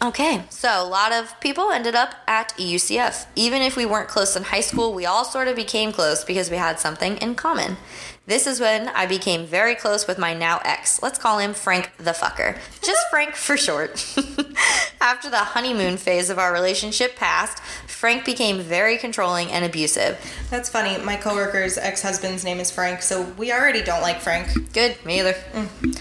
Okay, 0.00 0.44
so 0.48 0.68
a 0.80 0.86
lot 0.86 1.12
of 1.12 1.40
people 1.40 1.72
ended 1.72 1.96
up 1.96 2.14
at 2.28 2.50
UCF. 2.56 3.26
Even 3.34 3.62
if 3.62 3.74
we 3.76 3.84
weren't 3.84 4.08
close 4.08 4.36
in 4.36 4.44
high 4.44 4.60
school, 4.60 4.94
we 4.94 5.04
all 5.06 5.24
sort 5.24 5.48
of 5.48 5.56
became 5.56 5.90
close 5.92 6.24
because 6.24 6.50
we 6.52 6.56
had 6.56 6.78
something 6.78 7.16
in 7.16 7.34
common. 7.34 7.76
This 8.28 8.46
is 8.46 8.60
when 8.60 8.88
I 8.90 9.06
became 9.06 9.46
very 9.46 9.74
close 9.74 10.06
with 10.06 10.18
my 10.18 10.34
now 10.34 10.60
ex. 10.62 11.02
Let's 11.02 11.18
call 11.18 11.38
him 11.38 11.54
Frank 11.54 11.90
the 11.96 12.10
Fucker. 12.10 12.58
Just 12.82 13.00
Frank 13.10 13.34
for 13.34 13.56
short. 13.56 13.92
After 15.00 15.30
the 15.30 15.38
honeymoon 15.38 15.96
phase 15.96 16.28
of 16.28 16.38
our 16.38 16.52
relationship 16.52 17.16
passed, 17.16 17.62
Frank 17.86 18.26
became 18.26 18.60
very 18.60 18.98
controlling 18.98 19.50
and 19.50 19.64
abusive. 19.64 20.20
That's 20.50 20.68
funny. 20.68 21.02
My 21.02 21.16
coworker's 21.16 21.78
ex-husband's 21.78 22.44
name 22.44 22.60
is 22.60 22.70
Frank, 22.70 23.00
so 23.00 23.22
we 23.38 23.50
already 23.50 23.80
don't 23.80 24.02
like 24.02 24.20
Frank. 24.20 24.74
Good, 24.74 25.02
me 25.06 25.20
either. 25.20 25.32
Mm. 25.32 25.98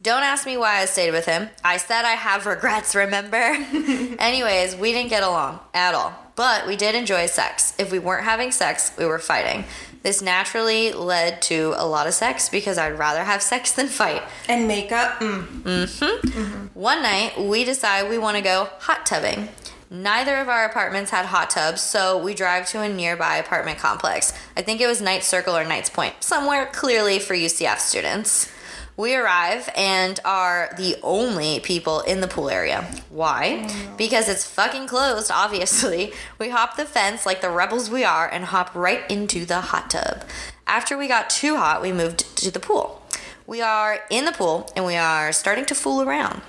Don't 0.00 0.22
ask 0.22 0.46
me 0.46 0.56
why 0.56 0.80
I 0.80 0.84
stayed 0.84 1.10
with 1.10 1.26
him. 1.26 1.48
I 1.64 1.78
said 1.78 2.04
I 2.04 2.12
have 2.12 2.46
regrets, 2.46 2.94
remember? 2.94 3.36
Anyways, 4.20 4.76
we 4.76 4.92
didn't 4.92 5.10
get 5.10 5.24
along 5.24 5.58
at 5.74 5.96
all. 5.96 6.23
But 6.36 6.66
we 6.66 6.76
did 6.76 6.94
enjoy 6.94 7.26
sex. 7.26 7.74
If 7.78 7.92
we 7.92 7.98
weren't 7.98 8.24
having 8.24 8.50
sex, 8.50 8.92
we 8.98 9.04
were 9.06 9.18
fighting. 9.18 9.64
This 10.02 10.20
naturally 10.20 10.92
led 10.92 11.40
to 11.42 11.74
a 11.76 11.86
lot 11.86 12.06
of 12.06 12.14
sex 12.14 12.48
because 12.48 12.76
I'd 12.76 12.98
rather 12.98 13.24
have 13.24 13.42
sex 13.54 13.72
than 13.72 13.86
fight. 13.86 14.22
And 14.48 14.66
makeup. 14.66 15.20
Mm. 15.20 16.70
One 16.74 17.02
night, 17.02 17.40
we 17.40 17.64
decide 17.64 18.10
we 18.10 18.18
want 18.18 18.36
to 18.36 18.42
go 18.42 18.68
hot 18.80 19.06
tubbing. 19.06 19.48
Neither 19.90 20.36
of 20.38 20.48
our 20.48 20.64
apartments 20.64 21.12
had 21.12 21.26
hot 21.26 21.50
tubs, 21.50 21.80
so 21.80 22.18
we 22.18 22.34
drive 22.34 22.66
to 22.70 22.80
a 22.80 22.88
nearby 22.88 23.36
apartment 23.36 23.78
complex. 23.78 24.32
I 24.56 24.62
think 24.62 24.80
it 24.80 24.88
was 24.88 25.00
Knight 25.00 25.22
Circle 25.22 25.56
or 25.56 25.64
Knight's 25.64 25.88
Point, 25.90 26.14
somewhere 26.20 26.66
clearly 26.66 27.20
for 27.20 27.34
UCF 27.34 27.78
students. 27.78 28.50
We 28.96 29.16
arrive 29.16 29.68
and 29.76 30.20
are 30.24 30.72
the 30.76 30.96
only 31.02 31.58
people 31.60 32.00
in 32.00 32.20
the 32.20 32.28
pool 32.28 32.48
area. 32.48 32.82
Why? 33.10 33.66
Oh. 33.68 33.94
Because 33.96 34.28
it's 34.28 34.46
fucking 34.46 34.86
closed, 34.86 35.30
obviously. 35.32 36.12
We 36.38 36.50
hop 36.50 36.76
the 36.76 36.84
fence 36.84 37.26
like 37.26 37.40
the 37.40 37.50
rebels 37.50 37.90
we 37.90 38.04
are 38.04 38.28
and 38.28 38.44
hop 38.44 38.74
right 38.74 39.08
into 39.10 39.44
the 39.44 39.60
hot 39.60 39.90
tub. 39.90 40.24
After 40.66 40.96
we 40.96 41.08
got 41.08 41.28
too 41.28 41.56
hot, 41.56 41.82
we 41.82 41.92
moved 41.92 42.36
to 42.38 42.50
the 42.52 42.60
pool. 42.60 43.02
We 43.46 43.60
are 43.60 44.00
in 44.10 44.24
the 44.24 44.32
pool 44.32 44.70
and 44.76 44.86
we 44.86 44.96
are 44.96 45.32
starting 45.32 45.64
to 45.66 45.74
fool 45.74 46.00
around. 46.00 46.42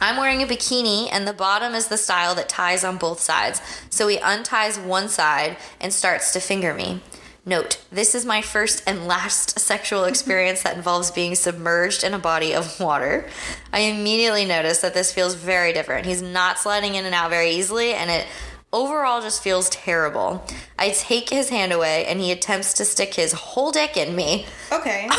I'm 0.00 0.16
wearing 0.16 0.42
a 0.44 0.46
bikini, 0.46 1.08
and 1.10 1.26
the 1.26 1.32
bottom 1.32 1.74
is 1.74 1.88
the 1.88 1.96
style 1.96 2.36
that 2.36 2.48
ties 2.48 2.84
on 2.84 2.98
both 2.98 3.18
sides. 3.18 3.60
So 3.90 4.06
he 4.06 4.18
unties 4.18 4.78
one 4.78 5.08
side 5.08 5.56
and 5.80 5.92
starts 5.92 6.32
to 6.34 6.40
finger 6.40 6.72
me. 6.72 7.00
Note, 7.48 7.78
this 7.90 8.14
is 8.14 8.26
my 8.26 8.42
first 8.42 8.82
and 8.86 9.06
last 9.06 9.58
sexual 9.58 10.04
experience 10.04 10.62
that 10.64 10.76
involves 10.76 11.10
being 11.10 11.34
submerged 11.34 12.04
in 12.04 12.12
a 12.12 12.18
body 12.18 12.54
of 12.54 12.78
water. 12.80 13.26
I 13.72 13.80
immediately 13.80 14.44
notice 14.44 14.82
that 14.82 14.92
this 14.92 15.14
feels 15.14 15.34
very 15.34 15.72
different. 15.72 16.04
He's 16.04 16.20
not 16.20 16.58
sliding 16.58 16.94
in 16.94 17.06
and 17.06 17.14
out 17.14 17.30
very 17.30 17.52
easily, 17.52 17.94
and 17.94 18.10
it 18.10 18.26
overall 18.72 19.20
just 19.20 19.42
feels 19.42 19.68
terrible. 19.70 20.44
I 20.78 20.90
take 20.90 21.30
his 21.30 21.48
hand 21.48 21.72
away, 21.72 22.06
and 22.06 22.20
he 22.20 22.32
attempts 22.32 22.74
to 22.74 22.84
stick 22.84 23.14
his 23.14 23.32
whole 23.32 23.70
dick 23.70 23.96
in 23.96 24.14
me. 24.14 24.46
Okay. 24.72 25.08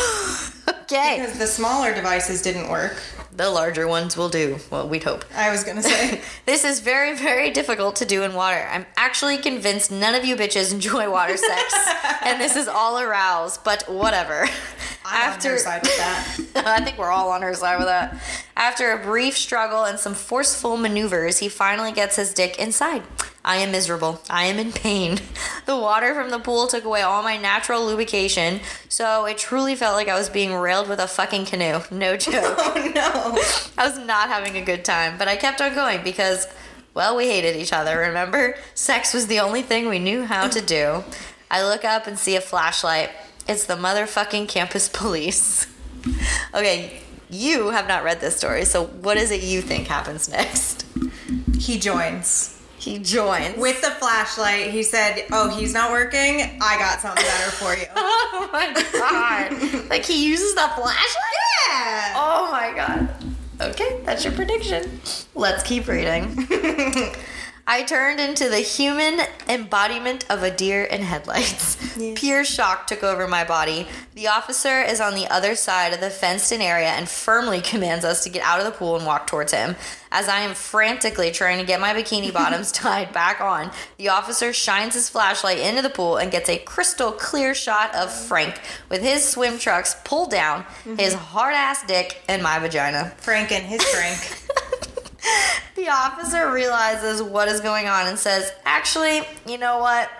Okay. 0.92 1.18
Because 1.20 1.38
the 1.38 1.46
smaller 1.46 1.94
devices 1.94 2.42
didn't 2.42 2.68
work. 2.68 3.00
The 3.36 3.48
larger 3.48 3.86
ones 3.86 4.16
will 4.16 4.28
do. 4.28 4.58
Well, 4.70 4.88
we'd 4.88 5.04
hope. 5.04 5.24
I 5.36 5.50
was 5.50 5.62
gonna 5.62 5.82
say. 5.84 6.20
This 6.46 6.64
is 6.64 6.80
very, 6.80 7.14
very 7.16 7.50
difficult 7.50 7.94
to 7.96 8.04
do 8.04 8.24
in 8.24 8.34
water. 8.34 8.68
I'm 8.70 8.86
actually 8.96 9.38
convinced 9.38 9.92
none 9.92 10.16
of 10.16 10.24
you 10.24 10.34
bitches 10.34 10.72
enjoy 10.72 11.08
water 11.08 11.36
sex, 11.36 11.74
and 12.24 12.40
this 12.40 12.56
is 12.56 12.66
all 12.66 12.98
aroused. 12.98 13.62
But 13.62 13.88
whatever. 13.88 14.48
I'm 15.10 15.32
on 15.32 15.40
her 15.40 15.58
side 15.58 15.82
with 15.82 15.96
that. 15.96 16.38
I 16.66 16.84
think 16.84 16.98
we're 16.98 17.10
all 17.10 17.30
on 17.30 17.42
her 17.42 17.54
side 17.54 17.78
with 17.78 17.86
that. 17.86 18.16
After 18.56 18.92
a 18.92 19.02
brief 19.02 19.36
struggle 19.36 19.84
and 19.84 19.98
some 19.98 20.14
forceful 20.14 20.76
maneuvers, 20.76 21.38
he 21.38 21.48
finally 21.48 21.92
gets 21.92 22.16
his 22.16 22.32
dick 22.34 22.58
inside. 22.58 23.02
I 23.44 23.56
am 23.56 23.72
miserable. 23.72 24.20
I 24.28 24.44
am 24.44 24.58
in 24.58 24.72
pain. 24.72 25.18
The 25.66 25.76
water 25.76 26.14
from 26.14 26.30
the 26.30 26.40
pool 26.40 26.66
took 26.66 26.82
away 26.84 27.02
all 27.02 27.22
my 27.22 27.36
natural 27.36 27.86
lubrication, 27.86 28.58
so 28.88 29.26
it 29.26 29.38
truly 29.38 29.76
felt 29.76 29.94
like 29.94 30.08
I 30.08 30.18
was 30.18 30.28
being 30.28 30.52
railed 30.52 30.88
with 30.88 30.98
a 30.98 31.06
fucking 31.06 31.44
canoe. 31.46 31.80
No 31.92 32.16
joke. 32.16 32.34
Oh 32.58 32.92
no. 32.92 33.40
I 33.78 33.86
was 33.86 33.96
not 33.98 34.30
having 34.30 34.56
a 34.56 34.64
good 34.64 34.84
time, 34.84 35.16
but 35.16 35.28
I 35.28 35.36
kept 35.36 35.60
on 35.60 35.72
going 35.74 36.02
because, 36.02 36.48
well, 36.92 37.14
we 37.16 37.28
hated 37.28 37.54
each 37.54 37.72
other, 37.72 37.98
remember? 37.98 38.56
Sex 38.74 39.14
was 39.14 39.28
the 39.28 39.38
only 39.38 39.62
thing 39.62 39.88
we 39.88 40.00
knew 40.00 40.24
how 40.24 40.48
to 40.48 40.60
do. 40.60 41.04
I 41.52 41.62
look 41.62 41.84
up 41.84 42.08
and 42.08 42.18
see 42.18 42.34
a 42.34 42.40
flashlight. 42.40 43.10
It's 43.50 43.64
the 43.64 43.74
motherfucking 43.74 44.46
campus 44.46 44.88
police. 44.92 45.66
Okay, 46.54 47.00
you 47.28 47.70
have 47.70 47.88
not 47.88 48.04
read 48.04 48.20
this 48.20 48.36
story, 48.36 48.64
so 48.64 48.84
what 48.86 49.16
is 49.16 49.32
it 49.32 49.42
you 49.42 49.60
think 49.60 49.88
happens 49.88 50.28
next? 50.28 50.86
He 51.58 51.76
joins. 51.76 52.56
He 52.78 53.00
joins. 53.00 53.56
With 53.56 53.82
the 53.82 53.90
flashlight, 53.90 54.70
he 54.70 54.84
said, 54.84 55.24
Oh, 55.32 55.48
he's 55.48 55.74
not 55.74 55.90
working. 55.90 56.58
I 56.62 56.78
got 56.78 57.00
something 57.00 57.24
better 57.24 57.50
for 57.50 57.74
you. 57.74 57.86
oh 57.96 58.48
my 58.52 58.72
god. 58.92 59.90
like 59.90 60.04
he 60.04 60.28
uses 60.28 60.54
the 60.54 60.60
flashlight? 60.60 61.34
Yeah. 61.68 62.12
Oh 62.14 62.48
my 62.52 62.72
god. 62.76 63.08
Okay, 63.60 64.00
that's 64.04 64.24
your 64.24 64.32
prediction. 64.32 65.00
Let's 65.34 65.64
keep 65.64 65.88
reading. 65.88 66.46
I 67.66 67.82
turned 67.82 68.20
into 68.20 68.48
the 68.48 68.58
human 68.58 69.20
embodiment 69.48 70.28
of 70.28 70.42
a 70.42 70.50
deer 70.50 70.84
in 70.84 71.02
headlights. 71.02 71.76
Pure 72.14 72.44
shock 72.44 72.86
took 72.86 73.02
over 73.02 73.28
my 73.28 73.44
body. 73.44 73.86
The 74.14 74.28
officer 74.28 74.82
is 74.82 75.00
on 75.00 75.14
the 75.14 75.28
other 75.28 75.54
side 75.54 75.92
of 75.92 76.00
the 76.00 76.10
fenced 76.10 76.52
in 76.52 76.60
area 76.60 76.88
and 76.88 77.08
firmly 77.08 77.60
commands 77.62 78.04
us 78.04 78.24
to 78.24 78.30
get 78.30 78.42
out 78.42 78.58
of 78.58 78.66
the 78.66 78.72
pool 78.72 78.96
and 78.96 79.06
walk 79.06 79.26
towards 79.26 79.52
him. 79.52 79.76
As 80.12 80.28
I 80.28 80.40
am 80.40 80.54
frantically 80.54 81.30
trying 81.30 81.58
to 81.58 81.64
get 81.64 81.80
my 81.80 81.94
bikini 81.94 82.32
bottoms 82.40 82.72
tied 82.72 83.12
back 83.12 83.40
on, 83.40 83.70
the 83.96 84.08
officer 84.08 84.52
shines 84.52 84.94
his 84.94 85.08
flashlight 85.08 85.58
into 85.58 85.82
the 85.82 85.90
pool 85.90 86.16
and 86.16 86.32
gets 86.32 86.48
a 86.48 86.58
crystal 86.58 87.12
clear 87.12 87.54
shot 87.54 87.94
of 87.94 88.12
Frank 88.12 88.60
with 88.88 89.02
his 89.02 89.24
swim 89.24 89.58
trunks 89.58 89.94
pulled 90.04 90.30
down, 90.30 90.62
mm-hmm. 90.62 90.96
his 90.96 91.14
hard 91.14 91.54
ass 91.54 91.84
dick, 91.86 92.22
and 92.28 92.42
my 92.42 92.58
vagina. 92.58 93.12
Frank 93.18 93.52
and 93.52 93.64
his 93.64 93.82
Frank. 93.84 94.48
The 95.80 95.88
officer 95.88 96.52
realizes 96.52 97.22
what 97.22 97.48
is 97.48 97.60
going 97.60 97.86
on 97.86 98.06
and 98.06 98.18
says, 98.18 98.52
Actually, 98.66 99.22
you 99.46 99.56
know 99.56 99.78
what? 99.78 100.10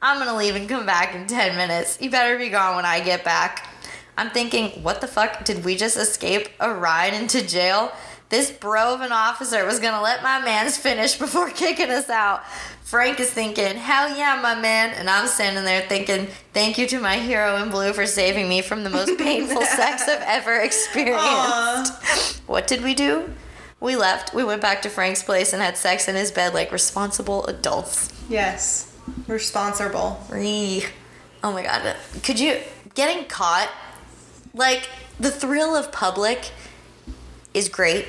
I'm 0.00 0.18
gonna 0.18 0.34
leave 0.34 0.56
and 0.56 0.66
come 0.66 0.86
back 0.86 1.14
in 1.14 1.26
10 1.26 1.54
minutes. 1.54 1.98
You 2.00 2.08
better 2.08 2.38
be 2.38 2.48
gone 2.48 2.76
when 2.76 2.86
I 2.86 3.00
get 3.00 3.22
back. 3.22 3.68
I'm 4.16 4.30
thinking, 4.30 4.82
what 4.82 5.02
the 5.02 5.06
fuck? 5.06 5.44
Did 5.44 5.66
we 5.66 5.76
just 5.76 5.98
escape 5.98 6.48
a 6.60 6.72
ride 6.72 7.12
into 7.12 7.46
jail? 7.46 7.92
This 8.30 8.50
bro 8.50 8.94
of 8.94 9.02
an 9.02 9.12
officer 9.12 9.66
was 9.66 9.80
gonna 9.80 10.00
let 10.00 10.22
my 10.22 10.40
mans 10.40 10.78
finish 10.78 11.18
before 11.18 11.50
kicking 11.64 11.90
us 11.90 12.08
out. 12.08 12.42
Frank 12.82 13.20
is 13.20 13.30
thinking, 13.30 13.76
hell 13.76 14.16
yeah, 14.16 14.40
my 14.42 14.54
man. 14.54 14.94
And 14.94 15.10
I'm 15.10 15.26
standing 15.26 15.64
there 15.64 15.82
thinking, 15.82 16.28
thank 16.54 16.78
you 16.78 16.86
to 16.86 16.98
my 16.98 17.16
hero 17.18 17.56
in 17.62 17.68
blue 17.68 17.92
for 17.92 18.06
saving 18.06 18.48
me 18.48 18.62
from 18.62 18.82
the 18.82 18.88
most 18.88 19.18
painful 19.18 19.60
sex 19.60 20.08
I've 20.08 20.22
ever 20.22 20.54
experienced. 20.60 21.22
Aw. 21.22 22.38
What 22.46 22.66
did 22.66 22.82
we 22.82 22.94
do? 22.94 23.30
We 23.82 23.96
left. 23.96 24.32
We 24.32 24.44
went 24.44 24.62
back 24.62 24.80
to 24.82 24.88
Frank's 24.88 25.22
place 25.22 25.52
and 25.52 25.60
had 25.60 25.76
sex 25.76 26.08
in 26.08 26.14
his 26.14 26.30
bed 26.30 26.54
like 26.54 26.70
responsible 26.72 27.44
adults. 27.46 28.12
Yes. 28.28 28.96
Responsible. 29.26 30.24
Eee. 30.34 30.84
Oh 31.42 31.52
my 31.52 31.62
god. 31.64 31.96
Could 32.22 32.38
you 32.38 32.60
getting 32.94 33.24
caught 33.26 33.68
like 34.54 34.88
the 35.18 35.30
thrill 35.30 35.74
of 35.74 35.90
public 35.92 36.50
is 37.52 37.68
great, 37.68 38.06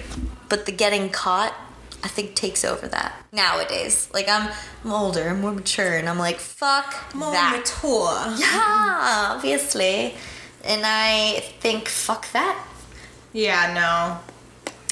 but 0.48 0.66
the 0.66 0.72
getting 0.72 1.10
caught 1.10 1.54
I 2.04 2.08
think 2.10 2.36
takes 2.36 2.64
over 2.66 2.88
that 2.90 3.16
nowadays. 3.32 4.10
Like 4.14 4.28
I'm, 4.30 4.52
I'm 4.84 4.92
older, 4.92 5.30
I'm 5.30 5.42
more 5.42 5.54
mature, 5.54 5.98
and 5.98 6.08
I'm 6.10 6.20
like, 6.20 6.38
fuck 6.38 7.16
More 7.16 7.32
that. 7.32 7.58
mature. 7.58 8.36
yeah, 8.38 9.32
obviously. 9.36 10.14
And 10.66 10.82
I 10.86 11.40
think, 11.62 11.88
fuck 11.88 12.30
that. 12.34 12.62
Yeah, 13.32 13.74
no. 13.74 14.33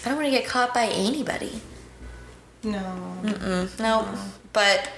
I 0.04 0.10
don't 0.10 0.16
want 0.18 0.26
to 0.28 0.32
get 0.32 0.46
caught 0.48 0.74
by 0.74 0.86
anybody. 0.88 1.62
No. 2.64 2.80
No, 3.80 4.08
but 4.54 4.90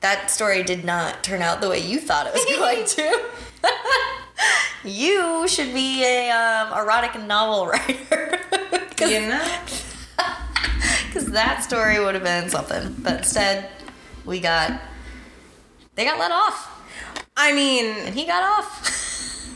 that 0.00 0.30
story 0.30 0.62
did 0.62 0.84
not 0.84 1.22
turn 1.24 1.42
out 1.42 1.60
the 1.60 1.68
way 1.68 1.78
you 1.78 1.98
thought 2.00 2.26
it 2.26 2.32
was 2.34 2.44
going 2.56 2.84
to. 2.86 3.24
you 4.88 5.48
should 5.48 5.72
be 5.72 6.04
a 6.04 6.30
um, 6.30 6.72
erotic 6.78 7.20
novel 7.22 7.66
writer. 7.68 8.40
You 9.00 9.20
know? 9.20 9.58
Because 11.06 11.26
that 11.32 11.62
story 11.64 11.98
would 11.98 12.14
have 12.14 12.24
been 12.24 12.50
something. 12.50 12.94
But 12.98 13.18
instead, 13.18 13.70
we 14.24 14.40
got. 14.40 14.80
They 15.94 16.04
got 16.04 16.18
let 16.18 16.30
off. 16.30 16.72
I 17.36 17.52
mean, 17.54 17.84
And 18.06 18.14
he 18.14 18.26
got 18.26 18.42
off. 18.58 19.50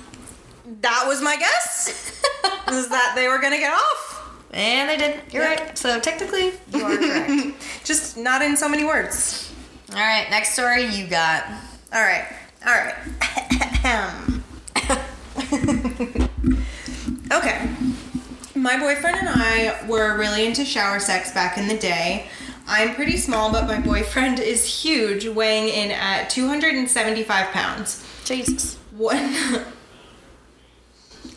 that 0.83 1.05
was 1.07 1.21
my 1.23 1.37
guess. 1.37 2.23
was 2.69 2.89
that 2.89 3.13
they 3.15 3.29
were 3.29 3.39
gonna 3.39 3.59
get 3.59 3.73
off. 3.73 4.10
And 4.53 4.89
they 4.89 4.97
did. 4.97 5.21
You're 5.33 5.43
Yeah. 5.45 5.55
right. 5.55 5.79
So 5.79 6.01
technically, 6.01 6.53
you 6.73 6.85
are 6.85 6.97
correct. 6.99 7.41
Just 7.85 8.17
not 8.17 8.43
in 8.43 8.57
so 8.57 8.69
many 8.69 8.85
words. 8.85 9.53
All 9.91 9.97
right, 9.97 10.29
next 10.31 10.53
story 10.53 10.85
you 10.87 11.07
got. 11.07 11.45
All 11.93 12.01
right. 12.03 12.25
All 12.67 12.75
right. 12.75 12.95
okay. 17.33 17.69
My 18.55 18.79
boyfriend 18.79 19.17
and 19.17 19.29
I 19.29 19.85
were 19.89 20.17
really 20.19 20.47
into 20.47 20.65
shower 20.65 21.01
sex 21.01 21.33
back 21.33 21.57
in 21.59 21.67
the 21.69 21.77
day. 21.79 22.27
I'm 22.69 22.95
pretty 22.95 23.17
small, 23.17 23.51
but 23.51 23.67
my 23.67 23.81
boyfriend 23.81 24.39
is 24.53 24.65
huge, 24.83 25.27
weighing 25.27 25.69
in 25.69 25.91
at 25.91 26.31
275 26.31 27.49
pounds. 27.53 28.05
Jesus. 28.25 28.77
One. 28.93 29.35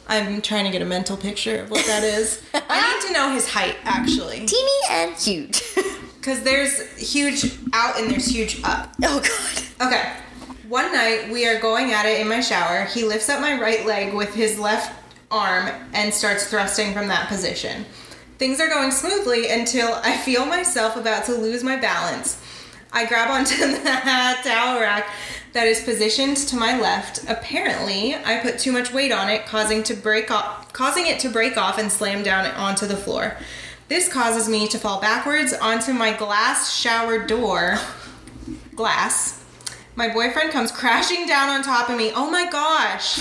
I'm 0.07 0.41
trying 0.41 0.65
to 0.65 0.71
get 0.71 0.81
a 0.81 0.85
mental 0.85 1.17
picture 1.17 1.61
of 1.61 1.71
what 1.71 1.85
that 1.85 2.03
is. 2.03 2.41
I 2.53 2.93
need 2.93 3.07
to 3.07 3.13
know 3.13 3.31
his 3.31 3.49
height, 3.49 3.75
actually. 3.83 4.45
Teeny 4.45 4.79
and 4.89 5.15
huge. 5.15 5.61
Because 6.23 6.41
there's 6.43 6.79
huge 6.95 7.53
out 7.73 7.99
and 7.99 8.09
there's 8.09 8.27
huge 8.27 8.61
up. 8.63 8.93
oh, 9.03 9.19
God. 9.19 9.87
Okay. 9.87 10.09
One 10.69 10.93
night 10.93 11.29
we 11.29 11.45
are 11.45 11.59
going 11.59 11.91
at 11.91 12.05
it 12.05 12.21
in 12.21 12.29
my 12.29 12.39
shower. 12.39 12.85
He 12.85 13.03
lifts 13.03 13.27
up 13.27 13.41
my 13.41 13.59
right 13.59 13.85
leg 13.85 14.13
with 14.13 14.33
his 14.33 14.57
left 14.57 14.97
arm 15.29 15.69
and 15.93 16.13
starts 16.13 16.47
thrusting 16.49 16.93
from 16.93 17.09
that 17.09 17.27
position. 17.27 17.83
Things 18.37 18.61
are 18.61 18.69
going 18.69 18.91
smoothly 18.91 19.49
until 19.49 19.95
I 19.95 20.15
feel 20.15 20.45
myself 20.45 20.95
about 20.95 21.25
to 21.25 21.33
lose 21.33 21.61
my 21.61 21.75
balance. 21.75 22.41
I 22.93 23.05
grab 23.05 23.29
onto 23.29 23.57
the 23.57 24.37
towel 24.43 24.79
rack 24.79 25.09
that 25.53 25.67
is 25.67 25.83
positioned 25.83 26.35
to 26.37 26.55
my 26.55 26.79
left. 26.79 27.23
Apparently, 27.29 28.15
I 28.15 28.39
put 28.39 28.59
too 28.59 28.71
much 28.71 28.91
weight 28.91 29.11
on 29.11 29.29
it, 29.29 29.45
causing 29.45 29.83
to 29.83 29.93
break 29.93 30.29
off, 30.31 30.73
causing 30.73 31.07
it 31.07 31.19
to 31.19 31.29
break 31.29 31.57
off 31.57 31.77
and 31.77 31.91
slam 31.91 32.23
down 32.23 32.45
onto 32.47 32.85
the 32.85 32.97
floor. 32.97 33.37
This 33.87 34.11
causes 34.11 34.49
me 34.49 34.67
to 34.69 34.79
fall 34.79 34.99
backwards 34.99 35.53
onto 35.53 35.93
my 35.93 36.11
glass 36.13 36.73
shower 36.73 37.25
door. 37.25 37.77
Glass. 38.75 39.43
My 39.95 40.11
boyfriend 40.11 40.51
comes 40.51 40.71
crashing 40.71 41.27
down 41.27 41.49
on 41.49 41.63
top 41.63 41.89
of 41.89 41.97
me. 41.97 42.11
Oh 42.15 42.29
my 42.31 42.49
gosh. 42.49 43.19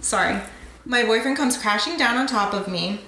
Sorry. 0.00 0.40
My 0.84 1.02
boyfriend 1.02 1.36
comes 1.36 1.58
crashing 1.58 1.96
down 1.96 2.16
on 2.16 2.28
top 2.28 2.54
of 2.54 2.68
me. 2.68 3.00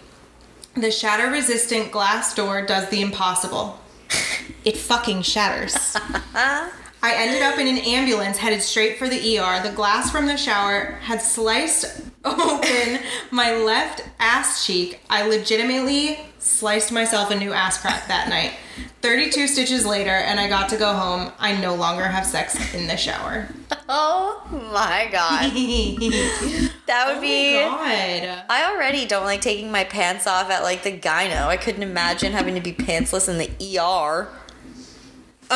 The 0.74 0.90
shatter 0.90 1.31
resistant 1.31 1.92
glass 1.92 2.35
door 2.35 2.66
does 2.66 2.88
the 2.90 3.00
impossible. 3.00 3.79
It 4.64 4.76
fucking 4.76 5.22
shatters. 5.22 5.96
I 7.06 7.14
ended 7.14 7.40
up 7.40 7.56
in 7.60 7.68
an 7.68 7.78
ambulance 7.78 8.36
headed 8.36 8.60
straight 8.60 8.98
for 8.98 9.08
the 9.08 9.38
ER. 9.38 9.62
The 9.62 9.70
glass 9.70 10.10
from 10.10 10.26
the 10.26 10.36
shower 10.36 10.98
had 11.02 11.22
sliced 11.22 12.02
open 12.24 12.98
my 13.30 13.54
left 13.54 14.02
ass 14.18 14.66
cheek. 14.66 14.98
I 15.08 15.28
legitimately 15.28 16.18
sliced 16.40 16.90
myself 16.90 17.30
a 17.30 17.36
new 17.36 17.52
ass 17.52 17.80
crack 17.80 18.08
that 18.08 18.28
night. 18.28 18.54
32 19.02 19.46
stitches 19.46 19.86
later, 19.86 20.10
and 20.10 20.40
I 20.40 20.48
got 20.48 20.68
to 20.70 20.76
go 20.76 20.94
home. 20.94 21.30
I 21.38 21.56
no 21.60 21.76
longer 21.76 22.02
have 22.02 22.26
sex 22.26 22.74
in 22.74 22.88
the 22.88 22.96
shower. 22.96 23.48
Oh 23.88 24.42
my 24.72 25.08
god. 25.12 25.52
That 26.86 27.06
would 27.06 27.18
oh 27.18 27.20
be. 27.20 27.54
my 27.54 28.20
god. 28.24 28.44
I 28.48 28.72
already 28.72 29.06
don't 29.06 29.22
like 29.22 29.40
taking 29.40 29.70
my 29.70 29.84
pants 29.84 30.26
off 30.26 30.50
at 30.50 30.64
like 30.64 30.82
the 30.82 30.98
gyno. 30.98 31.46
I 31.46 31.56
couldn't 31.56 31.84
imagine 31.84 32.32
having 32.32 32.56
to 32.56 32.60
be 32.60 32.72
pantsless 32.72 33.28
in 33.28 33.38
the 33.38 33.78
ER. 33.78 34.26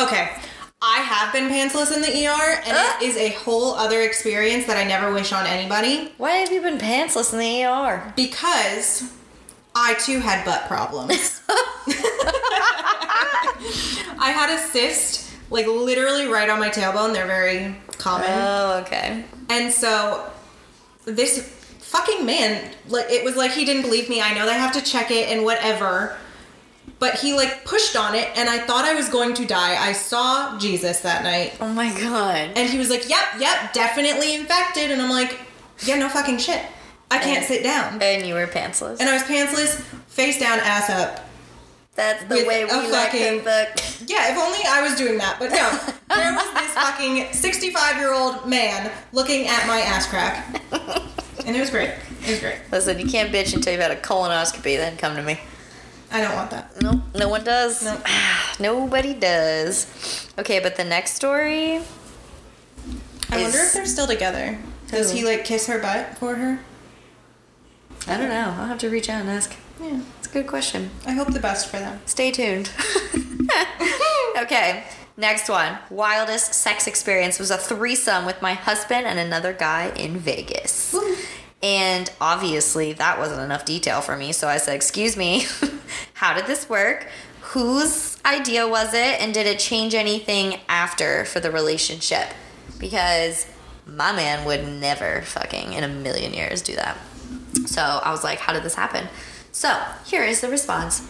Okay. 0.01 0.29
I 0.83 0.97
have 0.99 1.31
been 1.31 1.47
pantsless 1.49 1.93
in 1.95 2.01
the 2.01 2.09
ER, 2.27 2.61
and 2.65 2.75
Ah. 2.75 2.97
it 2.99 3.03
is 3.05 3.15
a 3.17 3.29
whole 3.29 3.75
other 3.75 4.01
experience 4.01 4.65
that 4.65 4.77
I 4.77 4.83
never 4.83 5.11
wish 5.13 5.31
on 5.31 5.45
anybody 5.45 6.11
Why 6.17 6.31
have 6.37 6.51
you 6.51 6.59
been 6.61 6.79
pantsless 6.79 7.33
in 7.33 7.39
the 7.39 7.63
ER? 7.65 8.13
because 8.15 9.03
I 9.75 9.93
too 9.95 10.19
had 10.19 10.43
butt 10.43 10.65
problems. 10.67 11.41
I 14.19 14.31
had 14.35 14.49
a 14.49 14.57
cyst, 14.59 15.29
like 15.49 15.65
literally 15.67 16.27
right 16.27 16.49
on 16.49 16.59
my 16.59 16.69
tailbone. 16.69 17.13
They're 17.13 17.27
very 17.27 17.75
common. 17.97 18.27
Oh, 18.31 18.79
okay. 18.85 19.23
And 19.49 19.71
so 19.71 20.29
this 21.05 21.39
fucking 21.79 22.25
man, 22.25 22.69
like 22.89 23.09
it 23.09 23.23
was 23.23 23.35
like 23.35 23.51
he 23.51 23.65
didn't 23.65 23.83
believe 23.83 24.09
me. 24.09 24.21
I 24.21 24.33
know 24.33 24.45
they 24.45 24.53
have 24.53 24.73
to 24.73 24.81
check 24.81 25.09
it 25.11 25.29
and 25.29 25.43
whatever. 25.45 26.17
But 27.01 27.15
he 27.15 27.33
like 27.33 27.65
pushed 27.65 27.95
on 27.95 28.13
it 28.13 28.29
and 28.37 28.47
I 28.47 28.59
thought 28.59 28.85
I 28.85 28.93
was 28.93 29.09
going 29.09 29.33
to 29.33 29.45
die. 29.45 29.75
I 29.75 29.91
saw 29.91 30.57
Jesus 30.59 30.99
that 30.99 31.23
night. 31.23 31.53
Oh 31.59 31.67
my 31.73 31.89
god. 31.99 32.51
And 32.55 32.69
he 32.69 32.77
was 32.77 32.91
like, 32.91 33.09
"Yep, 33.09 33.25
yep, 33.39 33.73
definitely 33.73 34.35
infected." 34.35 34.91
And 34.91 35.01
I'm 35.01 35.09
like, 35.09 35.39
"Yeah, 35.83 35.95
no 35.97 36.07
fucking 36.09 36.37
shit. 36.37 36.61
I 37.09 37.17
can't 37.17 37.39
And- 37.39 37.45
sit 37.47 37.63
down." 37.63 37.99
And 38.03 38.27
you 38.27 38.35
were 38.35 38.45
pantsless. 38.45 38.97
And 38.99 39.09
I 39.09 39.13
was 39.13 39.23
pantsless, 39.23 39.81
face 40.09 40.39
down, 40.39 40.59
ass 40.59 40.91
up. 40.91 41.27
That's 41.95 42.23
the 42.25 42.45
way 42.47 42.65
we 42.65 42.71
like 42.71 43.11
fucking- 43.11 43.39
book. 43.39 43.69
Yeah, 44.05 44.31
if 44.31 44.37
only 44.37 44.59
I 44.67 44.81
was 44.87 44.95
doing 44.95 45.17
that. 45.17 45.37
But 45.39 45.49
no, 45.49 45.69
there 46.15 46.33
was 46.33 46.53
this 46.53 46.71
fucking 46.73 47.33
65 47.33 47.97
year 47.97 48.13
old 48.13 48.45
man 48.45 48.91
looking 49.11 49.47
at 49.47 49.65
my 49.65 49.79
ass 49.81 50.05
crack. 50.07 50.61
And 51.43 51.55
it 51.57 51.59
was 51.59 51.71
great. 51.71 51.89
It 51.89 52.29
was 52.29 52.39
great. 52.39 52.59
Listen, 52.71 52.99
you 52.99 53.07
can't 53.07 53.33
bitch 53.33 53.55
until 53.55 53.73
you've 53.73 53.81
had 53.81 53.89
a 53.89 53.95
colonoscopy, 53.99 54.77
then 54.77 54.95
come 54.97 55.15
to 55.15 55.23
me. 55.23 55.39
I 56.11 56.21
don't 56.21 56.35
want 56.35 56.51
that. 56.51 56.81
Nope, 56.81 57.01
no 57.15 57.29
one 57.29 57.43
does. 57.43 57.83
Nope. 57.83 58.05
Nobody 58.59 59.13
does. 59.13 60.29
Okay, 60.37 60.59
but 60.59 60.75
the 60.75 60.83
next 60.83 61.13
story. 61.13 61.81
I 63.29 63.41
wonder 63.41 63.57
if 63.59 63.73
they're 63.73 63.85
still 63.85 64.07
together. 64.07 64.59
Does 64.87 65.11
Who? 65.11 65.19
he 65.19 65.25
like 65.25 65.45
kiss 65.45 65.67
her 65.67 65.79
butt 65.79 66.17
for 66.17 66.35
her? 66.35 66.59
I 68.07 68.17
don't 68.17 68.29
know. 68.29 68.55
I'll 68.57 68.67
have 68.67 68.79
to 68.79 68.89
reach 68.89 69.09
out 69.09 69.21
and 69.21 69.29
ask. 69.29 69.55
Yeah. 69.81 70.01
It's 70.19 70.27
a 70.27 70.31
good 70.31 70.47
question. 70.47 70.89
I 71.05 71.13
hope 71.13 71.31
the 71.31 71.39
best 71.39 71.69
for 71.69 71.79
them. 71.79 72.01
Stay 72.05 72.31
tuned. 72.31 72.71
okay, 74.37 74.83
next 75.15 75.47
one. 75.47 75.77
Wildest 75.89 76.53
sex 76.53 76.87
experience 76.87 77.39
was 77.39 77.51
a 77.51 77.57
threesome 77.57 78.25
with 78.25 78.41
my 78.41 78.53
husband 78.53 79.07
and 79.07 79.17
another 79.17 79.53
guy 79.53 79.91
in 79.95 80.17
Vegas. 80.17 80.93
And 81.63 82.11
obviously, 82.19 82.93
that 82.93 83.19
wasn't 83.19 83.41
enough 83.41 83.65
detail 83.65 84.01
for 84.01 84.17
me, 84.17 84.31
so 84.31 84.47
I 84.47 84.57
said, 84.57 84.75
Excuse 84.75 85.15
me, 85.15 85.45
how 86.13 86.33
did 86.33 86.47
this 86.47 86.69
work? 86.69 87.07
Whose 87.41 88.17
idea 88.25 88.67
was 88.67 88.93
it? 88.93 89.21
And 89.21 89.33
did 89.33 89.45
it 89.45 89.59
change 89.59 89.93
anything 89.93 90.59
after 90.67 91.25
for 91.25 91.39
the 91.39 91.51
relationship? 91.51 92.29
Because 92.79 93.45
my 93.85 94.11
man 94.11 94.45
would 94.45 94.67
never 94.67 95.21
fucking 95.21 95.73
in 95.73 95.83
a 95.83 95.87
million 95.87 96.33
years 96.33 96.61
do 96.61 96.75
that. 96.75 96.97
So 97.65 97.81
I 97.81 98.11
was 98.11 98.23
like, 98.23 98.39
how 98.39 98.53
did 98.53 98.63
this 98.63 98.75
happen? 98.75 99.07
So 99.51 99.77
here 100.05 100.23
is 100.23 100.41
the 100.41 100.49
response. 100.49 101.09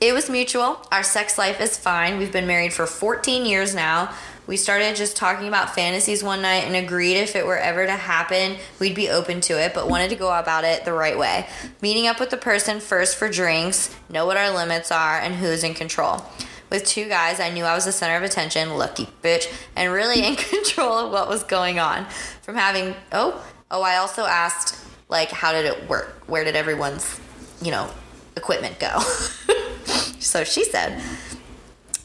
It 0.00 0.12
was 0.12 0.28
mutual. 0.28 0.84
Our 0.90 1.02
sex 1.02 1.38
life 1.38 1.60
is 1.60 1.78
fine. 1.78 2.18
We've 2.18 2.32
been 2.32 2.46
married 2.46 2.72
for 2.72 2.86
14 2.86 3.46
years 3.46 3.74
now. 3.74 4.12
We 4.52 4.58
started 4.58 4.96
just 4.96 5.16
talking 5.16 5.48
about 5.48 5.74
fantasies 5.74 6.22
one 6.22 6.42
night 6.42 6.64
and 6.64 6.76
agreed 6.76 7.16
if 7.16 7.36
it 7.36 7.46
were 7.46 7.56
ever 7.56 7.86
to 7.86 7.92
happen, 7.92 8.58
we'd 8.78 8.94
be 8.94 9.08
open 9.08 9.40
to 9.40 9.54
it, 9.54 9.72
but 9.72 9.88
wanted 9.88 10.10
to 10.10 10.14
go 10.14 10.30
about 10.30 10.64
it 10.64 10.84
the 10.84 10.92
right 10.92 11.16
way. 11.16 11.46
Meeting 11.80 12.06
up 12.06 12.20
with 12.20 12.28
the 12.28 12.36
person 12.36 12.78
first 12.78 13.16
for 13.16 13.30
drinks, 13.30 13.96
know 14.10 14.26
what 14.26 14.36
our 14.36 14.50
limits 14.50 14.92
are, 14.92 15.18
and 15.18 15.36
who's 15.36 15.64
in 15.64 15.72
control. 15.72 16.26
With 16.68 16.84
two 16.84 17.08
guys, 17.08 17.40
I 17.40 17.48
knew 17.48 17.64
I 17.64 17.74
was 17.74 17.86
the 17.86 17.92
center 17.92 18.14
of 18.14 18.24
attention, 18.24 18.76
lucky 18.76 19.08
bitch, 19.22 19.50
and 19.74 19.90
really 19.90 20.22
in 20.22 20.36
control 20.50 20.98
of 20.98 21.12
what 21.12 21.30
was 21.30 21.44
going 21.44 21.78
on. 21.78 22.04
From 22.42 22.56
having, 22.56 22.94
oh, 23.10 23.42
oh, 23.70 23.80
I 23.80 23.96
also 23.96 24.26
asked, 24.26 24.86
like, 25.08 25.30
how 25.30 25.52
did 25.52 25.64
it 25.64 25.88
work? 25.88 26.24
Where 26.26 26.44
did 26.44 26.56
everyone's, 26.56 27.18
you 27.62 27.70
know, 27.70 27.88
equipment 28.36 28.78
go? 28.78 29.00
so 30.18 30.44
she 30.44 30.62
said, 30.62 31.02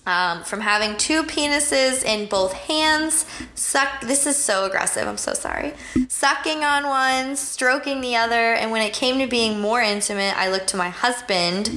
um, 0.07 0.41
from 0.43 0.61
having 0.61 0.95
two 0.95 1.23
penises 1.23 2.03
in 2.03 2.27
both 2.29 2.53
hands, 2.53 3.25
suck. 3.55 3.99
This 4.01 4.25
is 4.25 4.37
so 4.37 4.63
aggressive. 4.63 5.05
I'm 5.05 5.17
so 5.17 5.33
sorry. 5.33 5.73
Sucking 6.07 6.63
on 6.63 6.87
one, 6.87 7.35
stroking 7.35 7.99
the 7.99 8.15
other, 8.15 8.53
and 8.53 8.71
when 8.71 8.81
it 8.81 8.93
came 8.93 9.19
to 9.19 9.27
being 9.27 9.59
more 9.59 9.81
intimate, 9.81 10.33
I 10.37 10.49
looked 10.49 10.69
to 10.69 10.77
my 10.77 10.87
husband 10.87 11.67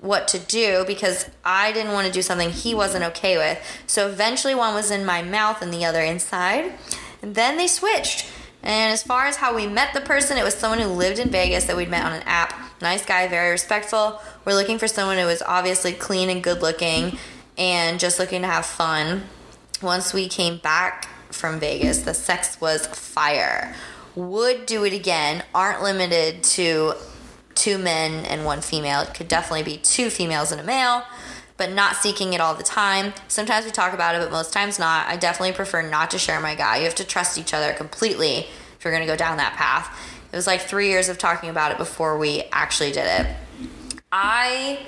what 0.00 0.28
to 0.28 0.38
do 0.38 0.84
because 0.86 1.28
I 1.44 1.72
didn't 1.72 1.92
want 1.92 2.06
to 2.06 2.12
do 2.12 2.22
something 2.22 2.50
he 2.50 2.76
wasn't 2.76 3.04
okay 3.06 3.36
with. 3.36 3.58
So 3.88 4.08
eventually, 4.08 4.54
one 4.54 4.72
was 4.72 4.92
in 4.92 5.04
my 5.04 5.20
mouth 5.20 5.60
and 5.60 5.74
the 5.74 5.84
other 5.84 6.00
inside. 6.00 6.72
And 7.22 7.34
then 7.34 7.56
they 7.56 7.66
switched. 7.66 8.24
And 8.62 8.92
as 8.92 9.02
far 9.02 9.26
as 9.26 9.36
how 9.36 9.56
we 9.56 9.66
met 9.66 9.94
the 9.94 10.00
person, 10.00 10.38
it 10.38 10.44
was 10.44 10.54
someone 10.54 10.78
who 10.78 10.88
lived 10.88 11.18
in 11.18 11.30
Vegas 11.30 11.64
that 11.64 11.76
we'd 11.76 11.88
met 11.88 12.04
on 12.04 12.12
an 12.12 12.22
app. 12.24 12.54
Nice 12.80 13.04
guy, 13.04 13.26
very 13.26 13.50
respectful. 13.50 14.22
We're 14.44 14.54
looking 14.54 14.78
for 14.78 14.86
someone 14.86 15.18
who 15.18 15.26
was 15.26 15.42
obviously 15.42 15.92
clean 15.92 16.30
and 16.30 16.42
good 16.42 16.62
looking 16.62 17.18
and 17.60 18.00
just 18.00 18.18
looking 18.18 18.40
to 18.40 18.48
have 18.48 18.64
fun. 18.64 19.24
Once 19.82 20.14
we 20.14 20.28
came 20.28 20.56
back 20.56 21.08
from 21.30 21.60
Vegas, 21.60 21.98
the 21.98 22.14
sex 22.14 22.58
was 22.60 22.86
fire. 22.86 23.74
Would 24.16 24.66
do 24.66 24.84
it 24.84 24.94
again. 24.94 25.44
Aren't 25.54 25.82
limited 25.82 26.42
to 26.42 26.94
two 27.54 27.76
men 27.76 28.24
and 28.24 28.46
one 28.46 28.62
female. 28.62 29.02
It 29.02 29.14
could 29.14 29.28
definitely 29.28 29.62
be 29.62 29.76
two 29.76 30.08
females 30.08 30.50
and 30.50 30.60
a 30.60 30.64
male, 30.64 31.04
but 31.58 31.70
not 31.70 31.96
seeking 31.96 32.32
it 32.32 32.40
all 32.40 32.54
the 32.54 32.62
time. 32.62 33.12
Sometimes 33.28 33.66
we 33.66 33.70
talk 33.70 33.92
about 33.92 34.14
it, 34.14 34.22
but 34.22 34.32
most 34.32 34.54
times 34.54 34.78
not. 34.78 35.06
I 35.06 35.16
definitely 35.16 35.52
prefer 35.52 35.82
not 35.82 36.10
to 36.12 36.18
share 36.18 36.40
my 36.40 36.54
guy. 36.54 36.78
You 36.78 36.84
have 36.84 36.94
to 36.96 37.04
trust 37.04 37.36
each 37.38 37.52
other 37.52 37.74
completely 37.74 38.46
if 38.78 38.84
you're 38.84 38.92
going 38.92 39.06
to 39.06 39.12
go 39.12 39.16
down 39.16 39.36
that 39.36 39.52
path. 39.52 39.94
It 40.32 40.36
was 40.36 40.46
like 40.46 40.62
three 40.62 40.88
years 40.88 41.10
of 41.10 41.18
talking 41.18 41.50
about 41.50 41.72
it 41.72 41.78
before 41.78 42.16
we 42.16 42.44
actually 42.52 42.92
did 42.92 43.06
it. 43.06 43.36
I 44.10 44.78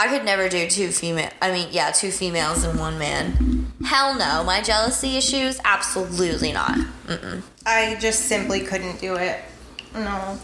I 0.00 0.08
could 0.08 0.24
never 0.24 0.48
do 0.48 0.66
two 0.66 0.88
female. 0.92 1.28
I 1.42 1.52
mean, 1.52 1.68
yeah, 1.72 1.90
two 1.90 2.10
females 2.10 2.64
and 2.64 2.78
one 2.78 2.98
man. 2.98 3.70
Hell 3.84 4.14
no. 4.14 4.42
My 4.44 4.62
jealousy 4.62 5.18
issues, 5.18 5.60
absolutely 5.62 6.52
not. 6.52 6.78
Mm-mm. 7.06 7.42
I 7.66 7.96
just 8.00 8.20
simply 8.20 8.60
couldn't 8.60 8.98
do 8.98 9.16
it. 9.16 9.42
No. 9.92 10.38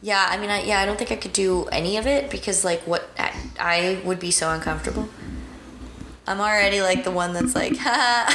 Yeah, 0.00 0.26
I 0.30 0.38
mean, 0.38 0.48
I, 0.48 0.62
yeah, 0.62 0.80
I 0.80 0.86
don't 0.86 0.96
think 0.96 1.12
I 1.12 1.16
could 1.16 1.34
do 1.34 1.66
any 1.66 1.98
of 1.98 2.06
it 2.06 2.30
because, 2.30 2.64
like, 2.64 2.80
what 2.86 3.10
I, 3.18 3.34
I 3.60 4.00
would 4.06 4.18
be 4.18 4.30
so 4.30 4.50
uncomfortable. 4.50 5.10
I'm 6.28 6.40
already 6.40 6.82
like 6.82 7.04
the 7.04 7.10
one 7.10 7.32
that's 7.32 7.54
like, 7.54 7.76
ha. 7.80 8.28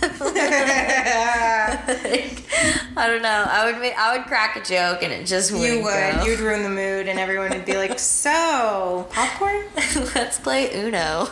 Like, 1.90 2.44
I 2.96 3.06
don't 3.08 3.22
know. 3.22 3.44
I 3.48 3.64
would 3.70 3.80
make, 3.80 3.94
I 3.98 4.16
would 4.16 4.26
crack 4.26 4.56
a 4.56 4.60
joke 4.64 5.02
and 5.02 5.12
it 5.12 5.26
just 5.26 5.50
wouldn't 5.52 5.78
You 5.78 5.82
would. 5.84 6.14
go. 6.16 6.24
You'd 6.24 6.40
ruin 6.40 6.62
the 6.62 6.68
mood, 6.68 7.08
and 7.08 7.18
everyone 7.18 7.50
would 7.50 7.64
be 7.64 7.76
like, 7.76 7.98
"So, 7.98 9.06
popcorn, 9.10 9.64
Let's 10.14 10.38
play 10.38 10.72
Uno. 10.74 11.26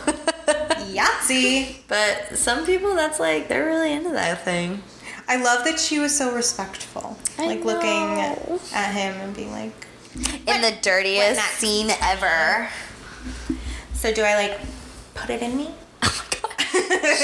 Yahtzee." 0.91 1.77
but 1.87 2.37
some 2.37 2.65
people, 2.65 2.95
that's 2.95 3.19
like 3.19 3.47
they're 3.47 3.65
really 3.65 3.93
into 3.93 4.09
that 4.11 4.43
thing. 4.43 4.81
I 5.27 5.37
love 5.41 5.63
that 5.65 5.79
she 5.79 5.99
was 5.99 6.15
so 6.17 6.33
respectful, 6.35 7.17
I 7.37 7.45
like 7.47 7.63
looking 7.63 7.89
know. 8.15 8.59
at 8.73 8.93
him 8.93 9.15
and 9.21 9.35
being 9.35 9.51
like, 9.51 9.71
In 10.47 10.61
the 10.61 10.73
dirtiest 10.81 11.41
scene 11.59 11.91
ever. 12.01 12.69
"So 13.93 14.11
do 14.13 14.23
I 14.23 14.35
like 14.35 14.59
put 15.15 15.29
it 15.29 15.41
in 15.41 15.55
me?" 15.57 15.69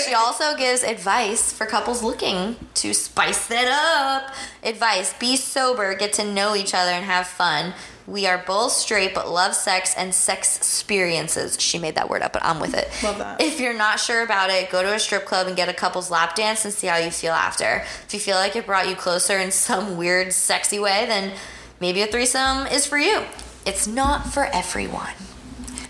She 0.05 0.13
also 0.13 0.55
gives 0.55 0.83
advice 0.83 1.51
for 1.51 1.65
couples 1.65 2.03
looking 2.03 2.55
to 2.75 2.93
spice 2.93 3.49
it 3.49 3.67
up. 3.67 4.33
Advice 4.63 5.13
be 5.17 5.35
sober, 5.35 5.95
get 5.95 6.13
to 6.13 6.23
know 6.23 6.55
each 6.55 6.73
other, 6.73 6.91
and 6.91 7.05
have 7.05 7.27
fun. 7.27 7.73
We 8.07 8.27
are 8.27 8.43
both 8.45 8.71
straight 8.71 9.15
but 9.15 9.29
love 9.29 9.55
sex 9.55 9.95
and 9.97 10.13
sex 10.13 10.57
experiences. 10.57 11.59
She 11.59 11.79
made 11.79 11.95
that 11.95 12.07
word 12.07 12.21
up, 12.21 12.33
but 12.33 12.45
I'm 12.45 12.59
with 12.59 12.75
it. 12.75 12.87
Love 13.03 13.17
that. 13.17 13.41
If 13.41 13.59
you're 13.59 13.73
not 13.73 13.99
sure 13.99 14.21
about 14.21 14.51
it, 14.51 14.69
go 14.69 14.83
to 14.83 14.93
a 14.93 14.99
strip 14.99 15.25
club 15.25 15.47
and 15.47 15.55
get 15.55 15.69
a 15.69 15.73
couple's 15.73 16.11
lap 16.11 16.35
dance 16.35 16.65
and 16.65 16.73
see 16.73 16.85
how 16.85 16.97
you 16.97 17.09
feel 17.09 17.33
after. 17.33 17.83
If 18.05 18.13
you 18.13 18.19
feel 18.19 18.35
like 18.35 18.55
it 18.55 18.67
brought 18.67 18.87
you 18.87 18.95
closer 18.95 19.39
in 19.39 19.49
some 19.49 19.97
weird, 19.97 20.33
sexy 20.33 20.77
way, 20.77 21.05
then 21.07 21.33
maybe 21.79 22.03
a 22.03 22.07
threesome 22.07 22.67
is 22.67 22.85
for 22.85 22.99
you. 22.99 23.23
It's 23.65 23.87
not 23.87 24.27
for 24.27 24.45
everyone. 24.45 25.13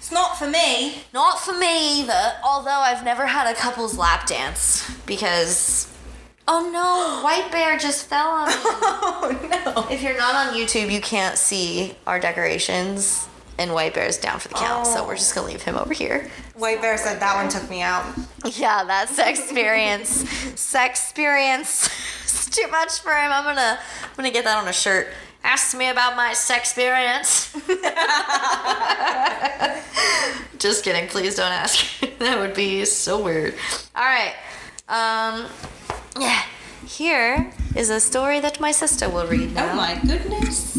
It's 0.06 0.12
not 0.12 0.38
for 0.38 0.46
me. 0.46 1.02
Not 1.16 1.40
for 1.40 1.58
me 1.58 2.02
either, 2.02 2.34
although 2.44 2.70
I've 2.70 3.04
never 3.04 3.26
had 3.26 3.52
a 3.52 3.56
couple's 3.56 3.98
lap 3.98 4.28
dance 4.28 4.88
because. 5.08 5.92
Oh 6.48 6.70
no, 6.72 7.24
White 7.24 7.52
Bear 7.52 7.76
just 7.80 8.06
fell 8.06 8.28
on 8.28 8.50
me. 8.50 8.54
Oh 9.18 9.64
no. 9.66 9.88
if 9.92 10.04
you're 10.04 10.16
not 10.16 10.36
on 10.36 10.54
YouTube, 10.54 10.92
you 10.92 11.02
can't 11.02 11.40
see 11.40 11.96
our 12.06 12.20
decorations, 12.20 13.28
and 13.58 13.74
White 13.74 13.96
Bear's 13.96 14.20
down 14.20 14.40
for 14.40 14.50
the 14.50 14.54
count, 14.54 14.86
so 14.86 15.08
we're 15.08 15.16
just 15.16 15.34
gonna 15.34 15.48
leave 15.48 15.64
him 15.64 15.76
over 15.76 15.92
here. 15.92 16.30
White 16.54 16.84
Bear 16.84 17.00
said 17.00 17.20
that 17.20 17.36
one 17.36 17.50
took 17.50 17.68
me 17.68 17.82
out. 17.82 18.06
Yeah, 18.46 18.84
that 18.84 19.10
sex 19.10 19.40
experience. 19.40 20.30
sex 20.60 21.04
experience. 21.04 21.90
it's 22.26 22.48
too 22.48 22.68
much 22.68 23.00
for 23.00 23.10
him. 23.12 23.32
I'm 23.32 23.44
gonna 23.44 23.80
I'm 24.04 24.16
gonna 24.16 24.30
get 24.30 24.44
that 24.44 24.60
on 24.60 24.68
a 24.68 24.74
shirt. 24.74 25.08
Ask 25.46 25.78
me 25.78 25.90
about 25.90 26.16
my 26.16 26.34
sex 26.34 26.72
experience. 26.72 27.54
Just 30.58 30.84
kidding. 30.84 31.08
Please 31.08 31.36
don't 31.36 31.52
ask. 31.52 32.00
that 32.18 32.40
would 32.40 32.56
be 32.56 32.84
so 32.86 33.24
weird. 33.24 33.54
All 33.96 34.04
right. 34.04 34.34
Um, 34.90 35.46
yeah. 36.20 36.42
Here 36.88 37.52
is 37.76 37.92
a 37.92 38.00
story 38.00 38.40
that 38.40 38.60
my 38.60 38.72
sister 38.72 39.08
will 39.08 39.28
read 39.28 39.54
now. 39.54 39.72
Oh 39.72 39.76
my 39.76 40.00
goodness. 40.02 40.74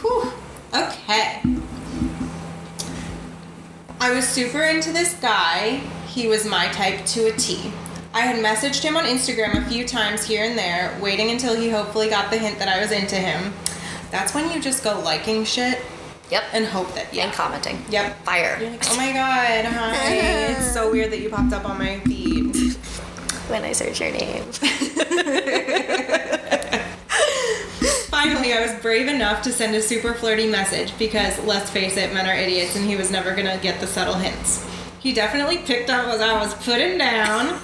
Whew. 0.00 0.32
Okay. 0.74 1.40
I 4.00 4.12
was 4.12 4.26
super 4.26 4.64
into 4.64 4.90
this 4.90 5.14
guy. 5.14 5.82
He 6.08 6.26
was 6.26 6.44
my 6.44 6.66
type 6.72 7.06
to 7.14 7.28
a 7.28 7.32
T. 7.36 7.72
I 8.14 8.20
had 8.20 8.36
messaged 8.44 8.82
him 8.82 8.96
on 8.96 9.04
Instagram 9.04 9.56
a 9.56 9.68
few 9.68 9.86
times 9.86 10.24
here 10.24 10.44
and 10.44 10.56
there, 10.58 10.96
waiting 11.00 11.30
until 11.30 11.56
he 11.56 11.70
hopefully 11.70 12.08
got 12.10 12.30
the 12.30 12.36
hint 12.38 12.58
that 12.58 12.68
I 12.68 12.78
was 12.80 12.92
into 12.92 13.16
him. 13.16 13.54
That's 14.10 14.34
when 14.34 14.50
you 14.52 14.60
just 14.60 14.84
go 14.84 15.00
liking 15.00 15.44
shit 15.44 15.80
Yep. 16.30 16.42
and 16.52 16.66
hope 16.66 16.94
that 16.94 17.12
yeah. 17.12 17.24
And 17.24 17.32
commenting. 17.32 17.82
Yep. 17.90 18.24
Fire. 18.24 18.58
You're 18.60 18.70
like, 18.70 18.90
oh 18.90 18.96
my 18.96 19.12
god, 19.12 19.64
hi. 19.64 20.14
it's 20.52 20.72
so 20.72 20.90
weird 20.90 21.10
that 21.12 21.20
you 21.20 21.30
popped 21.30 21.52
up 21.52 21.64
on 21.68 21.78
my 21.78 22.00
feed. 22.00 22.54
When 23.48 23.64
I 23.64 23.72
search 23.72 24.00
your 24.00 24.12
name. 24.12 24.44
Finally, 28.08 28.52
I 28.52 28.60
was 28.60 28.72
brave 28.82 29.08
enough 29.08 29.42
to 29.42 29.52
send 29.52 29.74
a 29.74 29.82
super 29.82 30.14
flirty 30.14 30.46
message 30.48 30.96
because, 30.98 31.38
let's 31.44 31.70
face 31.70 31.96
it, 31.96 32.12
men 32.14 32.26
are 32.26 32.34
idiots 32.34 32.76
and 32.76 32.84
he 32.84 32.94
was 32.96 33.10
never 33.10 33.34
gonna 33.34 33.58
get 33.58 33.80
the 33.80 33.86
subtle 33.86 34.14
hints. 34.14 34.66
He 35.00 35.12
definitely 35.12 35.58
picked 35.58 35.90
up 35.90 36.06
what 36.06 36.20
I 36.20 36.38
was 36.38 36.54
putting 36.64 36.96
down. 36.98 37.58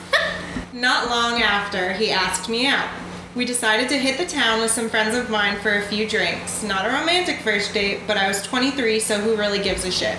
Not 0.79 1.11
long 1.11 1.43
after, 1.43 1.93
he 1.93 2.13
asked 2.13 2.49
me 2.49 2.65
out. 2.65 2.89
We 3.35 3.45
decided 3.45 3.89
to 3.89 3.99
hit 3.99 4.17
the 4.17 4.25
town 4.25 4.61
with 4.61 4.71
some 4.71 4.89
friends 4.89 5.17
of 5.17 5.29
mine 5.29 5.59
for 5.59 5.75
a 5.75 5.83
few 5.83 6.09
drinks. 6.09 6.63
Not 6.63 6.87
a 6.87 6.91
romantic 6.91 7.41
first 7.41 7.75
date, 7.75 8.03
but 8.07 8.17
I 8.17 8.29
was 8.29 8.45
23, 8.45 9.01
so 9.01 9.19
who 9.19 9.35
really 9.35 9.59
gives 9.59 9.85
a 9.85 9.91
shit? 9.91 10.17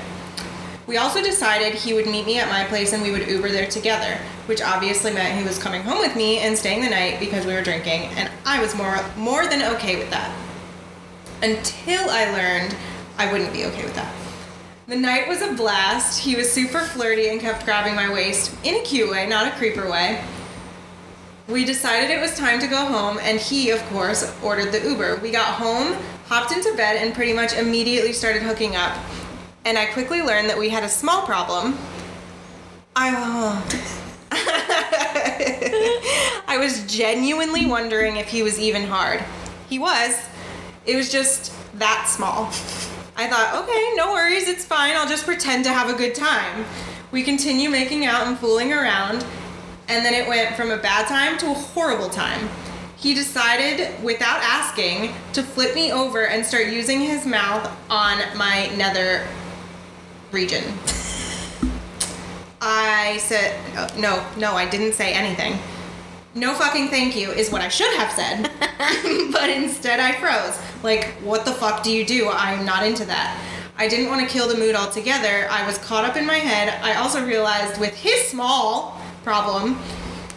We 0.86 0.98
also 0.98 1.24
decided 1.24 1.76
he 1.76 1.94
would 1.94 2.08
meet 2.08 2.26
me 2.26 2.40
at 2.40 2.50
my 2.50 2.66
place 2.66 2.92
and 2.92 3.02
we 3.02 3.10
would 3.10 3.26
Uber 3.26 3.52
there 3.52 3.70
together, 3.70 4.20
which 4.48 4.62
obviously 4.62 5.14
meant 5.14 5.40
he 5.40 5.48
was 5.48 5.58
coming 5.58 5.82
home 5.82 6.00
with 6.00 6.18
me 6.18 6.40
and 6.40 6.58
staying 6.58 6.82
the 6.82 6.90
night 6.90 7.22
because 7.22 7.46
we 7.46 7.54
were 7.54 7.64
drinking, 7.64 8.10
and 8.18 8.30
I 8.46 8.62
was 8.62 8.76
more 8.76 9.00
more 9.16 9.48
than 9.48 9.62
okay 9.76 9.96
with 9.96 10.10
that. 10.10 10.36
Until 11.42 12.10
I 12.10 12.32
learned 12.32 12.76
I 13.18 13.32
wouldn't 13.32 13.54
be 13.54 13.64
okay 13.64 13.86
with 13.86 13.96
that. 13.96 14.14
The 14.88 14.98
night 14.98 15.30
was 15.30 15.42
a 15.42 15.54
blast. 15.54 16.20
He 16.20 16.36
was 16.36 16.52
super 16.52 16.80
flirty 16.80 17.30
and 17.30 17.40
kept 17.40 17.64
grabbing 17.64 17.96
my 17.96 18.12
waist 18.12 18.54
in 18.66 18.76
a 18.76 18.82
cute 18.82 19.10
way, 19.10 19.26
not 19.26 19.48
a 19.48 19.52
creeper 19.52 19.90
way. 19.90 20.22
We 21.50 21.66
decided 21.66 22.12
it 22.12 22.22
was 22.22 22.38
time 22.38 22.60
to 22.60 22.68
go 22.68 22.86
home, 22.86 23.18
and 23.24 23.40
he, 23.40 23.72
of 23.72 23.82
course, 23.90 24.32
ordered 24.44 24.72
the 24.72 24.88
Uber. 24.88 25.16
We 25.16 25.32
got 25.32 25.56
home, 25.56 25.98
hopped 26.28 26.52
into 26.52 26.72
bed, 26.78 26.98
and 26.98 27.12
pretty 27.12 27.34
much 27.34 27.54
immediately 27.54 28.14
started 28.14 28.44
hooking 28.44 28.76
up. 28.76 28.96
And 29.66 29.76
I 29.76 29.88
quickly 29.88 30.22
learned 30.22 30.48
that 30.52 30.60
we 30.60 30.70
had 30.70 30.84
a 30.84 30.90
small 30.90 31.24
problem. 31.24 31.76
I, 32.96 33.16
oh. 33.18 33.68
I 36.48 36.60
was 36.60 36.86
genuinely 36.86 37.66
wondering 37.66 38.18
if 38.18 38.28
he 38.28 38.44
was 38.44 38.60
even 38.60 38.84
hard. 38.84 39.24
He 39.68 39.80
was. 39.80 40.24
It 40.86 40.98
was 40.98 41.12
just 41.12 41.52
that 41.80 42.08
small. 42.08 42.46
I 43.16 43.28
thought, 43.28 43.64
okay, 43.64 43.94
no 43.96 44.12
worries, 44.12 44.48
it's 44.48 44.66
fine. 44.66 44.96
I'll 44.96 45.10
just 45.10 45.26
pretend 45.26 45.64
to 45.64 45.74
have 45.74 45.90
a 45.90 45.98
good 45.98 46.14
time. 46.14 46.64
We 47.12 47.24
continue 47.24 47.72
making 47.72 48.06
out 48.06 48.28
and 48.28 48.38
fooling 48.38 48.72
around, 48.72 49.26
and 49.90 50.06
then 50.06 50.14
it 50.14 50.28
went 50.28 50.56
from 50.56 50.72
a 50.72 50.78
bad 50.78 51.08
time 51.08 51.38
to 51.40 51.48
a 51.48 51.54
horrible 51.54 52.10
time. 52.10 52.48
He 52.96 53.14
decided, 53.14 54.02
without 54.04 54.42
asking, 54.42 55.14
to 55.34 55.42
flip 55.42 55.74
me 55.74 55.92
over 55.92 56.28
and 56.28 56.46
start 56.46 56.68
using 56.68 57.00
his 57.00 57.26
mouth 57.26 57.70
on 57.90 58.20
my 58.38 58.68
nether 58.76 59.26
region. 60.32 60.64
I 62.62 63.18
said, 63.22 63.58
no, 63.98 64.26
no, 64.38 64.54
I 64.54 64.70
didn't 64.70 64.94
say 64.94 65.14
anything. 65.14 65.58
No 66.36 66.54
fucking 66.54 66.90
thank 66.90 67.16
you 67.16 67.32
is 67.32 67.52
what 67.52 67.62
I 67.62 67.70
should 67.70 67.94
have 67.96 68.12
said. 68.12 68.52
but 69.32 69.50
instead 69.50 70.00
I 70.00 70.14
froze. 70.14 70.60
Like, 70.84 71.06
what 71.22 71.46
the 71.46 71.52
fuck 71.52 71.84
do 71.84 71.92
you 71.92 72.06
do? 72.06 72.30
I'm 72.30 72.66
not 72.66 72.86
into 72.86 73.06
that. 73.06 73.38
I 73.78 73.88
didn't 73.88 74.10
want 74.10 74.22
to 74.22 74.28
kill 74.28 74.48
the 74.48 74.58
mood 74.58 74.76
altogether. 74.76 75.48
I 75.50 75.66
was 75.66 75.78
caught 75.80 76.06
up 76.06 76.18
in 76.18 76.26
my 76.26 76.36
head. 76.36 76.82
I 76.84 76.96
also 76.96 77.26
realized 77.26 77.80
with 77.80 77.96
his 77.96 78.28
small 78.28 78.99
problem, 79.30 79.78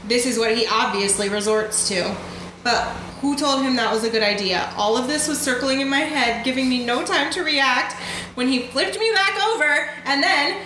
this 0.07 0.27
is 0.27 0.39
what 0.39 0.55
he 0.55 0.67
obviously 0.67 1.31
resorts 1.31 1.89
to. 1.89 2.15
But 2.63 2.85
who 3.23 3.35
told 3.35 3.63
him 3.63 3.77
that 3.77 3.91
was 3.91 4.05
a 4.05 4.11
good 4.11 4.23
idea? 4.23 4.71
All 4.77 4.99
of 4.99 5.07
this 5.07 5.29
was 5.29 5.41
circling 5.41 5.81
in 5.81 5.89
my 5.89 6.01
head, 6.01 6.45
giving 6.45 6.69
me 6.69 6.85
no 6.85 7.03
time 7.03 7.33
to 7.33 7.43
react 7.43 7.95
when 8.35 8.49
he 8.49 8.65
flipped 8.65 8.99
me 8.99 9.11
back 9.15 9.43
over 9.49 9.89
and 10.05 10.23
then 10.23 10.61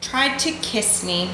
tried 0.00 0.38
to 0.38 0.52
kiss 0.52 1.04
me. 1.04 1.26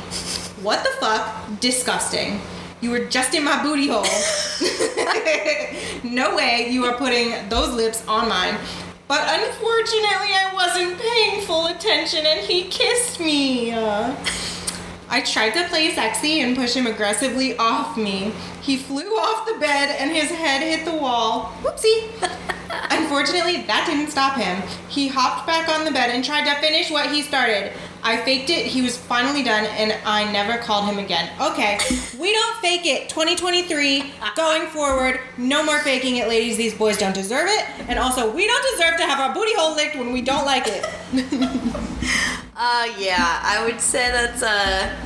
What 0.62 0.82
the 0.82 0.90
fuck? 0.98 1.60
Disgusting. 1.60 2.40
You 2.80 2.90
were 2.90 3.04
just 3.04 3.32
in 3.32 3.44
my 3.44 3.62
booty 3.62 3.86
hole. 3.86 4.02
no 6.02 6.34
way 6.34 6.68
you 6.68 6.86
are 6.86 6.96
putting 6.96 7.48
those 7.48 7.72
lips 7.72 8.04
on 8.08 8.28
mine. 8.28 8.58
But 9.06 9.22
unfortunately, 9.22 10.34
I 10.34 10.50
wasn't 10.52 11.00
paying 11.00 11.46
full 11.46 11.68
attention 11.68 12.26
and 12.26 12.40
he 12.40 12.64
kissed 12.64 13.20
me. 13.20 13.70
Uh, 13.70 14.16
I 15.08 15.20
tried 15.20 15.50
to 15.50 15.68
play 15.68 15.94
sexy 15.94 16.40
and 16.40 16.56
push 16.56 16.74
him 16.74 16.86
aggressively 16.86 17.56
off 17.56 17.96
me. 17.96 18.32
He 18.60 18.76
flew 18.76 19.16
off 19.16 19.46
the 19.46 19.58
bed 19.58 19.96
and 19.98 20.10
his 20.10 20.30
head 20.30 20.62
hit 20.62 20.84
the 20.84 20.96
wall. 20.96 21.52
Whoopsie. 21.62 22.10
Unfortunately, 22.90 23.62
that 23.62 23.86
didn't 23.86 24.10
stop 24.10 24.36
him. 24.36 24.62
He 24.88 25.08
hopped 25.08 25.46
back 25.46 25.68
on 25.68 25.84
the 25.84 25.92
bed 25.92 26.10
and 26.10 26.24
tried 26.24 26.44
to 26.52 26.60
finish 26.60 26.90
what 26.90 27.10
he 27.10 27.22
started. 27.22 27.72
I 28.02 28.18
faked 28.18 28.50
it, 28.50 28.66
he 28.66 28.82
was 28.82 28.96
finally 28.96 29.42
done, 29.42 29.64
and 29.64 29.92
I 30.04 30.30
never 30.30 30.58
called 30.58 30.84
him 30.84 30.98
again. 30.98 31.30
Okay, 31.40 31.78
we 32.18 32.32
don't 32.32 32.56
fake 32.58 32.86
it. 32.86 33.08
2023, 33.08 34.12
going 34.36 34.66
forward, 34.68 35.20
no 35.36 35.64
more 35.64 35.80
faking 35.80 36.16
it, 36.16 36.28
ladies. 36.28 36.56
These 36.56 36.74
boys 36.74 36.98
don't 36.98 37.14
deserve 37.14 37.48
it. 37.48 37.64
And 37.88 37.98
also, 37.98 38.30
we 38.32 38.46
don't 38.46 38.64
deserve 38.76 38.96
to 38.98 39.04
have 39.04 39.18
our 39.18 39.34
booty 39.34 39.54
hole 39.56 39.74
licked 39.74 39.96
when 39.96 40.12
we 40.12 40.22
don't 40.22 40.44
like 40.44 40.64
it. 40.66 40.84
Uh, 42.56 42.88
yeah, 42.98 43.40
I 43.42 43.64
would 43.66 43.80
say 43.80 44.10
that's 44.10 44.42
a 44.42 44.96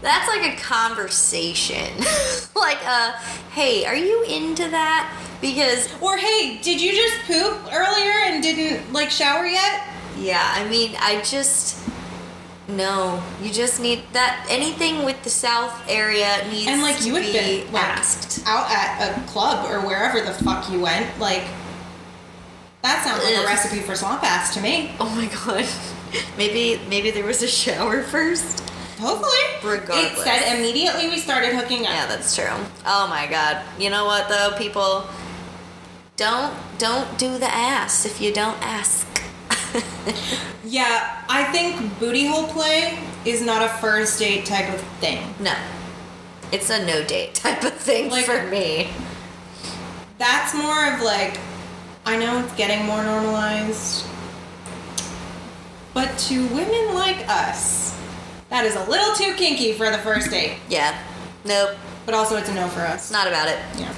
that's 0.00 0.28
like 0.28 0.52
a 0.56 0.60
conversation. 0.60 1.88
like, 2.56 2.78
uh, 2.86 3.12
hey, 3.52 3.84
are 3.86 3.96
you 3.96 4.22
into 4.24 4.68
that? 4.70 5.12
Because 5.40 5.88
or 6.00 6.16
hey, 6.16 6.58
did 6.62 6.80
you 6.80 6.92
just 6.92 7.26
poop 7.26 7.72
earlier 7.72 8.12
and 8.26 8.42
didn't 8.42 8.92
like 8.92 9.10
shower 9.10 9.46
yet? 9.46 9.82
yeah, 10.14 10.52
I 10.54 10.68
mean, 10.68 10.94
I 11.00 11.22
just 11.22 11.78
no, 12.68 13.22
you 13.42 13.50
just 13.52 13.80
need 13.80 14.04
that. 14.12 14.46
Anything 14.48 15.04
with 15.04 15.22
the 15.24 15.30
South 15.30 15.82
area 15.88 16.46
needs 16.50 16.68
And 16.68 16.82
like 16.82 17.04
you 17.04 17.14
had 17.16 17.24
be 17.24 17.32
been 17.32 17.72
like 17.72 17.82
asked. 17.98 18.42
out 18.46 18.70
at 18.70 19.18
a 19.18 19.26
club 19.28 19.68
or 19.70 19.80
wherever 19.86 20.20
the 20.20 20.32
fuck 20.32 20.70
you 20.70 20.80
went, 20.80 21.18
like 21.18 21.44
that 22.82 23.04
sounds 23.04 23.24
like 23.24 23.36
Ugh. 23.38 23.44
a 23.44 23.46
recipe 23.46 23.80
for 23.80 23.94
swamp 23.94 24.22
ass 24.24 24.54
to 24.54 24.60
me. 24.60 24.92
Oh 25.00 25.08
my 25.10 25.26
god. 25.46 25.66
Maybe 26.36 26.80
maybe 26.88 27.10
there 27.10 27.24
was 27.24 27.42
a 27.42 27.48
shower 27.48 28.02
first. 28.02 28.60
Hopefully. 28.98 29.30
Regardless. 29.64 30.12
It 30.12 30.24
said 30.24 30.58
immediately 30.58 31.08
we 31.08 31.18
started 31.18 31.54
hooking 31.54 31.80
up. 31.86 31.92
Yeah, 31.92 32.06
that's 32.06 32.34
true. 32.36 32.46
Oh 32.86 33.06
my 33.08 33.26
god. 33.26 33.62
You 33.78 33.90
know 33.90 34.04
what 34.04 34.28
though, 34.28 34.54
people 34.58 35.06
don't 36.16 36.54
don't 36.78 37.18
do 37.18 37.38
the 37.38 37.52
ass 37.52 38.04
if 38.06 38.20
you 38.20 38.32
don't 38.32 38.60
ask. 38.62 39.06
Yeah, 40.64 41.22
I 41.28 41.44
think 41.52 41.98
booty 41.98 42.26
hole 42.26 42.46
play 42.46 42.96
is 43.24 43.42
not 43.42 43.62
a 43.64 43.68
first 43.78 44.18
date 44.18 44.46
type 44.46 44.72
of 44.72 44.80
thing. 45.00 45.34
no. 45.40 45.54
It's 46.52 46.70
a 46.70 46.84
no 46.86 47.02
date 47.04 47.34
type 47.34 47.62
of 47.64 47.72
thing 47.74 48.10
Like- 48.10 48.24
for 48.26 48.44
me. 48.46 48.90
That's 50.18 50.54
more 50.54 50.92
of 50.94 51.02
like, 51.02 51.38
I 52.06 52.16
know 52.16 52.38
it's 52.44 52.54
getting 52.54 52.86
more 52.86 53.02
normalized, 53.02 54.06
but 55.94 56.16
to 56.18 56.46
women 56.48 56.94
like 56.94 57.28
us, 57.28 57.98
that 58.48 58.64
is 58.64 58.76
a 58.76 58.84
little 58.88 59.14
too 59.14 59.34
kinky 59.34 59.72
for 59.72 59.90
the 59.90 59.98
first 59.98 60.30
date. 60.30 60.58
Yeah. 60.68 60.98
Nope. 61.44 61.76
But 62.04 62.14
also, 62.14 62.36
it's 62.36 62.48
a 62.48 62.54
no 62.54 62.68
for 62.68 62.80
us. 62.80 63.10
Not 63.10 63.26
about 63.26 63.48
it. 63.48 63.58
Yeah. 63.78 63.94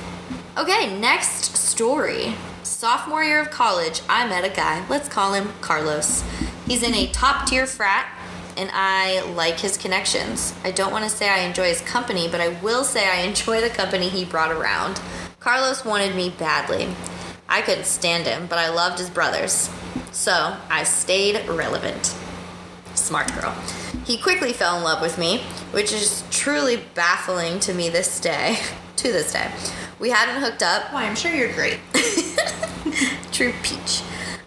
Okay, 0.57 0.99
next 0.99 1.57
story. 1.57 2.35
Sophomore 2.63 3.25
year 3.25 3.41
of 3.41 3.51
college, 3.51 4.03
I 4.09 4.29
met 4.29 4.45
a 4.45 4.55
guy. 4.55 4.87
Let's 4.89 5.09
call 5.09 5.35
him 5.35 5.49
Carlos. 5.61 6.23
He's 6.67 6.83
in 6.83 6.95
a 6.95 7.09
top 7.09 7.47
tier 7.47 7.67
frat, 7.67 8.07
and 8.57 8.71
I 8.73 9.23
like 9.33 9.59
his 9.59 9.77
connections. 9.77 10.55
I 10.63 10.71
don't 10.71 10.93
want 10.93 11.05
to 11.05 11.11
say 11.11 11.29
I 11.29 11.41
enjoy 11.41 11.69
his 11.69 11.81
company, 11.81 12.29
but 12.29 12.41
I 12.41 12.49
will 12.61 12.85
say 12.85 13.09
I 13.09 13.23
enjoy 13.27 13.61
the 13.61 13.71
company 13.71 14.09
he 14.09 14.25
brought 14.25 14.53
around. 14.53 15.01
Carlos 15.41 15.85
wanted 15.85 16.15
me 16.15 16.31
badly. 16.31 16.95
I 17.55 17.63
couldn't 17.63 17.87
stand 17.87 18.27
him, 18.27 18.49
but 18.49 18.59
I 18.59 18.71
loved 18.71 18.99
his 18.99 19.09
brothers. 19.09 19.71
So 20.11 20.57
I 20.69 20.83
stayed 20.83 21.49
relevant. 21.49 22.13
Smart 22.97 23.33
girl. 23.33 23.55
He 24.05 24.19
quickly 24.19 24.53
fell 24.53 24.77
in 24.77 24.83
love 24.83 25.01
with 25.01 25.19
me, 25.19 25.39
which 25.71 25.93
is 25.93 26.25
truly 26.33 26.83
baffling 26.95 27.61
to 27.61 27.73
me 27.73 27.91
this 27.91 28.19
day. 28.19 28.59
to 28.97 29.13
this 29.13 29.33
day. 29.33 29.49
We 30.01 30.11
hadn't 30.11 30.43
hooked 30.43 30.65
up. 30.65 30.93
Why, 30.93 31.05
I'm 31.05 31.15
sure 31.15 31.33
you're 31.33 31.53
great. 31.53 31.79
True 33.31 33.53
peach. 33.63 34.03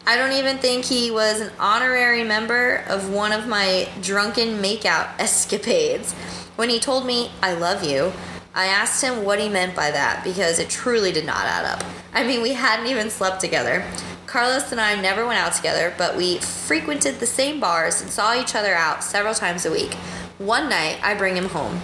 I 0.05 0.17
don't 0.17 0.33
even 0.33 0.57
think 0.57 0.83
he 0.83 1.09
was 1.09 1.39
an 1.39 1.53
honorary 1.61 2.25
member 2.25 2.83
of 2.89 3.09
one 3.09 3.31
of 3.31 3.47
my 3.47 3.87
drunken 4.01 4.61
makeout 4.61 5.17
escapades. 5.17 6.11
When 6.57 6.69
he 6.69 6.77
told 6.77 7.05
me, 7.05 7.31
I 7.41 7.53
love 7.53 7.85
you, 7.85 8.11
I 8.53 8.65
asked 8.65 9.01
him 9.01 9.23
what 9.23 9.39
he 9.39 9.47
meant 9.47 9.77
by 9.77 9.91
that 9.91 10.25
because 10.25 10.59
it 10.59 10.69
truly 10.69 11.13
did 11.13 11.25
not 11.25 11.45
add 11.45 11.63
up. 11.63 11.85
I 12.13 12.25
mean, 12.25 12.41
we 12.41 12.53
hadn't 12.53 12.87
even 12.87 13.09
slept 13.09 13.41
together. 13.41 13.83
Carlos 14.25 14.71
and 14.71 14.81
I 14.81 14.99
never 14.99 15.25
went 15.25 15.39
out 15.39 15.53
together, 15.53 15.93
but 15.97 16.15
we 16.15 16.39
frequented 16.39 17.19
the 17.19 17.25
same 17.25 17.59
bars 17.59 18.01
and 18.01 18.11
saw 18.11 18.39
each 18.39 18.55
other 18.55 18.73
out 18.73 19.03
several 19.03 19.33
times 19.33 19.65
a 19.65 19.71
week. 19.71 19.93
One 20.37 20.69
night, 20.69 20.99
I 21.01 21.15
bring 21.15 21.35
him 21.35 21.49
home. 21.49 21.81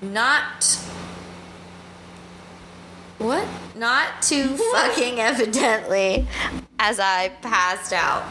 Not. 0.00 0.64
What? 3.18 3.46
Not 3.74 4.22
too 4.22 4.56
fucking 4.72 5.18
evidently 5.18 6.26
as 6.78 7.00
I 7.00 7.30
passed 7.42 7.92
out. 7.92 8.24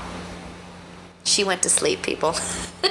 She 1.25 1.43
went 1.43 1.61
to 1.63 1.69
sleep, 1.69 2.01
people. 2.03 2.29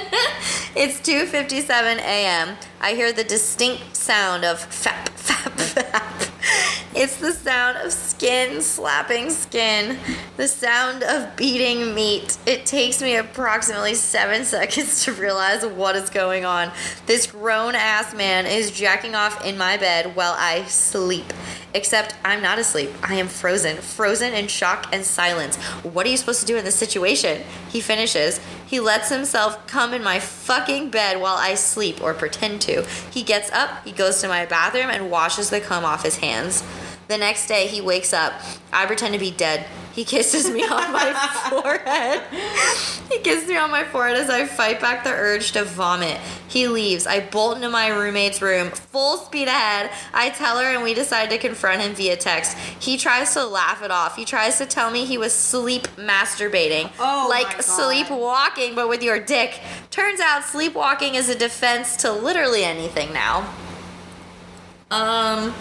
it's 0.75 0.99
2:57 1.01 1.97
a.m. 1.97 2.55
I 2.79 2.93
hear 2.93 3.11
the 3.11 3.23
distinct 3.23 3.95
sound 3.95 4.45
of 4.45 4.59
fap 4.69 5.07
fap 5.17 5.51
fap. 5.73 6.26
It's 6.95 7.17
the 7.17 7.31
sound 7.31 7.77
of 7.77 7.93
skin 7.93 8.59
slapping 8.61 9.29
skin, 9.29 9.99
the 10.35 10.47
sound 10.47 11.03
of 11.03 11.35
beating 11.35 11.93
meat. 11.93 12.37
It 12.47 12.65
takes 12.65 13.03
me 13.03 13.17
approximately 13.17 13.93
seven 13.93 14.45
seconds 14.45 15.03
to 15.03 15.13
realize 15.13 15.63
what 15.63 15.95
is 15.95 16.09
going 16.09 16.43
on. 16.43 16.71
This 17.05 17.27
grown 17.27 17.75
ass 17.75 18.15
man 18.15 18.47
is 18.47 18.71
jacking 18.71 19.13
off 19.13 19.45
in 19.45 19.59
my 19.59 19.77
bed 19.77 20.15
while 20.15 20.35
I 20.37 20.63
sleep. 20.65 21.31
Except 21.77 22.15
I'm 22.25 22.41
not 22.41 22.57
asleep. 22.57 22.89
I 23.03 23.13
am 23.13 23.27
frozen, 23.27 23.77
frozen 23.77 24.33
in 24.33 24.47
shock 24.47 24.89
and 24.91 25.05
silence. 25.05 25.57
What 25.83 26.07
are 26.07 26.09
you 26.09 26.17
supposed 26.17 26.39
to 26.39 26.47
do 26.47 26.57
in 26.57 26.65
this 26.65 26.73
situation? 26.73 27.43
He 27.69 27.81
finishes. 27.81 28.39
He 28.65 28.79
lets 28.79 29.09
himself 29.09 29.67
come 29.67 29.93
in 29.93 30.03
my 30.03 30.19
fucking 30.19 30.89
bed 30.89 31.21
while 31.21 31.35
I 31.37 31.53
sleep 31.53 32.01
or 32.01 32.15
pretend 32.15 32.61
to. 32.61 32.81
He 33.11 33.21
gets 33.21 33.51
up, 33.51 33.85
he 33.85 33.91
goes 33.91 34.21
to 34.21 34.27
my 34.27 34.47
bathroom, 34.47 34.89
and 34.89 35.11
washes 35.11 35.51
the 35.51 35.61
cum 35.61 35.85
off 35.85 36.01
his 36.01 36.17
hands. 36.17 36.63
The 37.07 37.17
next 37.17 37.47
day, 37.47 37.67
he 37.67 37.79
wakes 37.81 38.13
up. 38.13 38.33
I 38.73 38.85
pretend 38.85 39.13
to 39.13 39.19
be 39.19 39.31
dead. 39.31 39.65
He 39.93 40.03
kisses 40.03 40.47
me 40.47 40.61
on 40.63 40.91
my 40.93 41.11
forehead. 41.49 42.21
He 43.09 43.17
kisses 43.19 43.49
me 43.49 43.57
on 43.57 43.71
my 43.71 43.83
forehead 43.83 44.17
as 44.17 44.29
I 44.29 44.45
fight 44.45 44.79
back 44.79 45.03
the 45.03 45.09
urge 45.09 45.53
to 45.53 45.63
vomit. 45.63 46.19
He 46.47 46.67
leaves. 46.67 47.07
I 47.07 47.21
bolt 47.21 47.55
into 47.55 47.69
my 47.69 47.87
roommate's 47.87 48.39
room, 48.39 48.69
full 48.69 49.17
speed 49.17 49.47
ahead. 49.47 49.89
I 50.13 50.29
tell 50.29 50.59
her, 50.59 50.65
and 50.65 50.83
we 50.83 50.93
decide 50.93 51.31
to 51.31 51.39
confront 51.39 51.81
him 51.81 51.95
via 51.95 52.15
text. 52.15 52.55
He 52.79 52.97
tries 52.97 53.33
to 53.33 53.45
laugh 53.45 53.81
it 53.81 53.89
off. 53.89 54.15
He 54.15 54.23
tries 54.23 54.59
to 54.59 54.67
tell 54.67 54.91
me 54.91 55.05
he 55.05 55.17
was 55.17 55.33
sleep 55.33 55.87
masturbating. 55.95 56.91
Oh 56.99 57.25
like 57.27 57.63
sleepwalking, 57.63 58.75
but 58.75 58.89
with 58.89 59.01
your 59.01 59.19
dick. 59.19 59.59
Turns 59.89 60.19
out 60.19 60.43
sleepwalking 60.43 61.15
is 61.15 61.27
a 61.29 61.35
defense 61.35 61.95
to 61.97 62.11
literally 62.11 62.63
anything 62.63 63.11
now. 63.13 63.51
Um. 64.91 65.55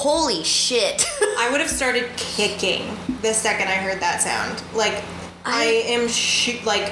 Holy 0.00 0.42
shit. 0.44 1.04
I 1.38 1.48
would 1.50 1.60
have 1.60 1.68
started 1.68 2.08
kicking 2.16 2.96
the 3.20 3.34
second 3.34 3.68
I 3.68 3.72
heard 3.72 4.00
that 4.00 4.22
sound. 4.22 4.62
Like 4.74 5.04
I, 5.44 5.84
I- 5.86 5.92
am 5.92 6.08
shoot 6.08 6.64
like 6.64 6.90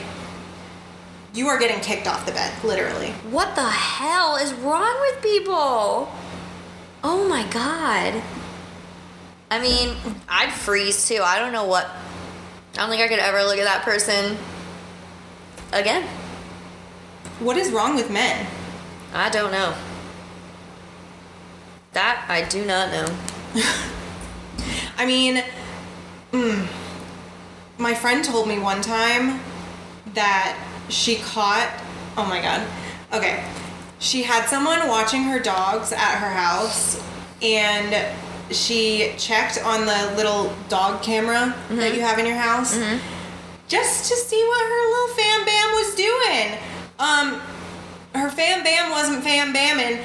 you 1.32 1.46
are 1.48 1.58
getting 1.58 1.80
kicked 1.80 2.06
off 2.06 2.26
the 2.26 2.32
bed, 2.32 2.52
literally. 2.64 3.12
what 3.30 3.54
the 3.54 3.64
hell 3.64 4.36
is 4.36 4.52
wrong 4.54 4.94
with 5.00 5.22
people? 5.22 6.10
Oh 7.02 7.26
my 7.28 7.46
god. 7.50 8.22
I 9.50 9.58
mean, 9.60 9.96
I'd 10.28 10.52
freeze 10.52 11.08
too. 11.08 11.20
I 11.24 11.38
don't 11.38 11.52
know 11.52 11.64
what. 11.64 11.86
I 12.74 12.80
don't 12.80 12.90
think 12.90 13.00
I 13.02 13.08
could 13.08 13.20
ever 13.20 13.42
look 13.44 13.56
at 13.58 13.64
that 13.64 13.84
person 13.84 14.36
again. 15.72 16.06
What 17.40 17.56
is 17.56 17.70
wrong 17.72 17.94
with 17.94 18.10
men? 18.10 18.46
I 19.14 19.30
don't 19.30 19.52
know. 19.52 19.74
That 21.98 22.26
I 22.28 22.42
do 22.42 22.64
not 22.64 22.92
know. 22.92 23.06
I 24.96 25.04
mean, 25.04 25.42
mm, 26.30 26.64
my 27.76 27.92
friend 27.92 28.24
told 28.24 28.46
me 28.46 28.60
one 28.60 28.80
time 28.80 29.40
that 30.14 30.56
she 30.88 31.16
caught. 31.16 31.68
Oh 32.16 32.24
my 32.24 32.40
god. 32.40 32.64
Okay. 33.12 33.44
She 33.98 34.22
had 34.22 34.46
someone 34.46 34.86
watching 34.86 35.24
her 35.24 35.40
dogs 35.40 35.90
at 35.90 36.18
her 36.20 36.30
house, 36.30 37.02
and 37.42 38.16
she 38.54 39.12
checked 39.18 39.60
on 39.64 39.84
the 39.84 40.14
little 40.16 40.54
dog 40.68 41.02
camera 41.02 41.52
that 41.70 41.96
you 41.96 42.00
have 42.00 42.20
in 42.20 42.26
your 42.26 42.36
house 42.36 42.78
just 43.66 44.08
to 44.08 44.14
see 44.14 44.40
what 44.40 44.62
her 44.68 44.82
little 44.92 45.16
fam 45.16 45.44
bam 45.44 45.72
was 45.72 45.94
doing. 45.96 46.58
Um, 47.00 47.40
her 48.14 48.30
fam 48.30 48.62
bam 48.62 48.92
wasn't 48.92 49.24
fam 49.24 49.52
bamming. 49.52 50.04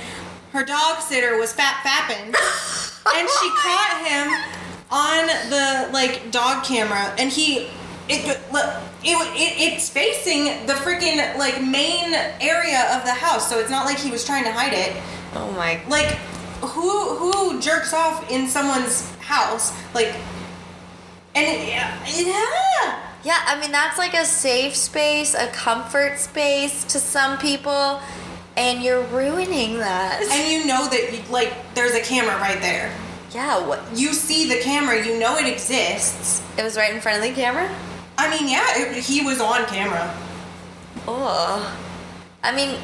Her 0.53 0.63
dog 0.63 1.01
sitter 1.01 1.37
was 1.37 1.51
fap 1.51 1.81
fapping, 1.81 2.25
and 2.27 3.27
she 3.27 3.49
oh 3.49 3.59
caught 3.59 4.05
him 4.05 4.53
on 4.91 5.25
the 5.49 5.91
like 5.91 6.31
dog 6.31 6.63
camera, 6.63 7.13
and 7.17 7.31
he. 7.31 7.67
It, 8.09 8.27
it, 8.27 8.37
it, 9.05 9.73
it's 9.73 9.89
facing 9.89 10.67
the 10.67 10.73
freaking 10.73 11.37
like 11.37 11.63
main 11.63 12.13
area 12.41 12.93
of 12.93 13.05
the 13.05 13.13
house, 13.13 13.49
so 13.49 13.59
it's 13.59 13.69
not 13.69 13.85
like 13.85 13.97
he 13.97 14.11
was 14.11 14.25
trying 14.25 14.43
to 14.43 14.51
hide 14.51 14.73
it. 14.73 14.93
Oh 15.35 15.51
my. 15.53 15.81
Like, 15.87 16.17
who 16.61 17.15
who 17.15 17.61
jerks 17.61 17.93
off 17.93 18.29
in 18.29 18.47
someone's 18.47 19.09
house? 19.15 19.73
Like, 19.95 20.13
and 21.33 21.47
it, 21.47 21.67
yeah, 21.67 22.05
Yeah, 23.23 23.39
I 23.47 23.59
mean 23.59 23.71
that's 23.71 23.97
like 23.97 24.13
a 24.13 24.25
safe 24.25 24.75
space, 24.75 25.33
a 25.33 25.47
comfort 25.47 26.19
space 26.19 26.83
to 26.85 26.99
some 26.99 27.37
people, 27.37 28.01
and 28.57 28.83
you're 28.83 29.03
ruining 29.05 29.79
that. 29.79 30.21
and 30.31 30.51
you 30.51 30.65
know 30.67 30.87
that 30.89 31.11
you, 31.13 31.19
like 31.31 31.53
there's 31.75 31.93
a 31.95 32.01
camera 32.01 32.35
right 32.37 32.61
there. 32.61 32.93
yeah, 33.31 33.65
what? 33.67 33.81
You 33.95 34.13
see 34.13 34.47
the 34.49 34.61
camera, 34.61 35.05
you 35.05 35.19
know 35.19 35.37
it 35.37 35.47
exists. 35.51 36.41
It 36.57 36.63
was 36.63 36.77
right 36.77 36.93
in 36.93 37.01
front 37.01 37.17
of 37.17 37.23
the 37.23 37.33
camera. 37.33 37.69
I 38.17 38.29
mean, 38.29 38.47
yeah, 38.49 38.63
it, 38.75 39.03
he 39.03 39.23
was 39.25 39.41
on 39.41 39.65
camera. 39.65 40.13
Oh, 41.07 41.79
I 42.43 42.55
mean, 42.55 42.77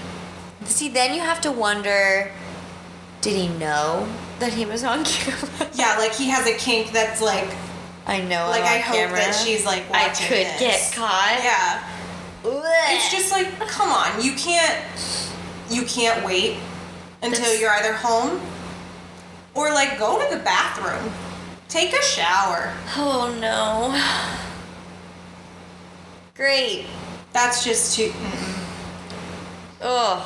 see, 0.66 0.90
then 0.90 1.14
you 1.14 1.22
have 1.22 1.40
to 1.42 1.52
wonder, 1.52 2.32
did 3.22 3.36
he 3.36 3.48
know 3.60 4.08
that 4.40 4.54
he 4.54 4.66
was 4.66 4.84
on 4.84 5.04
camera? 5.06 5.70
Yeah, 5.76 5.98
like 6.00 6.14
he 6.14 6.30
has 6.30 6.48
a 6.48 6.58
kink 6.58 6.92
that's 6.92 7.22
like, 7.22 7.48
I 8.08 8.22
know. 8.22 8.48
like 8.50 8.64
I 8.64 8.80
hope 8.80 8.96
camera. 8.96 9.18
that 9.20 9.36
she's 9.36 9.66
like 9.66 9.84
I 9.92 10.10
could 10.10 10.48
this. 10.48 10.60
get 10.60 10.94
caught. 10.96 11.40
Yeah, 11.44 11.84
Blech. 12.44 12.96
it's 12.96 13.12
just 13.12 13.32
like, 13.32 13.48
come 13.70 13.92
on, 13.92 14.24
you 14.24 14.34
can't, 14.34 14.84
you 15.70 15.84
can't 15.84 16.26
wait 16.26 16.58
until 17.22 17.40
That's- 17.42 17.60
you're 17.60 17.72
either 17.72 17.94
home 17.94 18.40
or 19.54 19.72
like 19.74 19.98
go 20.00 20.18
to 20.24 20.36
the 20.36 20.42
bathroom, 20.44 21.12
take 21.68 21.94
a 21.94 22.02
shower. 22.04 22.74
Oh 22.96 23.36
no. 23.40 23.94
Great. 26.36 26.86
That's 27.34 27.64
just 27.64 27.96
too. 27.96 28.10
mm-mm. 28.10 28.56
Oh. 29.82 30.26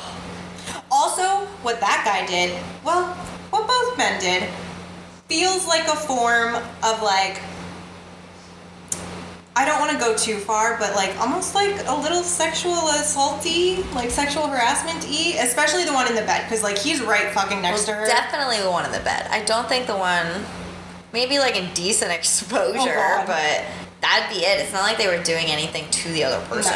Also, 0.90 1.46
what 1.62 1.80
that 1.80 2.02
guy 2.04 2.26
did, 2.26 2.60
well, 2.84 3.06
what 3.50 3.66
both 3.66 3.98
men 3.98 4.20
did, 4.20 4.48
feels 5.28 5.66
like 5.66 5.86
a 5.88 5.96
form 5.96 6.54
of 6.82 7.02
like. 7.02 7.40
I 9.56 9.64
don't 9.64 9.78
want 9.78 9.92
to 9.92 9.98
go 9.98 10.16
too 10.16 10.38
far, 10.38 10.76
but 10.78 10.94
like 10.96 11.16
almost 11.20 11.54
like 11.54 11.70
a 11.86 11.94
little 11.94 12.22
sexual 12.24 12.72
assaulty, 12.74 13.84
like 13.94 14.10
sexual 14.10 14.48
harassment 14.48 15.04
y, 15.08 15.36
especially 15.40 15.84
the 15.84 15.92
one 15.92 16.08
in 16.08 16.16
the 16.16 16.22
bed, 16.22 16.42
because 16.44 16.62
like 16.64 16.76
he's 16.76 17.00
right 17.00 17.32
fucking 17.32 17.62
next 17.62 17.86
Well, 17.86 17.96
to 17.96 18.00
her. 18.02 18.06
definitely 18.06 18.58
the 18.60 18.70
one 18.70 18.84
in 18.84 18.90
the 18.90 18.98
bed. 19.00 19.28
I 19.30 19.44
don't 19.44 19.68
think 19.68 19.86
the 19.86 19.96
one, 19.96 20.26
maybe 21.12 21.38
like 21.38 21.54
a 21.54 21.64
indecent 21.68 22.10
exposure, 22.18 22.80
Oh, 22.98 23.24
but 23.26 23.64
that'd 24.00 24.28
be 24.36 24.42
it. 24.44 24.58
It's 24.60 24.72
not 24.72 24.82
like 24.82 24.98
they 24.98 25.06
were 25.06 25.22
doing 25.22 25.46
anything 25.46 25.88
to 25.88 26.08
the 26.10 26.24
other 26.24 26.44
person, 26.46 26.74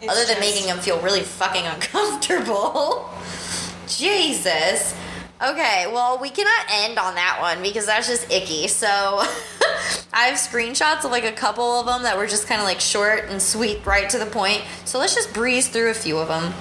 It's 0.00 0.10
other 0.10 0.24
than 0.24 0.36
just- 0.36 0.40
making 0.40 0.66
them 0.68 0.78
feel 0.78 1.00
really 1.00 1.22
fucking 1.22 1.66
uncomfortable. 1.74 3.10
Jesus. 3.88 4.94
Okay, 5.42 5.90
well, 5.92 6.18
we 6.20 6.30
cannot 6.30 6.66
end 6.70 6.96
on 6.98 7.16
that 7.16 7.38
one 7.40 7.60
because 7.60 7.86
that's 7.86 8.06
just 8.08 8.30
icky. 8.30 8.68
So 8.68 8.86
I 10.14 10.26
have 10.26 10.38
screenshots 10.38 11.04
of 11.04 11.10
like 11.10 11.24
a 11.24 11.32
couple 11.32 11.64
of 11.80 11.86
them 11.86 12.04
that 12.04 12.16
were 12.16 12.28
just 12.28 12.46
kind 12.46 12.60
of 12.60 12.66
like 12.66 12.78
short 12.78 13.24
and 13.28 13.42
sweet, 13.42 13.84
right 13.84 14.08
to 14.10 14.18
the 14.18 14.26
point. 14.26 14.62
So 14.84 15.00
let's 15.00 15.12
just 15.14 15.34
breeze 15.34 15.68
through 15.68 15.90
a 15.90 15.94
few 15.94 16.16
of 16.18 16.28
them. 16.28 16.54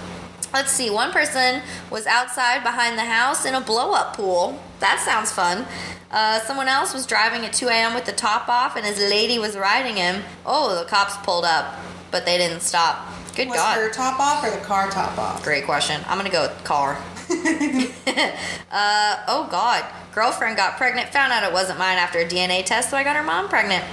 Let's 0.52 0.72
see. 0.72 0.90
One 0.90 1.12
person 1.12 1.62
was 1.92 2.08
outside 2.08 2.64
behind 2.64 2.98
the 2.98 3.04
house 3.06 3.46
in 3.46 3.54
a 3.54 3.62
blow 3.62 3.94
up 3.94 4.18
pool. 4.18 4.60
That 4.80 5.00
sounds 5.06 5.32
fun. 5.32 5.66
Uh, 6.10 6.40
someone 6.42 6.68
else 6.68 6.94
was 6.94 7.06
driving 7.06 7.46
at 7.46 7.54
2 7.54 7.68
a.m. 7.68 7.94
with 7.94 8.06
the 8.06 8.12
top 8.12 8.50
off, 8.50 8.76
and 8.76 8.86
his 8.86 9.00
lady 9.00 9.40
was 9.40 9.56
riding 9.56 9.96
him. 9.96 10.24
Oh, 10.46 10.78
the 10.78 10.86
cops 10.86 11.18
pulled 11.18 11.46
up, 11.46 11.76
but 12.12 12.26
they 12.26 12.38
didn't 12.38 12.62
stop. 12.62 13.08
Good 13.36 13.48
Was 13.50 13.58
God. 13.58 13.78
her 13.78 13.90
top 13.92 14.20
off 14.20 14.44
or 14.44 14.52
the 14.52 14.64
car 14.64 14.92
top 14.92 15.18
off? 15.18 15.44
Great 15.44 15.66
question. 15.66 16.02
I'm 16.08 16.18
gonna 16.18 16.30
go 16.30 16.44
with 16.44 16.64
car. 16.64 17.02
uh, 18.72 19.24
oh 19.28 19.48
God. 19.50 19.86
Girlfriend 20.14 20.58
got 20.58 20.78
pregnant, 20.78 21.10
found 21.10 21.34
out 21.34 21.44
it 21.44 21.52
wasn't 21.52 21.80
mine 21.80 21.98
after 21.98 22.20
a 22.20 22.26
DNA 22.26 22.64
test, 22.64 22.90
so 22.92 22.98
I 22.98 23.04
got 23.04 23.16
her 23.16 23.24
mom 23.24 23.50
pregnant. 23.50 23.84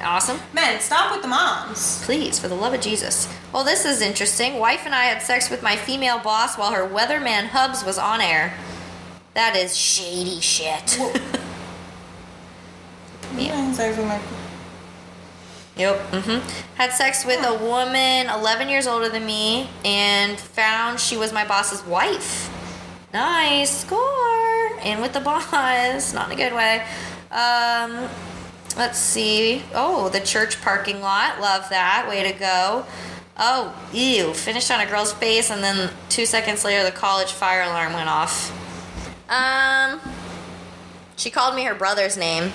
Awesome. 0.00 0.38
Men, 0.52 0.80
stop 0.80 1.12
with 1.12 1.22
the 1.22 1.28
moms. 1.28 2.02
Please, 2.04 2.38
for 2.38 2.48
the 2.48 2.54
love 2.54 2.72
of 2.72 2.80
Jesus. 2.80 3.28
Well, 3.52 3.64
this 3.64 3.84
is 3.84 4.00
interesting. 4.00 4.58
Wife 4.58 4.82
and 4.84 4.94
I 4.94 5.04
had 5.04 5.22
sex 5.22 5.50
with 5.50 5.62
my 5.62 5.76
female 5.76 6.20
boss 6.20 6.56
while 6.56 6.72
her 6.72 6.88
weatherman 6.88 7.48
hubs 7.48 7.84
was 7.84 7.98
on 7.98 8.20
air. 8.20 8.54
That 9.34 9.56
is 9.56 9.76
shady 9.76 10.40
shit. 10.40 10.98
Yeah. 13.36 13.70
Sorry 13.72 13.92
for 13.92 14.02
my- 14.02 14.20
Yep. 15.78 15.96
Mm-hmm. 16.10 16.74
Had 16.74 16.92
sex 16.92 17.24
with 17.24 17.44
a 17.46 17.54
woman 17.64 18.26
11 18.26 18.68
years 18.68 18.88
older 18.88 19.08
than 19.08 19.24
me 19.24 19.70
and 19.84 20.36
found 20.38 20.98
she 20.98 21.16
was 21.16 21.32
my 21.32 21.46
boss's 21.46 21.84
wife. 21.86 22.52
Nice 23.14 23.82
score. 23.82 24.78
And 24.82 25.00
with 25.00 25.12
the 25.12 25.20
boss, 25.20 26.12
not 26.14 26.26
in 26.26 26.32
a 26.32 26.36
good 26.36 26.52
way. 26.52 26.84
Um, 27.30 28.08
let's 28.76 28.98
see. 28.98 29.62
Oh, 29.72 30.08
the 30.08 30.20
church 30.20 30.60
parking 30.60 31.00
lot. 31.00 31.40
Love 31.40 31.68
that. 31.70 32.06
Way 32.08 32.32
to 32.32 32.36
go. 32.36 32.84
Oh, 33.36 33.72
ew. 33.92 34.34
Finished 34.34 34.72
on 34.72 34.80
a 34.80 34.86
girl's 34.86 35.12
face, 35.12 35.48
and 35.48 35.62
then 35.62 35.90
two 36.08 36.26
seconds 36.26 36.64
later, 36.64 36.82
the 36.82 36.90
college 36.90 37.30
fire 37.30 37.62
alarm 37.62 37.92
went 37.92 38.08
off. 38.08 38.50
Um, 39.30 40.00
she 41.16 41.30
called 41.30 41.54
me 41.54 41.62
her 41.64 41.74
brother's 41.74 42.16
name. 42.16 42.50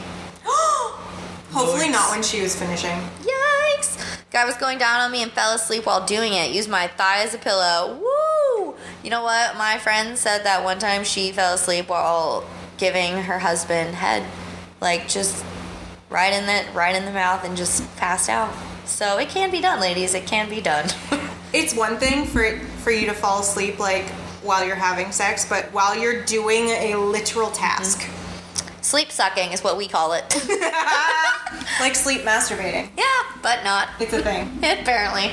Hopefully 1.53 1.89
not 1.89 2.09
when 2.09 2.23
she 2.23 2.41
was 2.41 2.55
finishing. 2.55 2.97
Yikes! 3.21 4.19
Guy 4.31 4.43
was 4.43 4.57
going 4.57 4.79
down 4.79 5.01
on 5.01 5.11
me 5.11 5.21
and 5.21 5.31
fell 5.31 5.53
asleep 5.53 5.85
while 5.85 6.03
doing 6.03 6.33
it. 6.33 6.51
Used 6.51 6.67
my 6.67 6.87
thigh 6.87 7.21
as 7.23 7.35
a 7.35 7.37
pillow. 7.37 7.99
Woo! 8.01 8.75
You 9.03 9.11
know 9.11 9.21
what? 9.21 9.55
My 9.55 9.77
friend 9.77 10.17
said 10.17 10.43
that 10.45 10.63
one 10.63 10.79
time 10.79 11.03
she 11.03 11.31
fell 11.31 11.53
asleep 11.53 11.89
while 11.89 12.43
giving 12.77 13.13
her 13.23 13.37
husband 13.37 13.93
head, 13.93 14.25
like 14.81 15.07
just 15.07 15.45
right 16.09 16.33
in 16.33 16.45
the 16.47 16.65
right 16.73 16.95
in 16.95 17.05
the 17.05 17.11
mouth 17.11 17.43
and 17.43 17.55
just 17.55 17.83
passed 17.97 18.29
out. 18.29 18.51
So 18.85 19.19
it 19.19 19.29
can 19.29 19.51
be 19.51 19.61
done, 19.61 19.79
ladies. 19.79 20.15
It 20.15 20.25
can 20.25 20.49
be 20.49 20.61
done. 20.61 20.89
It's 21.53 21.75
one 21.75 21.97
thing 21.97 22.25
for 22.25 22.57
for 22.81 22.89
you 22.89 23.05
to 23.05 23.13
fall 23.13 23.41
asleep 23.41 23.77
like 23.77 24.09
while 24.41 24.65
you're 24.65 24.75
having 24.75 25.11
sex, 25.11 25.47
but 25.47 25.65
while 25.65 25.95
you're 25.95 26.23
doing 26.25 26.69
a 26.69 26.95
literal 26.95 27.51
task, 27.51 28.09
Sleep 28.83 29.11
sucking 29.11 29.53
is 29.53 29.63
what 29.63 29.77
we 29.77 29.87
call 29.87 30.11
it. 30.11 30.23
like 31.79 31.95
sleep 31.95 32.21
masturbating, 32.21 32.89
yeah, 32.97 33.05
but 33.41 33.63
not. 33.63 33.87
it's 33.99 34.11
a 34.11 34.21
thing. 34.21 34.49
Apparently. 34.57 35.31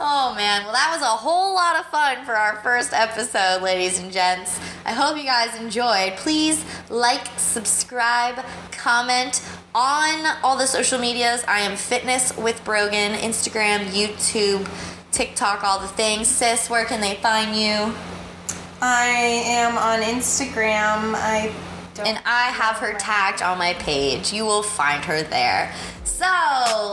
Oh 0.00 0.34
man, 0.34 0.64
well, 0.64 0.72
that 0.72 0.90
was 0.92 1.02
a 1.02 1.04
whole 1.04 1.54
lot 1.54 1.78
of 1.78 1.86
fun 1.86 2.24
for 2.24 2.34
our 2.34 2.56
first 2.62 2.92
episode, 2.92 3.62
ladies 3.62 4.00
and 4.00 4.10
gents. 4.10 4.58
I 4.84 4.92
hope 4.92 5.16
you 5.16 5.22
guys 5.22 5.54
enjoyed. 5.60 6.16
Please 6.16 6.64
like, 6.90 7.26
subscribe, 7.36 8.44
comment 8.72 9.40
on 9.72 10.36
all 10.42 10.58
the 10.58 10.66
social 10.66 10.98
medias. 10.98 11.44
I 11.46 11.60
am 11.60 11.76
Fitness 11.76 12.36
with 12.36 12.64
Brogan, 12.64 13.12
Instagram, 13.12 13.84
YouTube, 13.90 14.68
TikTok, 15.12 15.62
all 15.62 15.78
the 15.78 15.86
things. 15.86 16.26
Sis, 16.26 16.68
where 16.68 16.86
can 16.86 17.00
they 17.00 17.14
find 17.16 17.54
you? 17.54 17.94
I 18.82 19.06
am 19.46 19.78
on 19.78 20.00
Instagram. 20.00 21.14
I. 21.14 21.54
And 22.06 22.18
I 22.24 22.50
have 22.50 22.76
her 22.76 22.94
tagged 22.98 23.42
on 23.42 23.58
my 23.58 23.74
page. 23.74 24.32
You 24.32 24.44
will 24.44 24.62
find 24.62 25.04
her 25.04 25.22
there. 25.22 25.72
So, 26.04 26.26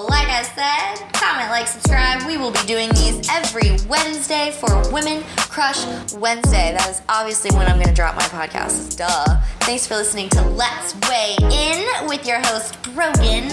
like 0.10 0.28
I 0.30 0.44
said, 0.44 1.12
comment, 1.12 1.50
like, 1.50 1.68
subscribe. 1.68 2.26
We 2.26 2.38
will 2.38 2.52
be 2.52 2.66
doing 2.66 2.90
these 2.90 3.28
every 3.30 3.72
Wednesday 3.90 4.52
for 4.52 4.90
Women 4.92 5.24
Crush 5.36 5.86
Wednesday. 6.14 6.74
That 6.78 6.88
is 6.90 7.02
obviously 7.10 7.52
when 7.58 7.68
I'm 7.68 7.76
going 7.76 7.90
to 7.90 7.94
drop 7.94 8.16
my 8.16 8.24
podcast. 8.24 8.98
Duh. 8.98 9.42
Thanks 9.62 9.86
for 9.86 9.96
listening 9.96 10.30
to 10.30 10.42
Let's 10.42 10.96
Weigh 11.10 11.36
In 11.42 12.08
with 12.08 12.26
your 12.26 12.40
host, 12.40 12.82
Brogan. 12.84 13.52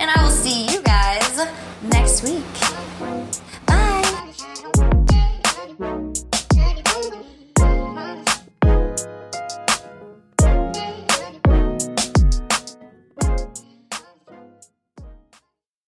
And 0.00 0.10
I 0.10 0.22
will 0.22 0.30
see 0.30 0.66
you 0.66 0.82
guys 0.82 1.46
next 1.82 2.24
week. 2.24 2.91